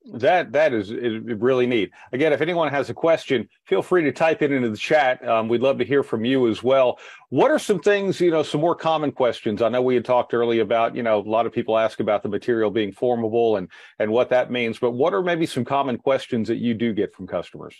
That 0.05 0.53
that 0.53 0.73
is, 0.73 0.93
really 0.93 1.67
neat. 1.67 1.91
Again, 2.13 2.31
if 2.31 2.39
anyone 2.39 2.69
has 2.69 2.89
a 2.89 2.93
question, 2.93 3.49
feel 3.65 3.81
free 3.81 4.03
to 4.03 4.11
type 4.13 4.41
it 4.41 4.51
into 4.51 4.69
the 4.69 4.77
chat. 4.77 5.25
Um, 5.27 5.49
we'd 5.49 5.61
love 5.61 5.77
to 5.79 5.85
hear 5.85 6.03
from 6.03 6.23
you 6.23 6.47
as 6.47 6.63
well. 6.63 6.99
What 7.29 7.51
are 7.51 7.59
some 7.59 7.79
things, 7.79 8.21
you 8.21 8.31
know, 8.31 8.41
some 8.41 8.61
more 8.61 8.75
common 8.75 9.11
questions? 9.11 9.61
I 9.61 9.67
know 9.67 9.81
we 9.81 9.95
had 9.95 10.05
talked 10.05 10.33
earlier 10.33 10.61
about, 10.61 10.95
you 10.95 11.03
know, 11.03 11.19
a 11.19 11.21
lot 11.21 11.45
of 11.45 11.51
people 11.51 11.77
ask 11.77 11.99
about 11.99 12.23
the 12.23 12.29
material 12.29 12.71
being 12.71 12.93
formable 12.93 13.57
and 13.57 13.67
and 13.99 14.09
what 14.09 14.29
that 14.29 14.49
means. 14.49 14.79
But 14.79 14.91
what 14.91 15.13
are 15.13 15.21
maybe 15.21 15.45
some 15.45 15.65
common 15.65 15.97
questions 15.97 16.47
that 16.47 16.57
you 16.57 16.73
do 16.73 16.93
get 16.93 17.13
from 17.13 17.27
customers? 17.27 17.75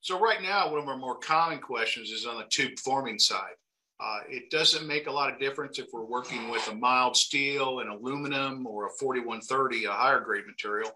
So 0.00 0.18
right 0.18 0.40
now, 0.40 0.70
one 0.70 0.80
of 0.80 0.88
our 0.88 0.96
more 0.96 1.18
common 1.18 1.58
questions 1.58 2.10
is 2.10 2.24
on 2.24 2.38
the 2.38 2.46
tube 2.48 2.78
forming 2.78 3.18
side. 3.18 3.54
Uh, 4.00 4.20
it 4.28 4.48
doesn't 4.50 4.86
make 4.86 5.08
a 5.08 5.12
lot 5.12 5.32
of 5.32 5.40
difference 5.40 5.80
if 5.80 5.86
we're 5.92 6.04
working 6.04 6.50
with 6.50 6.68
a 6.68 6.74
mild 6.74 7.16
steel 7.16 7.80
and 7.80 7.90
aluminum 7.90 8.64
or 8.64 8.86
a 8.86 8.90
4130, 8.90 9.86
a 9.86 9.90
higher 9.90 10.20
grade 10.20 10.44
material. 10.46 10.92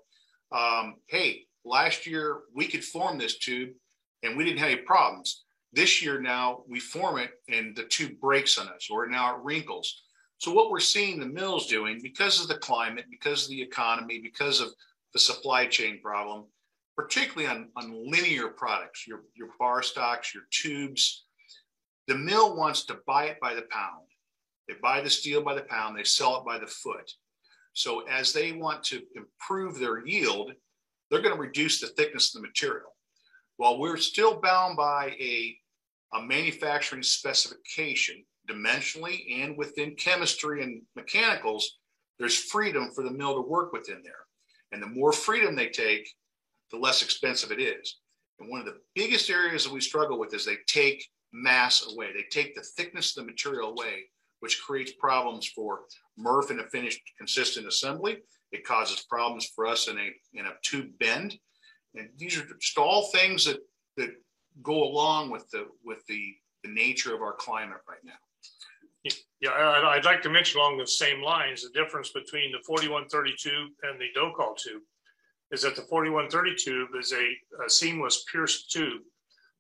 Um, 0.53 0.97
hey, 1.09 1.47
last 1.65 2.07
year 2.07 2.41
we 2.55 2.67
could 2.67 2.85
form 2.85 3.19
this 3.19 3.39
tube 3.39 3.71
and 4.23 4.37
we 4.37 4.45
didn't 4.45 4.59
have 4.59 4.71
any 4.71 4.83
problems. 4.83 5.45
This 5.73 6.03
year 6.03 6.21
now 6.21 6.63
we 6.69 6.81
form 6.81 7.19
it 7.19 7.31
and 7.49 7.75
the 7.75 7.85
tube 7.85 8.21
breaks 8.21 8.59
on 8.59 8.69
us 8.69 8.89
or 8.91 9.07
now 9.07 9.35
it 9.35 9.43
wrinkles. 9.43 10.03
So 10.39 10.53
what 10.53 10.71
we're 10.71 10.81
seeing 10.81 11.19
the 11.19 11.27
mills 11.27 11.69
doing 11.69 12.01
because 12.03 12.41
of 12.41 12.49
the 12.49 12.59
climate, 12.59 13.07
because 13.11 13.45
of 13.45 13.51
the 13.51 13.63
economy, 13.63 14.19
because 14.19 14.61
of 14.61 14.69
the 15.13 15.19
supply 15.19 15.67
chain 15.67 16.01
problem, 16.03 16.47
particularly 16.97 17.47
on, 17.47 17.69
on 17.77 18.11
linear 18.11 18.49
products, 18.49 19.07
your, 19.07 19.23
your 19.35 19.49
bar 19.59 19.83
stocks, 19.83 20.35
your 20.35 20.45
tubes, 20.51 21.25
the 22.09 22.15
mill 22.15 22.57
wants 22.57 22.85
to 22.87 22.99
buy 23.07 23.27
it 23.27 23.39
by 23.41 23.55
the 23.55 23.67
pound. 23.71 24.07
They 24.69 24.75
buy 24.83 25.01
the 25.01 25.11
steel 25.11 25.43
by 25.43 25.55
the 25.55 25.63
pound, 25.63 25.97
they 25.97 26.05
sell 26.05 26.39
it 26.39 26.45
by 26.45 26.59
the 26.59 26.67
foot. 26.67 27.11
So 27.73 28.07
as 28.09 28.33
they 28.33 28.53
want 28.53 28.83
to 28.85 29.03
improve 29.15 29.79
their 29.79 30.07
yield, 30.07 30.53
they're 31.11 31.23
going 31.23 31.35
to 31.35 31.41
reduce 31.41 31.81
the 31.81 31.89
thickness 31.89 32.35
of 32.35 32.43
the 32.43 32.49
material. 32.49 32.97
While 33.57 33.79
we're 33.79 33.97
still 33.97 34.41
bound 34.41 34.77
by 34.77 35.15
a, 35.21 35.57
a 36.15 36.23
manufacturing 36.23 37.03
specification 37.03 38.25
dimensionally 38.51 39.43
and 39.43 39.57
within 39.57 39.95
chemistry 39.95 40.63
and 40.63 40.83
mechanicals, 40.97 41.79
there's 42.19 42.37
freedom 42.37 42.91
for 42.95 43.05
the 43.05 43.11
mill 43.11 43.35
to 43.35 43.49
work 43.49 43.73
within 43.73 44.03
there. 44.03 44.15
And 44.73 44.83
the 44.83 44.87
more 44.87 45.13
freedom 45.13 45.55
they 45.55 45.69
take, 45.69 46.09
the 46.71 46.79
less 46.79 47.03
expensive 47.03 47.53
it 47.53 47.61
is. 47.61 47.99
And 48.41 48.51
one 48.51 48.61
of 48.61 48.67
the 48.67 48.81
biggest 48.95 49.31
areas 49.31 49.65
that 49.65 49.73
we 49.73 49.81
struggle 49.81 50.19
with 50.19 50.35
is 50.35 50.45
they 50.45 50.57
take 50.67 51.07
mass 51.33 51.87
away. 51.93 52.13
They 52.13 52.25
take 52.31 52.55
the 52.55 52.63
thickness 52.63 53.17
of 53.17 53.25
the 53.25 53.31
material 53.31 53.71
away, 53.71 54.05
which 54.43 54.61
creates 54.61 54.93
problems 54.99 55.47
for 55.47 55.83
MRF 56.19 56.51
in 56.51 56.59
a 56.59 56.65
finished 56.65 57.01
consistent 57.17 57.65
assembly. 57.69 58.19
It 58.51 58.67
causes 58.67 59.07
problems 59.09 59.47
for 59.55 59.67
us 59.67 59.87
in 59.87 59.97
a 59.97 60.11
in 60.35 60.47
a 60.47 60.55
tube 60.63 60.91
bend. 60.99 61.39
And 61.95 62.09
these 62.17 62.37
are 62.37 62.45
just 62.61 62.77
all 62.77 63.07
things 63.13 63.45
that 63.45 63.61
that 63.97 64.11
go 64.61 64.83
along 64.83 65.31
with 65.31 65.49
the 65.51 65.69
with 65.85 66.05
the, 66.09 66.35
the 66.65 66.71
nature 66.71 67.15
of 67.15 67.23
our 67.23 67.35
climate 67.35 67.83
right 67.89 68.05
now. 68.05 69.15
Yeah, 69.41 69.51
I'd 69.51 70.05
like 70.05 70.23
to 70.23 70.31
mention 70.31 70.61
along 70.61 70.79
the 70.79 70.87
same 70.87 71.23
lines, 71.23 71.63
the 71.63 71.71
difference 71.71 72.11
between 72.11 72.53
the 72.53 72.59
4132 72.65 73.51
and 73.83 74.01
the 74.01 74.07
Docol 74.17 74.57
tube 74.57 74.83
is 75.51 75.63
that 75.63 75.77
the 75.77 75.83
4130 75.83 76.55
tube 76.57 76.89
is 76.99 77.13
a, 77.13 77.65
a 77.65 77.69
seamless 77.69 78.25
pierced 78.31 78.71
tube. 78.71 79.03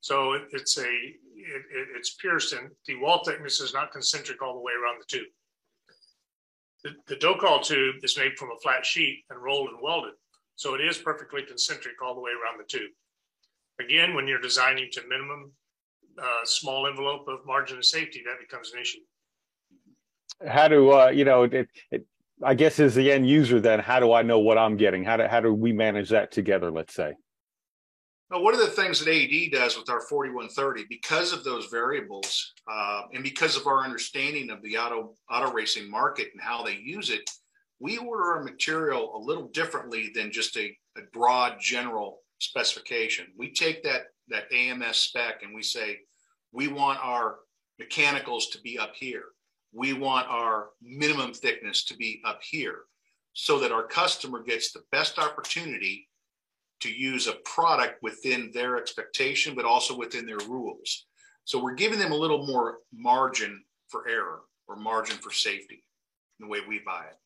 So 0.01 0.33
it, 0.35 0.43
it's 0.53 0.78
a 0.78 1.14
it, 1.45 1.62
it, 1.76 1.88
it's 1.97 2.14
pierced 2.14 2.53
and 2.53 2.70
the 2.86 2.97
wall 2.97 3.22
thickness 3.24 3.61
is 3.61 3.74
not 3.74 3.93
concentric 3.93 4.43
all 4.43 4.55
the 4.55 4.61
way 4.61 4.72
around 4.72 5.01
the 5.01 5.18
tube. 5.18 5.28
The, 6.84 7.14
the 7.14 7.16
Docol 7.16 7.62
tube 7.62 7.97
is 8.03 8.18
made 8.18 8.36
from 8.36 8.51
a 8.51 8.61
flat 8.62 8.84
sheet 8.84 9.24
and 9.30 9.43
rolled 9.43 9.68
and 9.68 9.78
welded. 9.80 10.14
So 10.57 10.74
it 10.74 10.80
is 10.80 10.99
perfectly 10.99 11.43
concentric 11.43 11.95
all 12.05 12.14
the 12.14 12.20
way 12.20 12.30
around 12.30 12.59
the 12.59 12.66
tube. 12.68 12.90
Again, 13.80 14.14
when 14.14 14.28
you're 14.28 14.40
designing 14.40 14.88
to 14.93 15.01
minimum 15.09 15.53
uh, 16.18 16.45
small 16.45 16.86
envelope 16.86 17.26
of 17.28 17.47
margin 17.47 17.78
of 17.78 17.84
safety, 17.84 18.22
that 18.26 18.38
becomes 18.40 18.72
an 18.72 18.80
issue. 18.80 18.99
How 20.47 20.68
do, 20.68 20.93
uh, 20.93 21.09
you 21.09 21.24
know, 21.24 21.45
it, 21.45 21.68
it, 21.90 22.07
I 22.43 22.55
guess 22.55 22.80
as 22.80 22.95
the 22.95 23.11
end 23.11 23.28
user, 23.28 23.61
then 23.61 23.78
how 23.78 24.01
do 24.01 24.12
I 24.12 24.22
know 24.22 24.40
what 24.40 24.59
I'm 24.59 24.76
getting? 24.76 25.05
How 25.05 25.16
do, 25.16 25.26
how 25.26 25.40
do 25.40 25.55
we 25.55 25.72
manage 25.72 26.11
that 26.11 26.32
together, 26.32 26.70
let's 26.70 26.95
say? 26.95 27.14
Now, 28.33 28.41
one 28.41 28.55
of 28.55 28.61
the 28.61 28.66
things 28.66 28.99
that 28.99 29.14
AD 29.14 29.53
does 29.53 29.76
with 29.76 29.91
our 29.91 30.01
4130, 30.01 30.87
because 30.89 31.35
of 31.35 31.45
those 31.45 31.66
variables, 31.66 32.55
uh, 32.66 33.03
and 33.12 33.22
because 33.22 33.59
of 33.59 33.66
our 33.66 33.85
understanding 33.85 34.49
of 34.49 34.62
the 34.62 34.78
auto 34.78 35.12
auto 35.30 35.53
racing 35.53 35.91
market 35.91 36.28
and 36.33 36.41
how 36.41 36.62
they 36.62 36.76
use 36.76 37.11
it, 37.11 37.28
we 37.78 37.99
order 37.99 38.33
our 38.33 38.43
material 38.43 39.14
a 39.14 39.18
little 39.18 39.49
differently 39.49 40.12
than 40.14 40.33
just 40.33 40.57
a, 40.57 40.74
a 40.97 41.03
broad 41.12 41.57
general 41.61 42.20
specification. 42.39 43.26
We 43.37 43.53
take 43.53 43.83
that 43.83 44.05
that 44.28 44.51
AMS 44.51 44.97
spec 44.97 45.43
and 45.43 45.55
we 45.55 45.62
say 45.62 45.99
we 46.53 46.68
want 46.68 47.05
our 47.05 47.41
mechanicals 47.78 48.47
to 48.49 48.61
be 48.62 48.78
up 48.78 48.95
here. 48.95 49.24
We 49.74 49.93
want 49.93 50.26
our 50.28 50.70
minimum 50.80 51.35
thickness 51.35 51.85
to 51.85 51.97
be 51.99 52.22
up 52.24 52.41
here, 52.43 52.85
so 53.35 53.59
that 53.59 53.72
our 53.72 53.87
customer 53.87 54.43
gets 54.43 54.72
the 54.72 54.85
best 54.91 55.18
opportunity 55.18 56.09
to 56.83 56.93
use 56.93 57.26
a 57.26 57.35
product 57.45 58.03
within 58.03 58.51
their 58.53 58.76
expectation, 58.76 59.55
but 59.55 59.64
also 59.64 59.97
within 59.97 60.26
their 60.26 60.39
rules. 60.49 61.07
So 61.45 61.62
we're 61.62 61.74
giving 61.74 61.99
them 61.99 62.12
a 62.12 62.16
little 62.16 62.47
more 62.47 62.78
margin 62.93 63.64
for 63.89 64.09
error 64.09 64.41
or 64.68 64.76
margin 64.76 65.16
for 65.16 65.33
safety 65.33 65.85
in 66.41 66.47
the 66.47 66.51
way 66.51 66.61
we 66.66 66.80
buy 66.85 67.05
it. 67.11 67.16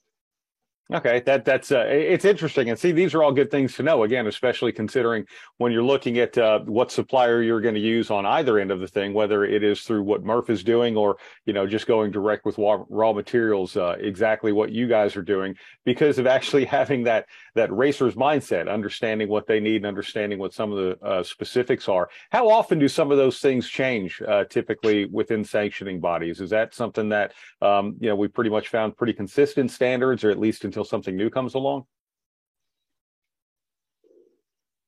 Okay, 0.95 1.21
that 1.27 1.45
that's 1.45 1.73
uh, 1.73 1.85
it's 1.89 2.25
interesting, 2.25 2.71
and 2.71 2.79
see, 2.79 2.93
these 2.93 3.13
are 3.13 3.21
all 3.21 3.33
good 3.33 3.51
things 3.51 3.75
to 3.75 3.83
know. 3.83 4.05
Again, 4.05 4.29
especially 4.29 4.71
considering 4.71 5.27
when 5.59 5.73
you're 5.73 5.83
looking 5.83 6.19
at 6.19 6.39
uh, 6.39 6.61
what 6.61 6.93
supplier 6.93 7.43
you're 7.43 7.61
going 7.61 7.75
to 7.75 7.81
use 7.81 8.09
on 8.09 8.25
either 8.25 8.61
end 8.61 8.71
of 8.71 8.79
the 8.79 8.87
thing, 8.87 9.13
whether 9.13 9.45
it 9.45 9.65
is 9.65 9.83
through 9.83 10.05
what 10.05 10.23
Murph 10.23 10.49
is 10.49 10.63
doing 10.63 10.97
or 10.97 11.17
you 11.45 11.53
know 11.53 11.67
just 11.67 11.89
going 11.89 12.13
direct 12.13 12.45
with 12.45 12.57
raw, 12.57 12.85
raw 12.89 13.13
materials, 13.13 13.77
uh, 13.77 13.97
exactly 13.99 14.53
what 14.53 14.71
you 14.71 14.87
guys 14.87 15.17
are 15.17 15.23
doing, 15.23 15.57
because 15.85 16.21
of 16.21 16.29
actually 16.29 16.65
having 16.79 17.03
that 17.03 17.27
that 17.57 17.73
racer's 17.73 18.15
mindset, 18.15 18.71
understanding 18.71 19.29
what 19.29 19.47
they 19.47 19.59
need 19.61 19.77
and 19.77 19.87
understanding 19.87 20.39
what 20.39 20.55
some 20.55 20.73
of 20.73 20.79
the 20.79 21.05
uh, 21.05 21.23
specifics 21.23 21.89
are. 21.89 22.09
How 22.31 22.49
often 22.49 22.79
do 22.79 22.87
some 22.87 23.11
of 23.11 23.17
those 23.17 23.41
things 23.41 23.69
change? 23.69 24.23
Uh, 24.23 24.45
typically 24.45 25.07
within 25.07 25.45
sanctioning 25.45 26.01
bodies, 26.01 26.41
is 26.41 26.51
that 26.51 26.75
something 26.75 27.09
that 27.09 27.33
um, 27.61 27.97
you 27.99 28.09
know 28.09 28.17
we 28.17 28.29
pretty 28.29 28.51
much 28.51 28.69
found 28.69 28.97
pretty 28.97 29.13
consistent 29.13 29.71
standards, 29.71 30.23
or 30.23 30.31
at 30.31 30.39
least 30.39 30.65
until 30.65 30.85
something 30.85 31.17
new 31.17 31.31
comes 31.31 31.55
along? 31.55 31.85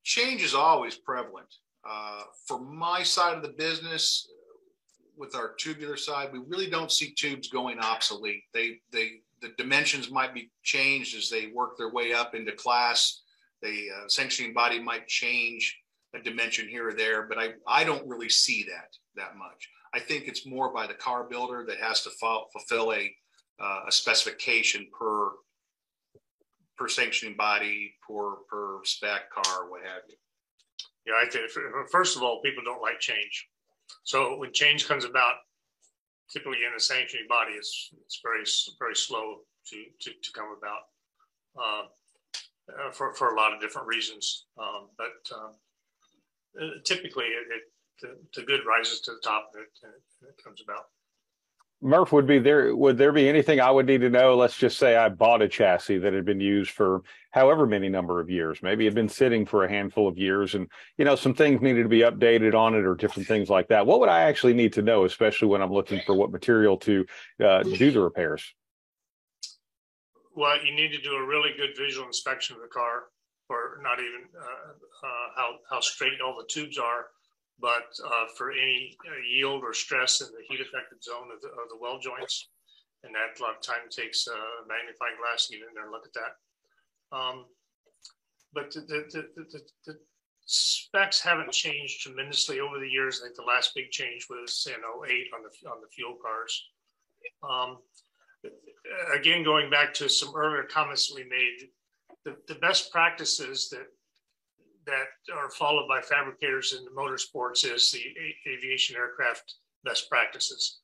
Change 0.05 0.43
is 0.43 0.55
always 0.55 0.95
prevalent. 0.95 1.53
Uh, 1.89 2.23
for 2.47 2.61
my 2.61 3.03
side 3.03 3.37
of 3.37 3.43
the 3.43 3.55
business, 3.57 4.29
with 5.19 5.35
our 5.35 5.55
tubular 5.59 5.97
side, 5.97 6.33
we 6.33 6.39
really 6.47 6.71
don't 6.71 6.93
see 6.93 7.13
tubes 7.15 7.49
going 7.49 7.79
obsolete. 7.81 8.45
They, 8.55 8.79
they, 8.93 9.21
the 9.41 9.53
dimensions 9.57 10.11
might 10.11 10.35
be 10.35 10.51
changed 10.63 11.17
as 11.17 11.29
they 11.29 11.49
work 11.55 11.77
their 11.77 11.91
way 11.91 12.13
up 12.13 12.35
into 12.35 12.53
class. 12.53 13.23
The 13.63 13.89
uh, 13.97 14.09
sanctioning 14.09 14.55
body 14.55 14.81
might 14.81 15.07
change 15.07 15.77
a 16.15 16.21
dimension 16.21 16.69
here 16.69 16.89
or 16.89 16.95
there, 16.95 17.27
but 17.29 17.39
I, 17.39 17.51
I 17.67 17.85
don't 17.85 18.09
really 18.09 18.29
see 18.29 18.65
that 18.65 18.89
that 19.17 19.37
much. 19.37 19.69
I 19.95 20.01
think 20.01 20.29
it's 20.29 20.47
more 20.47 20.73
by 20.73 20.87
the 20.87 20.95
car 20.95 21.25
builder 21.25 21.65
that 21.69 21.79
has 21.79 22.03
to 22.03 22.11
fulfill 22.11 22.93
a, 22.93 23.11
uh, 23.61 23.81
a 23.89 23.93
specification 23.93 24.87
per 24.99 25.31
per 26.77 26.89
sanctioning 26.89 27.37
body, 27.37 27.95
per 28.09 28.37
per 28.49 28.81
spec 28.85 29.31
car, 29.31 29.69
what 29.69 29.83
have 29.83 30.03
you. 30.09 30.17
Yeah, 31.07 31.15
I 31.21 31.29
think 31.29 31.51
first 31.91 32.17
of 32.17 32.23
all, 32.23 32.41
people 32.43 32.63
don't 32.65 32.83
like 32.83 33.01
change. 33.01 33.49
So 34.05 34.37
when 34.39 34.53
change 34.53 34.87
comes 34.87 35.05
about, 35.05 35.35
typically 36.31 36.65
in 36.65 36.77
a 36.77 36.81
sanctioning 36.81 37.27
body, 37.29 37.53
it's 37.53 37.91
it's 38.05 38.21
very 38.23 38.45
very 38.79 38.95
slow 38.95 39.39
to 39.67 39.85
to, 40.01 40.11
to 40.11 40.33
come 40.33 40.55
about 40.57 40.83
uh, 41.59 41.85
uh, 42.73 42.91
for 42.93 43.15
for 43.15 43.35
a 43.35 43.37
lot 43.37 43.53
of 43.53 43.61
different 43.61 43.87
reasons. 43.87 44.47
Um, 44.59 44.89
but 44.97 45.37
um, 45.37 45.53
uh, 46.61 46.75
typically, 46.85 47.27
it, 47.27 47.47
it 47.51 47.63
the, 48.01 48.41
the, 48.41 48.47
good 48.47 48.61
rises 48.67 49.01
to 49.01 49.13
the 49.13 49.21
top 49.25 49.51
and 49.55 49.65
it, 49.65 49.71
and 49.83 49.93
it 50.29 50.43
comes 50.43 50.63
about. 50.63 50.87
Murph, 51.81 52.11
would 52.11 52.27
be 52.27 52.41
there 52.41 52.75
would 52.75 52.99
there 52.99 53.13
be 53.13 53.29
anything 53.29 53.61
I 53.61 53.71
would 53.71 53.87
need 53.87 54.01
to 54.01 54.11
know? 54.11 54.37
Let's 54.37 54.57
just 54.57 54.79
say 54.79 54.97
I 54.97 55.09
bought 55.09 55.43
a 55.43 55.49
chassis 55.49 55.99
that 55.99 56.13
had 56.13 56.25
been 56.25 56.41
used 56.41 56.73
for 56.73 57.03
however 57.31 57.67
many 57.69 57.89
number 57.89 58.19
of 58.19 58.29
years. 58.29 58.61
Maybe 58.63 58.85
it 58.85 58.89
had 58.89 58.95
been 58.97 59.09
sitting 59.09 59.47
for 59.47 59.65
a 59.65 59.69
handful 59.69 60.09
of 60.09 60.19
years 60.19 60.57
and 60.57 60.69
you 60.97 61.05
know 61.05 61.15
some 61.15 61.35
things 61.35 61.61
needed 61.61 61.85
to 61.85 61.89
be 61.89 62.01
updated 62.01 62.55
on 62.55 62.75
it 62.75 62.85
or 62.85 62.97
different 62.97 63.29
things 63.29 63.49
like 63.49 63.69
that. 63.69 63.87
What 63.87 64.01
would 64.01 64.09
I 64.09 64.23
actually 64.23 64.55
need 64.55 64.73
to 64.73 64.83
know, 64.83 65.05
especially 65.05 65.49
when 65.49 65.63
I'm 65.63 65.73
looking 65.73 66.01
for 66.05 66.17
what 66.17 66.33
material 66.33 66.79
to 66.79 67.07
uh, 67.45 67.63
do 67.63 67.93
the 67.93 68.01
repairs? 68.01 68.45
Well, 70.35 70.57
you 70.65 70.75
need 70.75 70.91
to 70.93 71.01
do 71.01 71.13
a 71.13 71.25
really 71.25 71.51
good 71.57 71.77
visual 71.77 72.09
inspection 72.09 72.57
of 72.57 72.63
the 72.63 72.69
car, 72.69 73.05
or 73.49 73.81
not 73.83 74.01
even 74.01 74.25
uh, 74.37 75.07
uh, 75.07 75.29
how 75.37 75.51
how 75.71 75.81
straight 75.81 76.21
all 76.21 76.37
the 76.37 76.47
tubes 76.49 76.77
are 76.77 77.07
but 77.61 77.91
uh, 78.05 78.27
for 78.37 78.53
any 78.53 78.97
uh, 79.07 79.19
yield 79.29 79.63
or 79.65 79.75
stress 79.75 80.21
in 80.21 80.29
the 80.29 80.45
heat 80.49 80.61
affected 80.61 81.03
zone 81.03 81.29
of 81.35 81.41
the, 81.41 81.49
of 81.49 81.69
the 81.69 81.79
weld 81.81 82.03
joints. 82.03 82.49
And 83.05 83.15
that 83.15 83.39
a 83.39 83.43
lot 83.43 83.57
of 83.57 83.63
time 83.63 83.87
takes 83.91 84.27
a 84.27 84.33
uh, 84.33 84.67
magnifying 84.67 85.19
glass 85.21 85.47
to 85.47 85.57
get 85.57 85.69
in 85.69 85.75
there 85.75 85.85
and 85.85 85.93
look 85.93 86.07
at 86.07 86.19
that. 86.19 86.35
Um, 87.17 87.47
but 88.53 88.71
the, 88.73 88.81
the, 88.81 89.27
the, 89.35 89.61
the, 89.87 89.95
specs 90.51 91.21
haven't 91.21 91.53
changed 91.53 92.01
tremendously 92.01 92.59
over 92.59 92.81
the 92.81 92.89
years. 92.89 93.21
I 93.21 93.27
think 93.27 93.37
the 93.37 93.43
last 93.43 93.75
big 93.75 93.91
change 93.91 94.27
was 94.31 94.67
in 94.67 94.81
08 94.81 95.27
on 95.37 95.43
the, 95.43 95.69
on 95.69 95.83
the 95.83 95.89
fuel 95.93 96.17
cars. 96.23 96.65
Um, 97.43 97.77
again, 99.15 99.45
going 99.45 99.69
back 99.69 99.93
to 99.95 100.09
some 100.09 100.35
earlier 100.35 100.63
comments 100.63 101.13
we 101.15 101.25
made, 101.25 101.69
the, 102.25 102.37
the 102.49 102.59
best 102.61 102.91
practices 102.91 103.69
that 103.71 103.87
that 104.89 105.35
are 105.35 105.51
followed 105.51 105.87
by 105.87 106.01
fabricators 106.01 106.75
in 106.77 106.85
the 106.85 106.91
motorsports 106.91 107.65
is 107.65 107.91
the 107.91 108.03
aviation 108.51 108.97
aircraft 108.97 109.55
best 109.85 110.09
practices. 110.11 110.81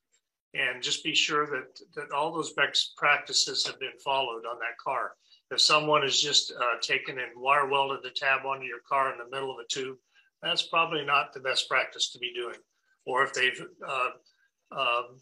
And 0.54 0.82
just 0.82 1.02
be 1.02 1.14
sure 1.14 1.46
that, 1.46 1.80
that 1.96 2.12
all 2.12 2.32
those 2.32 2.52
best 2.52 2.94
practices 2.96 3.66
have 3.66 3.80
been 3.80 3.98
followed 4.04 4.44
on 4.46 4.58
that 4.60 4.78
car. 4.82 5.12
If 5.50 5.60
someone 5.60 6.02
has 6.02 6.20
just 6.20 6.52
uh, 6.52 6.80
taken 6.80 7.18
and 7.18 7.32
wire 7.36 7.68
welded 7.68 8.00
the 8.02 8.10
tab 8.10 8.46
onto 8.46 8.64
your 8.64 8.80
car 8.88 9.12
in 9.12 9.18
the 9.18 9.30
middle 9.30 9.50
of 9.50 9.58
a 9.58 9.68
tube, 9.68 9.96
that's 10.42 10.62
probably 10.62 11.04
not 11.04 11.32
the 11.32 11.40
best 11.40 11.68
practice 11.68 12.10
to 12.12 12.18
be 12.18 12.32
doing. 12.34 12.56
Or 13.06 13.24
if 13.24 13.32
they've 13.32 13.60
uh, 13.86 14.10
um, 14.70 15.20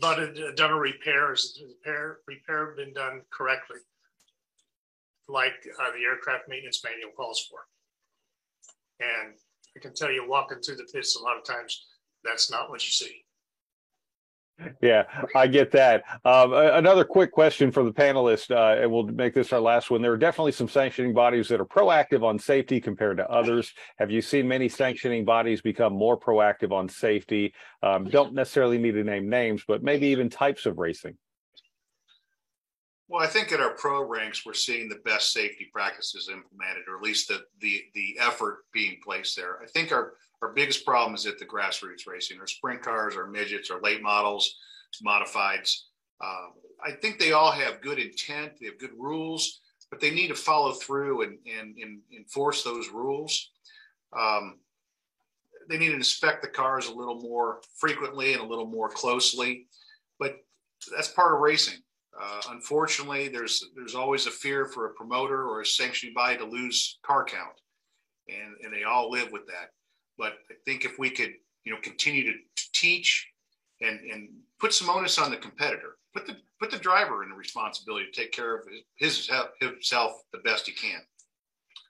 butted, 0.00 0.38
uh, 0.42 0.52
done 0.52 0.72
a 0.72 0.76
repair, 0.76 1.30
has 1.30 1.54
the 1.54 1.66
repair, 1.66 2.18
repair 2.26 2.74
been 2.76 2.92
done 2.92 3.22
correctly? 3.30 3.78
Like 5.28 5.54
uh, 5.80 5.90
the 5.92 6.04
aircraft 6.04 6.48
maintenance 6.48 6.82
manual 6.84 7.10
calls 7.16 7.46
for. 7.50 7.58
And 9.00 9.34
I 9.76 9.80
can 9.80 9.94
tell 9.94 10.10
you, 10.10 10.28
walking 10.28 10.60
through 10.60 10.76
the 10.76 10.88
pits, 10.92 11.16
a 11.16 11.22
lot 11.22 11.36
of 11.36 11.44
times 11.44 11.86
that's 12.24 12.50
not 12.50 12.70
what 12.70 12.84
you 12.84 12.92
see. 12.92 13.22
Yeah, 14.80 15.04
I 15.34 15.48
get 15.48 15.70
that. 15.72 16.02
Um, 16.24 16.54
another 16.54 17.04
quick 17.04 17.30
question 17.30 17.70
for 17.70 17.82
the 17.82 17.92
panelists, 17.92 18.50
uh, 18.50 18.80
and 18.80 18.90
we'll 18.90 19.04
make 19.04 19.34
this 19.34 19.52
our 19.52 19.60
last 19.60 19.90
one. 19.90 20.00
There 20.00 20.12
are 20.12 20.16
definitely 20.16 20.52
some 20.52 20.68
sanctioning 20.68 21.12
bodies 21.12 21.48
that 21.48 21.60
are 21.60 21.66
proactive 21.66 22.22
on 22.22 22.38
safety 22.38 22.80
compared 22.80 23.18
to 23.18 23.30
others. 23.30 23.74
Have 23.98 24.10
you 24.10 24.22
seen 24.22 24.48
many 24.48 24.70
sanctioning 24.70 25.26
bodies 25.26 25.60
become 25.60 25.92
more 25.92 26.18
proactive 26.18 26.72
on 26.72 26.88
safety? 26.88 27.52
Um, 27.82 28.04
don't 28.04 28.32
necessarily 28.32 28.78
need 28.78 28.92
to 28.92 29.04
name 29.04 29.28
names, 29.28 29.62
but 29.68 29.82
maybe 29.82 30.06
even 30.06 30.30
types 30.30 30.64
of 30.64 30.78
racing. 30.78 31.18
Well, 33.08 33.22
I 33.22 33.28
think 33.28 33.52
at 33.52 33.60
our 33.60 33.74
pro 33.74 34.02
ranks, 34.02 34.44
we're 34.44 34.52
seeing 34.52 34.88
the 34.88 35.00
best 35.04 35.32
safety 35.32 35.68
practices 35.72 36.28
implemented, 36.28 36.84
or 36.88 36.96
at 36.96 37.02
least 37.02 37.28
the 37.28 37.44
the 37.60 37.84
the 37.94 38.16
effort 38.20 38.64
being 38.72 38.98
placed 39.02 39.36
there. 39.36 39.62
I 39.62 39.66
think 39.66 39.92
our 39.92 40.14
our 40.42 40.52
biggest 40.52 40.84
problem 40.84 41.14
is 41.14 41.24
at 41.24 41.38
the 41.38 41.46
grassroots 41.46 42.06
racing, 42.06 42.40
our 42.40 42.46
sprint 42.48 42.82
cars, 42.82 43.16
our 43.16 43.28
midgets, 43.28 43.70
our 43.70 43.80
late 43.80 44.02
models, 44.02 44.56
modifieds. 45.06 45.82
Uh, 46.20 46.48
I 46.84 46.92
think 47.00 47.18
they 47.18 47.32
all 47.32 47.52
have 47.52 47.80
good 47.80 47.98
intent, 47.98 48.52
they 48.60 48.66
have 48.66 48.78
good 48.78 48.94
rules, 48.98 49.60
but 49.90 50.00
they 50.00 50.10
need 50.10 50.28
to 50.28 50.34
follow 50.34 50.72
through 50.72 51.22
and 51.22 51.38
and, 51.46 51.76
and 51.78 52.00
enforce 52.16 52.64
those 52.64 52.88
rules. 52.88 53.50
Um, 54.18 54.58
they 55.68 55.78
need 55.78 55.90
to 55.90 55.94
inspect 55.94 56.42
the 56.42 56.48
cars 56.48 56.88
a 56.88 56.94
little 56.94 57.20
more 57.20 57.60
frequently 57.76 58.32
and 58.32 58.42
a 58.42 58.46
little 58.46 58.66
more 58.66 58.88
closely, 58.88 59.68
but 60.18 60.38
that's 60.92 61.08
part 61.08 61.34
of 61.34 61.40
racing 61.40 61.80
uh, 62.20 62.40
unfortunately, 62.50 63.28
there's 63.28 63.64
there's 63.74 63.94
always 63.94 64.26
a 64.26 64.30
fear 64.30 64.66
for 64.66 64.86
a 64.86 64.94
promoter 64.94 65.48
or 65.48 65.60
a 65.60 65.66
sanctioning 65.66 66.14
body 66.14 66.38
to 66.38 66.44
lose 66.44 66.98
car 67.04 67.24
count, 67.24 67.60
and 68.28 68.54
and 68.62 68.72
they 68.72 68.84
all 68.84 69.10
live 69.10 69.32
with 69.32 69.46
that. 69.46 69.70
But 70.16 70.34
I 70.50 70.54
think 70.64 70.84
if 70.84 70.98
we 70.98 71.10
could, 71.10 71.32
you 71.64 71.72
know, 71.72 71.80
continue 71.82 72.24
to, 72.24 72.32
to 72.32 72.64
teach 72.72 73.28
and 73.80 74.00
and 74.10 74.28
put 74.58 74.72
some 74.72 74.88
onus 74.88 75.18
on 75.18 75.30
the 75.30 75.36
competitor, 75.36 75.96
put 76.14 76.26
the 76.26 76.36
put 76.58 76.70
the 76.70 76.78
driver 76.78 77.22
in 77.22 77.28
the 77.28 77.36
responsibility 77.36 78.06
to 78.10 78.20
take 78.20 78.32
care 78.32 78.56
of 78.56 78.66
his, 78.98 79.28
his 79.28 79.30
himself 79.60 80.12
the 80.32 80.38
best 80.38 80.66
he 80.66 80.72
can. 80.72 81.00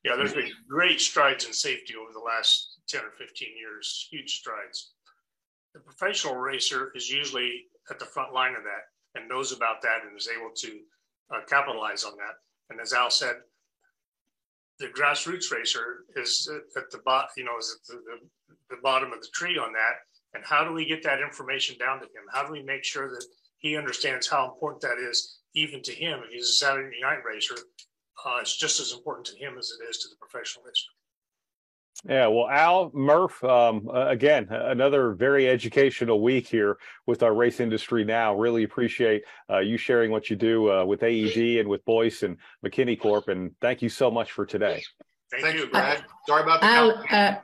Yeah, 0.05 0.17
there's 0.17 0.35
been 0.35 0.51
great 0.69 1.01
strides 1.01 1.47
in 1.47 1.53
safety 1.53 1.95
over 2.01 2.13
the 2.13 2.21
last 2.21 2.79
10 2.89 3.01
or 3.01 3.11
15 3.19 3.49
years, 3.59 4.07
huge 4.09 4.39
strides. 4.39 4.93
The 5.75 5.81
professional 5.81 6.37
racer 6.37 6.93
is 6.95 7.11
usually 7.11 7.65
at 7.91 7.99
the 7.99 8.05
front 8.05 8.33
line 8.33 8.55
of 8.55 8.63
that 8.63 8.87
and 9.17 9.29
knows 9.29 9.53
about 9.53 9.83
that 9.83 10.05
and 10.07 10.17
is 10.17 10.29
able 10.29 10.51
to 10.55 10.81
uh, 11.35 11.41
capitalize 11.49 12.05
on 12.05 12.13
that. 12.17 12.35
And 12.71 12.81
as 12.81 12.93
Al 12.93 13.11
said, 13.11 13.37
the 14.79 14.89
grassroots 14.89 15.51
racer 15.51 16.05
is 16.17 16.51
at 16.77 16.91
the 16.91 16.99
bottom, 16.99 17.31
you 17.37 17.45
know, 17.45 17.59
is 17.59 17.79
at 17.81 17.87
the, 17.87 18.03
the, 18.03 18.77
the 18.77 18.83
bottom 18.83 19.13
of 19.13 19.21
the 19.21 19.29
tree 19.33 19.59
on 19.59 19.73
that. 19.73 19.95
And 20.35 20.45
how 20.45 20.65
do 20.65 20.73
we 20.73 20.85
get 20.85 21.03
that 21.05 21.21
information 21.21 21.79
down 21.79 21.99
to 22.01 22.05
him? 22.05 22.25
How 22.31 22.45
do 22.45 22.53
we 22.53 22.63
make 22.63 22.85
sure 22.85 23.09
that 23.09 23.25
he 23.59 23.77
understands 23.77 24.29
how 24.29 24.53
important 24.53 24.83
that 24.83 24.99
is, 24.99 25.39
even 25.55 25.83
to 25.83 25.93
him? 25.93 26.21
If 26.25 26.31
he's 26.31 26.51
a 26.51 26.53
Saturday 26.53 27.01
night 27.01 27.25
racer, 27.25 27.55
uh, 28.25 28.39
it's 28.41 28.57
just 28.57 28.81
as 28.81 28.93
important 28.93 29.27
to 29.29 29.39
him 29.39 29.57
as 29.59 29.71
it 29.71 29.89
is 29.89 29.99
to 29.99 30.09
the 30.09 30.17
professional 30.21 30.65
racer. 30.65 30.91
Yeah, 32.05 32.27
well, 32.29 32.49
Al 32.49 32.91
Murph, 32.93 33.43
um, 33.43 33.89
uh, 33.93 34.09
again, 34.09 34.49
another 34.51 35.13
very 35.13 35.49
educational 35.49 36.21
week 36.21 36.47
here 36.47 36.79
with 37.07 37.23
our 37.23 37.35
race 37.35 37.59
industry 37.59 38.05
now. 38.05 38.35
Really 38.35 38.65
appreciate 38.65 39.25
uh, 39.51 39.59
you 39.59 39.77
sharing 39.77 40.11
what 40.11 40.29
you 40.29 40.37
do 40.37 40.71
uh, 40.71 40.85
with 40.85 41.03
AED 41.03 41.59
and 41.61 41.69
with 41.69 41.85
Boyce 41.85 42.23
and 42.23 42.37
McKinney 42.65 43.01
Corp. 43.01 43.29
And 43.29 43.53
thank 43.61 43.81
you 43.83 43.89
so 43.89 44.11
much 44.11 44.33
for 44.33 44.45
today. 44.45 44.85
Thank, 45.31 45.43
thank 45.43 45.57
you, 45.59 45.67
Brad. 45.69 46.05
Sorry 46.29 46.43
about 46.43 46.61
the 46.61 46.67
Al, 46.67 47.05
uh, 47.11 47.35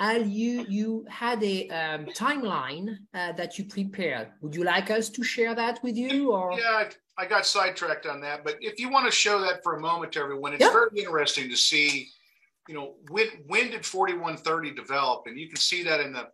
Al, 0.00 0.26
you 0.26 0.66
you 0.68 1.06
had 1.08 1.42
a 1.44 1.68
um, 1.68 2.06
timeline 2.06 2.98
uh, 3.14 3.32
that 3.32 3.56
you 3.56 3.64
prepared. 3.64 4.28
Would 4.40 4.54
you 4.56 4.64
like 4.64 4.90
us 4.90 5.08
to 5.10 5.22
share 5.22 5.54
that 5.54 5.82
with 5.84 5.96
you? 5.96 6.32
Or 6.32 6.58
yeah, 6.58 6.90
I 7.16 7.26
got 7.26 7.46
sidetracked 7.46 8.06
on 8.06 8.20
that, 8.22 8.42
but 8.44 8.56
if 8.60 8.80
you 8.80 8.90
want 8.90 9.06
to 9.06 9.12
show 9.12 9.40
that 9.40 9.62
for 9.62 9.76
a 9.76 9.80
moment 9.80 10.12
to 10.12 10.20
everyone, 10.20 10.54
it's 10.54 10.66
very 10.72 10.98
interesting 10.98 11.48
to 11.50 11.56
see, 11.56 12.08
you 12.68 12.74
know, 12.74 12.94
when 13.10 13.26
when 13.46 13.70
did 13.70 13.84
4130 13.84 14.72
develop, 14.74 15.24
and 15.26 15.38
you 15.38 15.48
can 15.48 15.56
see 15.56 15.82
that 15.82 16.00
in 16.00 16.12
the 16.12 16.28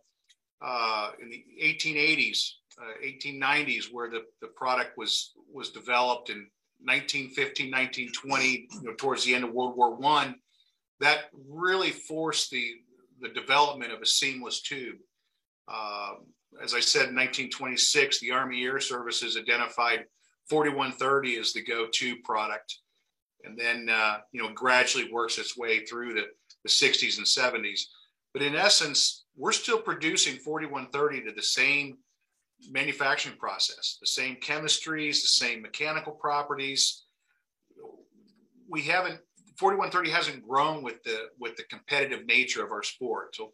uh, 0.61 1.11
in 1.21 1.29
the 1.29 1.43
1880s, 1.61 2.51
uh, 2.81 3.05
1890s, 3.05 3.85
where 3.91 4.09
the, 4.09 4.23
the 4.41 4.47
product 4.47 4.97
was 4.97 5.33
was 5.51 5.69
developed 5.69 6.29
in 6.29 6.47
1915, 6.83 7.71
1920, 7.71 8.45
you 8.47 8.81
know, 8.83 8.93
towards 8.97 9.25
the 9.25 9.33
end 9.33 9.43
of 9.43 9.53
World 9.53 9.75
War 9.75 9.95
One, 9.95 10.35
that 10.99 11.25
really 11.47 11.91
forced 11.91 12.51
the 12.51 12.73
the 13.21 13.29
development 13.29 13.91
of 13.91 14.01
a 14.01 14.05
seamless 14.05 14.61
tube. 14.61 14.97
Uh, 15.67 16.13
as 16.63 16.73
I 16.73 16.79
said, 16.79 17.09
in 17.09 17.15
1926, 17.15 18.19
the 18.19 18.31
Army 18.31 18.63
Air 18.63 18.79
Services 18.79 19.37
identified 19.37 20.05
4130 20.49 21.37
as 21.37 21.53
the 21.53 21.63
go-to 21.63 22.15
product, 22.23 22.79
and 23.43 23.57
then 23.57 23.89
uh, 23.89 24.19
you 24.31 24.41
know 24.41 24.51
gradually 24.53 25.11
works 25.11 25.37
its 25.37 25.57
way 25.57 25.85
through 25.85 26.13
the, 26.13 26.25
the 26.63 26.69
60s 26.69 27.17
and 27.17 27.25
70s. 27.25 27.81
But 28.33 28.43
in 28.43 28.55
essence, 28.55 29.25
we're 29.35 29.51
still 29.51 29.79
producing 29.79 30.37
4130 30.37 31.29
to 31.29 31.35
the 31.35 31.41
same 31.41 31.97
manufacturing 32.69 33.37
process, 33.37 33.97
the 34.01 34.07
same 34.07 34.35
chemistries, 34.35 35.21
the 35.21 35.27
same 35.27 35.61
mechanical 35.61 36.13
properties. 36.13 37.05
We 38.69 38.81
haven't 38.83 39.19
4130 39.57 40.09
hasn't 40.09 40.47
grown 40.47 40.83
with 40.83 41.03
the 41.03 41.29
with 41.39 41.55
the 41.55 41.63
competitive 41.63 42.25
nature 42.25 42.63
of 42.63 42.71
our 42.71 42.83
sport. 42.83 43.35
So 43.35 43.51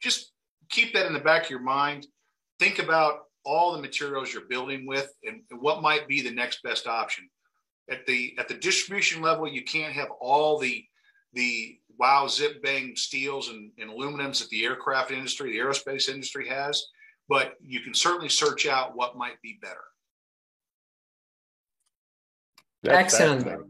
just 0.00 0.32
keep 0.70 0.94
that 0.94 1.06
in 1.06 1.12
the 1.12 1.20
back 1.20 1.44
of 1.44 1.50
your 1.50 1.60
mind. 1.60 2.06
Think 2.58 2.78
about 2.78 3.20
all 3.44 3.72
the 3.72 3.80
materials 3.80 4.32
you're 4.32 4.46
building 4.48 4.86
with 4.86 5.12
and, 5.24 5.42
and 5.50 5.60
what 5.60 5.82
might 5.82 6.06
be 6.06 6.22
the 6.22 6.30
next 6.30 6.62
best 6.62 6.86
option. 6.86 7.28
At 7.90 8.06
the 8.06 8.34
at 8.38 8.48
the 8.48 8.54
distribution 8.54 9.22
level, 9.22 9.48
you 9.48 9.64
can't 9.64 9.92
have 9.92 10.08
all 10.20 10.58
the 10.58 10.84
the 11.32 11.78
wow 11.98 12.26
zip 12.26 12.62
bang 12.62 12.94
steels 12.96 13.48
and, 13.48 13.70
and 13.78 13.90
aluminums 13.90 14.40
that 14.40 14.48
the 14.50 14.64
aircraft 14.64 15.10
industry, 15.10 15.52
the 15.52 15.58
aerospace 15.58 16.08
industry 16.08 16.48
has, 16.48 16.84
but 17.28 17.54
you 17.62 17.80
can 17.80 17.94
certainly 17.94 18.28
search 18.28 18.66
out 18.66 18.96
what 18.96 19.16
might 19.16 19.40
be 19.42 19.58
better. 19.60 19.84
That's 22.82 23.14
Excellent. 23.14 23.66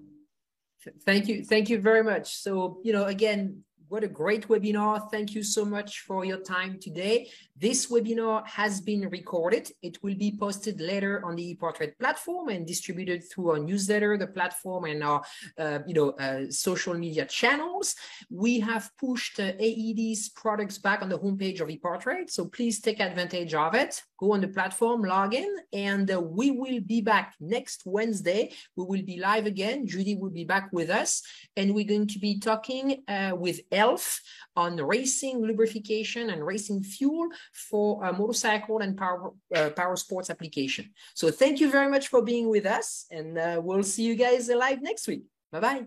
Thank 1.05 1.29
you. 1.29 1.45
Thank 1.45 1.71
you 1.71 1.81
very 1.81 2.03
much. 2.03 2.35
So, 2.37 2.81
you 2.83 2.93
know, 2.93 3.05
again, 3.05 3.63
what 3.93 4.03
a 4.03 4.09
great 4.09 4.49
webinar. 4.49 5.11
Thank 5.11 5.35
you 5.35 5.43
so 5.43 5.67
much 5.67 6.01
for 6.01 6.25
your 6.25 6.39
time 6.39 6.79
today. 6.81 7.29
This 7.55 7.89
webinar 7.89 8.45
has 8.49 8.81
been 8.81 9.07
recorded. 9.11 9.71
It 9.83 10.03
will 10.03 10.15
be 10.15 10.35
posted 10.41 10.81
later 10.81 11.23
on 11.27 11.37
the 11.37 11.55
ePartrade 11.55 11.99
platform 11.99 12.49
and 12.49 12.67
distributed 12.67 13.23
through 13.23 13.51
our 13.51 13.59
newsletter, 13.59 14.17
the 14.17 14.27
platform, 14.27 14.87
and 14.87 15.05
our 15.05 15.23
uh, 15.59 15.81
you 15.87 15.93
know 15.93 16.11
uh, 16.13 16.51
social 16.51 16.95
media 16.95 17.27
channels. 17.27 17.95
We 18.31 18.61
have 18.61 18.91
pushed 18.99 19.39
uh, 19.39 19.53
AED's 19.61 20.31
products 20.31 20.79
back 20.79 21.03
on 21.03 21.11
the 21.11 21.19
homepage 21.19 21.61
of 21.61 21.69
ePartrade, 21.69 22.31
so 22.31 22.47
please 22.47 22.81
take 22.81 22.99
advantage 22.99 23.53
of 23.53 23.75
it. 23.75 24.03
Go 24.19 24.33
on 24.33 24.41
the 24.41 24.49
platform, 24.49 25.03
log 25.03 25.35
in, 25.35 25.55
and 25.73 26.11
uh, 26.11 26.21
we 26.21 26.51
will 26.51 26.81
be 26.81 27.03
back 27.03 27.35
next 27.41 27.83
Wednesday. 27.85 28.53
We 28.75 28.85
will 28.85 29.03
be 29.03 29.19
live 29.19 29.47
again. 29.47 29.87
Judy 29.87 30.17
will 30.17 30.31
be 30.31 30.45
back 30.45 30.71
with 30.73 30.89
us, 30.89 31.23
and 31.57 31.75
we're 31.75 31.93
going 31.95 32.07
to 32.09 32.19
be 32.19 32.41
talking 32.41 33.03
uh, 33.07 33.33
with 33.37 33.61
ELF 33.83 34.21
on 34.55 34.77
racing 34.77 35.37
lubrification 35.49 36.33
and 36.33 36.45
racing 36.53 36.83
fuel 36.83 37.29
for 37.53 38.05
a 38.05 38.13
motorcycle 38.13 38.79
and 38.79 38.97
power, 38.97 39.33
uh, 39.57 39.71
power 39.71 39.97
sports 39.97 40.29
application. 40.31 40.85
So 41.15 41.31
thank 41.31 41.61
you 41.61 41.71
very 41.71 41.91
much 41.91 42.09
for 42.09 42.23
being 42.23 42.49
with 42.49 42.67
us 42.67 43.07
and 43.11 43.39
uh, 43.39 43.61
we'll 43.65 43.83
see 43.83 44.05
you 44.05 44.17
guys 44.17 44.49
live 44.49 44.81
next 44.83 45.09
week. 45.09 45.25
Bye-bye. 45.53 45.87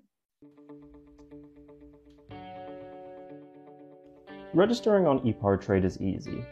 Registering 4.54 5.06
on 5.06 5.20
ePartrade 5.20 5.84
is 5.84 6.00
easy. 6.00 6.43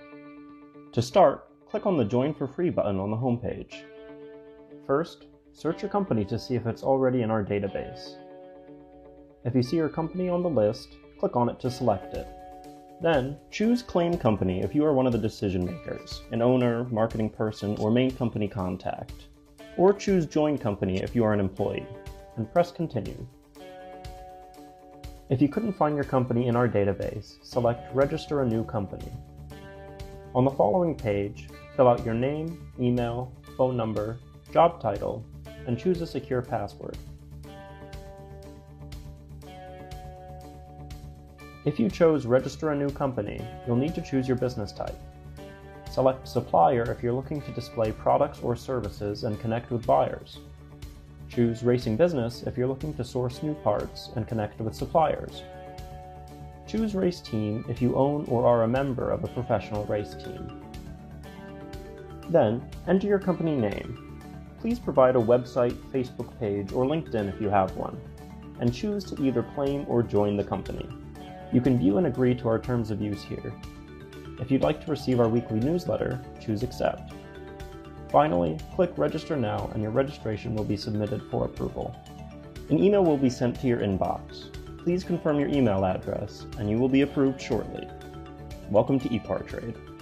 To 0.91 1.01
start, 1.01 1.47
click 1.69 1.85
on 1.85 1.97
the 1.97 2.05
Join 2.05 2.33
for 2.33 2.47
Free 2.47 2.69
button 2.69 2.99
on 2.99 3.09
the 3.09 3.17
homepage. 3.17 3.85
First, 4.85 5.27
search 5.53 5.81
your 5.81 5.89
company 5.89 6.25
to 6.25 6.37
see 6.37 6.55
if 6.55 6.67
it's 6.67 6.83
already 6.83 7.21
in 7.21 7.31
our 7.31 7.43
database. 7.43 8.17
If 9.45 9.55
you 9.55 9.63
see 9.63 9.77
your 9.77 9.89
company 9.89 10.29
on 10.29 10.43
the 10.43 10.49
list, 10.49 10.97
click 11.19 11.35
on 11.35 11.49
it 11.49 11.59
to 11.61 11.71
select 11.71 12.13
it. 12.13 12.27
Then, 13.01 13.37
choose 13.51 13.81
Claim 13.81 14.17
Company 14.17 14.61
if 14.61 14.73
you 14.73 14.85
are 14.85 14.93
one 14.93 15.05
of 15.05 15.11
the 15.11 15.17
decision 15.17 15.65
makers, 15.65 16.21
an 16.31 16.41
owner, 16.41 16.85
marketing 16.85 17.29
person, 17.29 17.75
or 17.77 17.91
main 17.91 18.11
company 18.11 18.47
contact. 18.47 19.27
Or 19.75 19.91
choose 19.91 20.25
Join 20.25 20.57
Company 20.57 21.01
if 21.01 21.15
you 21.15 21.23
are 21.25 21.33
an 21.33 21.39
employee, 21.39 21.85
and 22.37 22.51
press 22.51 22.71
Continue. 22.71 23.27
If 25.29 25.41
you 25.41 25.49
couldn't 25.49 25.73
find 25.73 25.95
your 25.95 26.03
company 26.03 26.47
in 26.47 26.55
our 26.55 26.67
database, 26.67 27.43
select 27.43 27.93
Register 27.95 28.41
a 28.41 28.47
New 28.47 28.63
Company. 28.63 29.11
On 30.35 30.45
the 30.45 30.51
following 30.51 30.95
page, 30.95 31.47
fill 31.75 31.87
out 31.87 32.05
your 32.05 32.13
name, 32.13 32.69
email, 32.79 33.33
phone 33.57 33.75
number, 33.75 34.19
job 34.51 34.79
title, 34.81 35.25
and 35.67 35.77
choose 35.77 36.01
a 36.01 36.07
secure 36.07 36.41
password. 36.41 36.97
If 41.65 41.79
you 41.79 41.89
chose 41.89 42.25
Register 42.25 42.71
a 42.71 42.75
New 42.75 42.89
Company, 42.89 43.39
you'll 43.65 43.77
need 43.77 43.95
to 43.95 44.01
choose 44.01 44.27
your 44.27 44.35
business 44.35 44.73
type. 44.73 44.97
Select 45.89 46.27
Supplier 46.27 46.91
if 46.91 47.01
you're 47.01 47.13
looking 47.13 47.41
to 47.41 47.51
display 47.51 47.93
products 47.93 48.41
or 48.41 48.53
services 48.53 49.23
and 49.23 49.39
connect 49.39 49.71
with 49.71 49.85
buyers. 49.85 50.39
Choose 51.29 51.63
Racing 51.63 51.95
Business 51.95 52.43
if 52.43 52.57
you're 52.57 52.67
looking 52.67 52.93
to 52.95 53.03
source 53.05 53.41
new 53.41 53.53
parts 53.53 54.09
and 54.17 54.27
connect 54.27 54.59
with 54.59 54.75
suppliers. 54.75 55.43
Choose 56.67 56.95
Race 56.95 57.21
Team 57.21 57.63
if 57.69 57.81
you 57.81 57.95
own 57.95 58.25
or 58.27 58.45
are 58.45 58.63
a 58.63 58.67
member 58.67 59.09
of 59.09 59.23
a 59.23 59.27
professional 59.29 59.85
race 59.85 60.15
team. 60.15 60.61
Then, 62.27 62.61
enter 62.89 63.07
your 63.07 63.19
company 63.19 63.55
name. 63.55 64.19
Please 64.59 64.79
provide 64.79 65.15
a 65.15 65.19
website, 65.19 65.77
Facebook 65.93 66.37
page, 66.41 66.73
or 66.73 66.85
LinkedIn 66.85 67.33
if 67.33 67.39
you 67.39 67.47
have 67.47 67.73
one, 67.77 67.97
and 68.59 68.73
choose 68.73 69.05
to 69.05 69.23
either 69.23 69.43
claim 69.55 69.85
or 69.87 70.03
join 70.03 70.35
the 70.35 70.43
company. 70.43 70.89
You 71.53 71.61
can 71.61 71.77
view 71.77 71.99
and 71.99 72.07
agree 72.07 72.33
to 72.33 72.47
our 72.47 72.57
terms 72.57 72.89
of 72.89 72.99
use 72.99 73.23
here. 73.23 73.53
If 74.39 74.49
you'd 74.49 74.63
like 74.63 74.83
to 74.83 74.89
receive 74.89 75.19
our 75.19 75.29
weekly 75.29 75.59
newsletter, 75.59 76.19
choose 76.41 76.63
Accept. 76.63 77.13
Finally, 78.09 78.57
click 78.73 78.91
Register 78.97 79.37
Now 79.37 79.69
and 79.73 79.83
your 79.83 79.91
registration 79.91 80.55
will 80.55 80.63
be 80.63 80.75
submitted 80.75 81.21
for 81.29 81.45
approval. 81.45 81.95
An 82.71 82.79
email 82.83 83.03
will 83.03 83.17
be 83.17 83.29
sent 83.29 83.59
to 83.61 83.67
your 83.67 83.81
inbox. 83.81 84.49
Please 84.83 85.03
confirm 85.03 85.39
your 85.39 85.49
email 85.49 85.85
address 85.85 86.47
and 86.57 86.67
you 86.67 86.79
will 86.79 86.89
be 86.89 87.01
approved 87.01 87.39
shortly. 87.39 87.87
Welcome 88.71 88.99
to 89.01 89.09
ePartrade. 89.09 89.92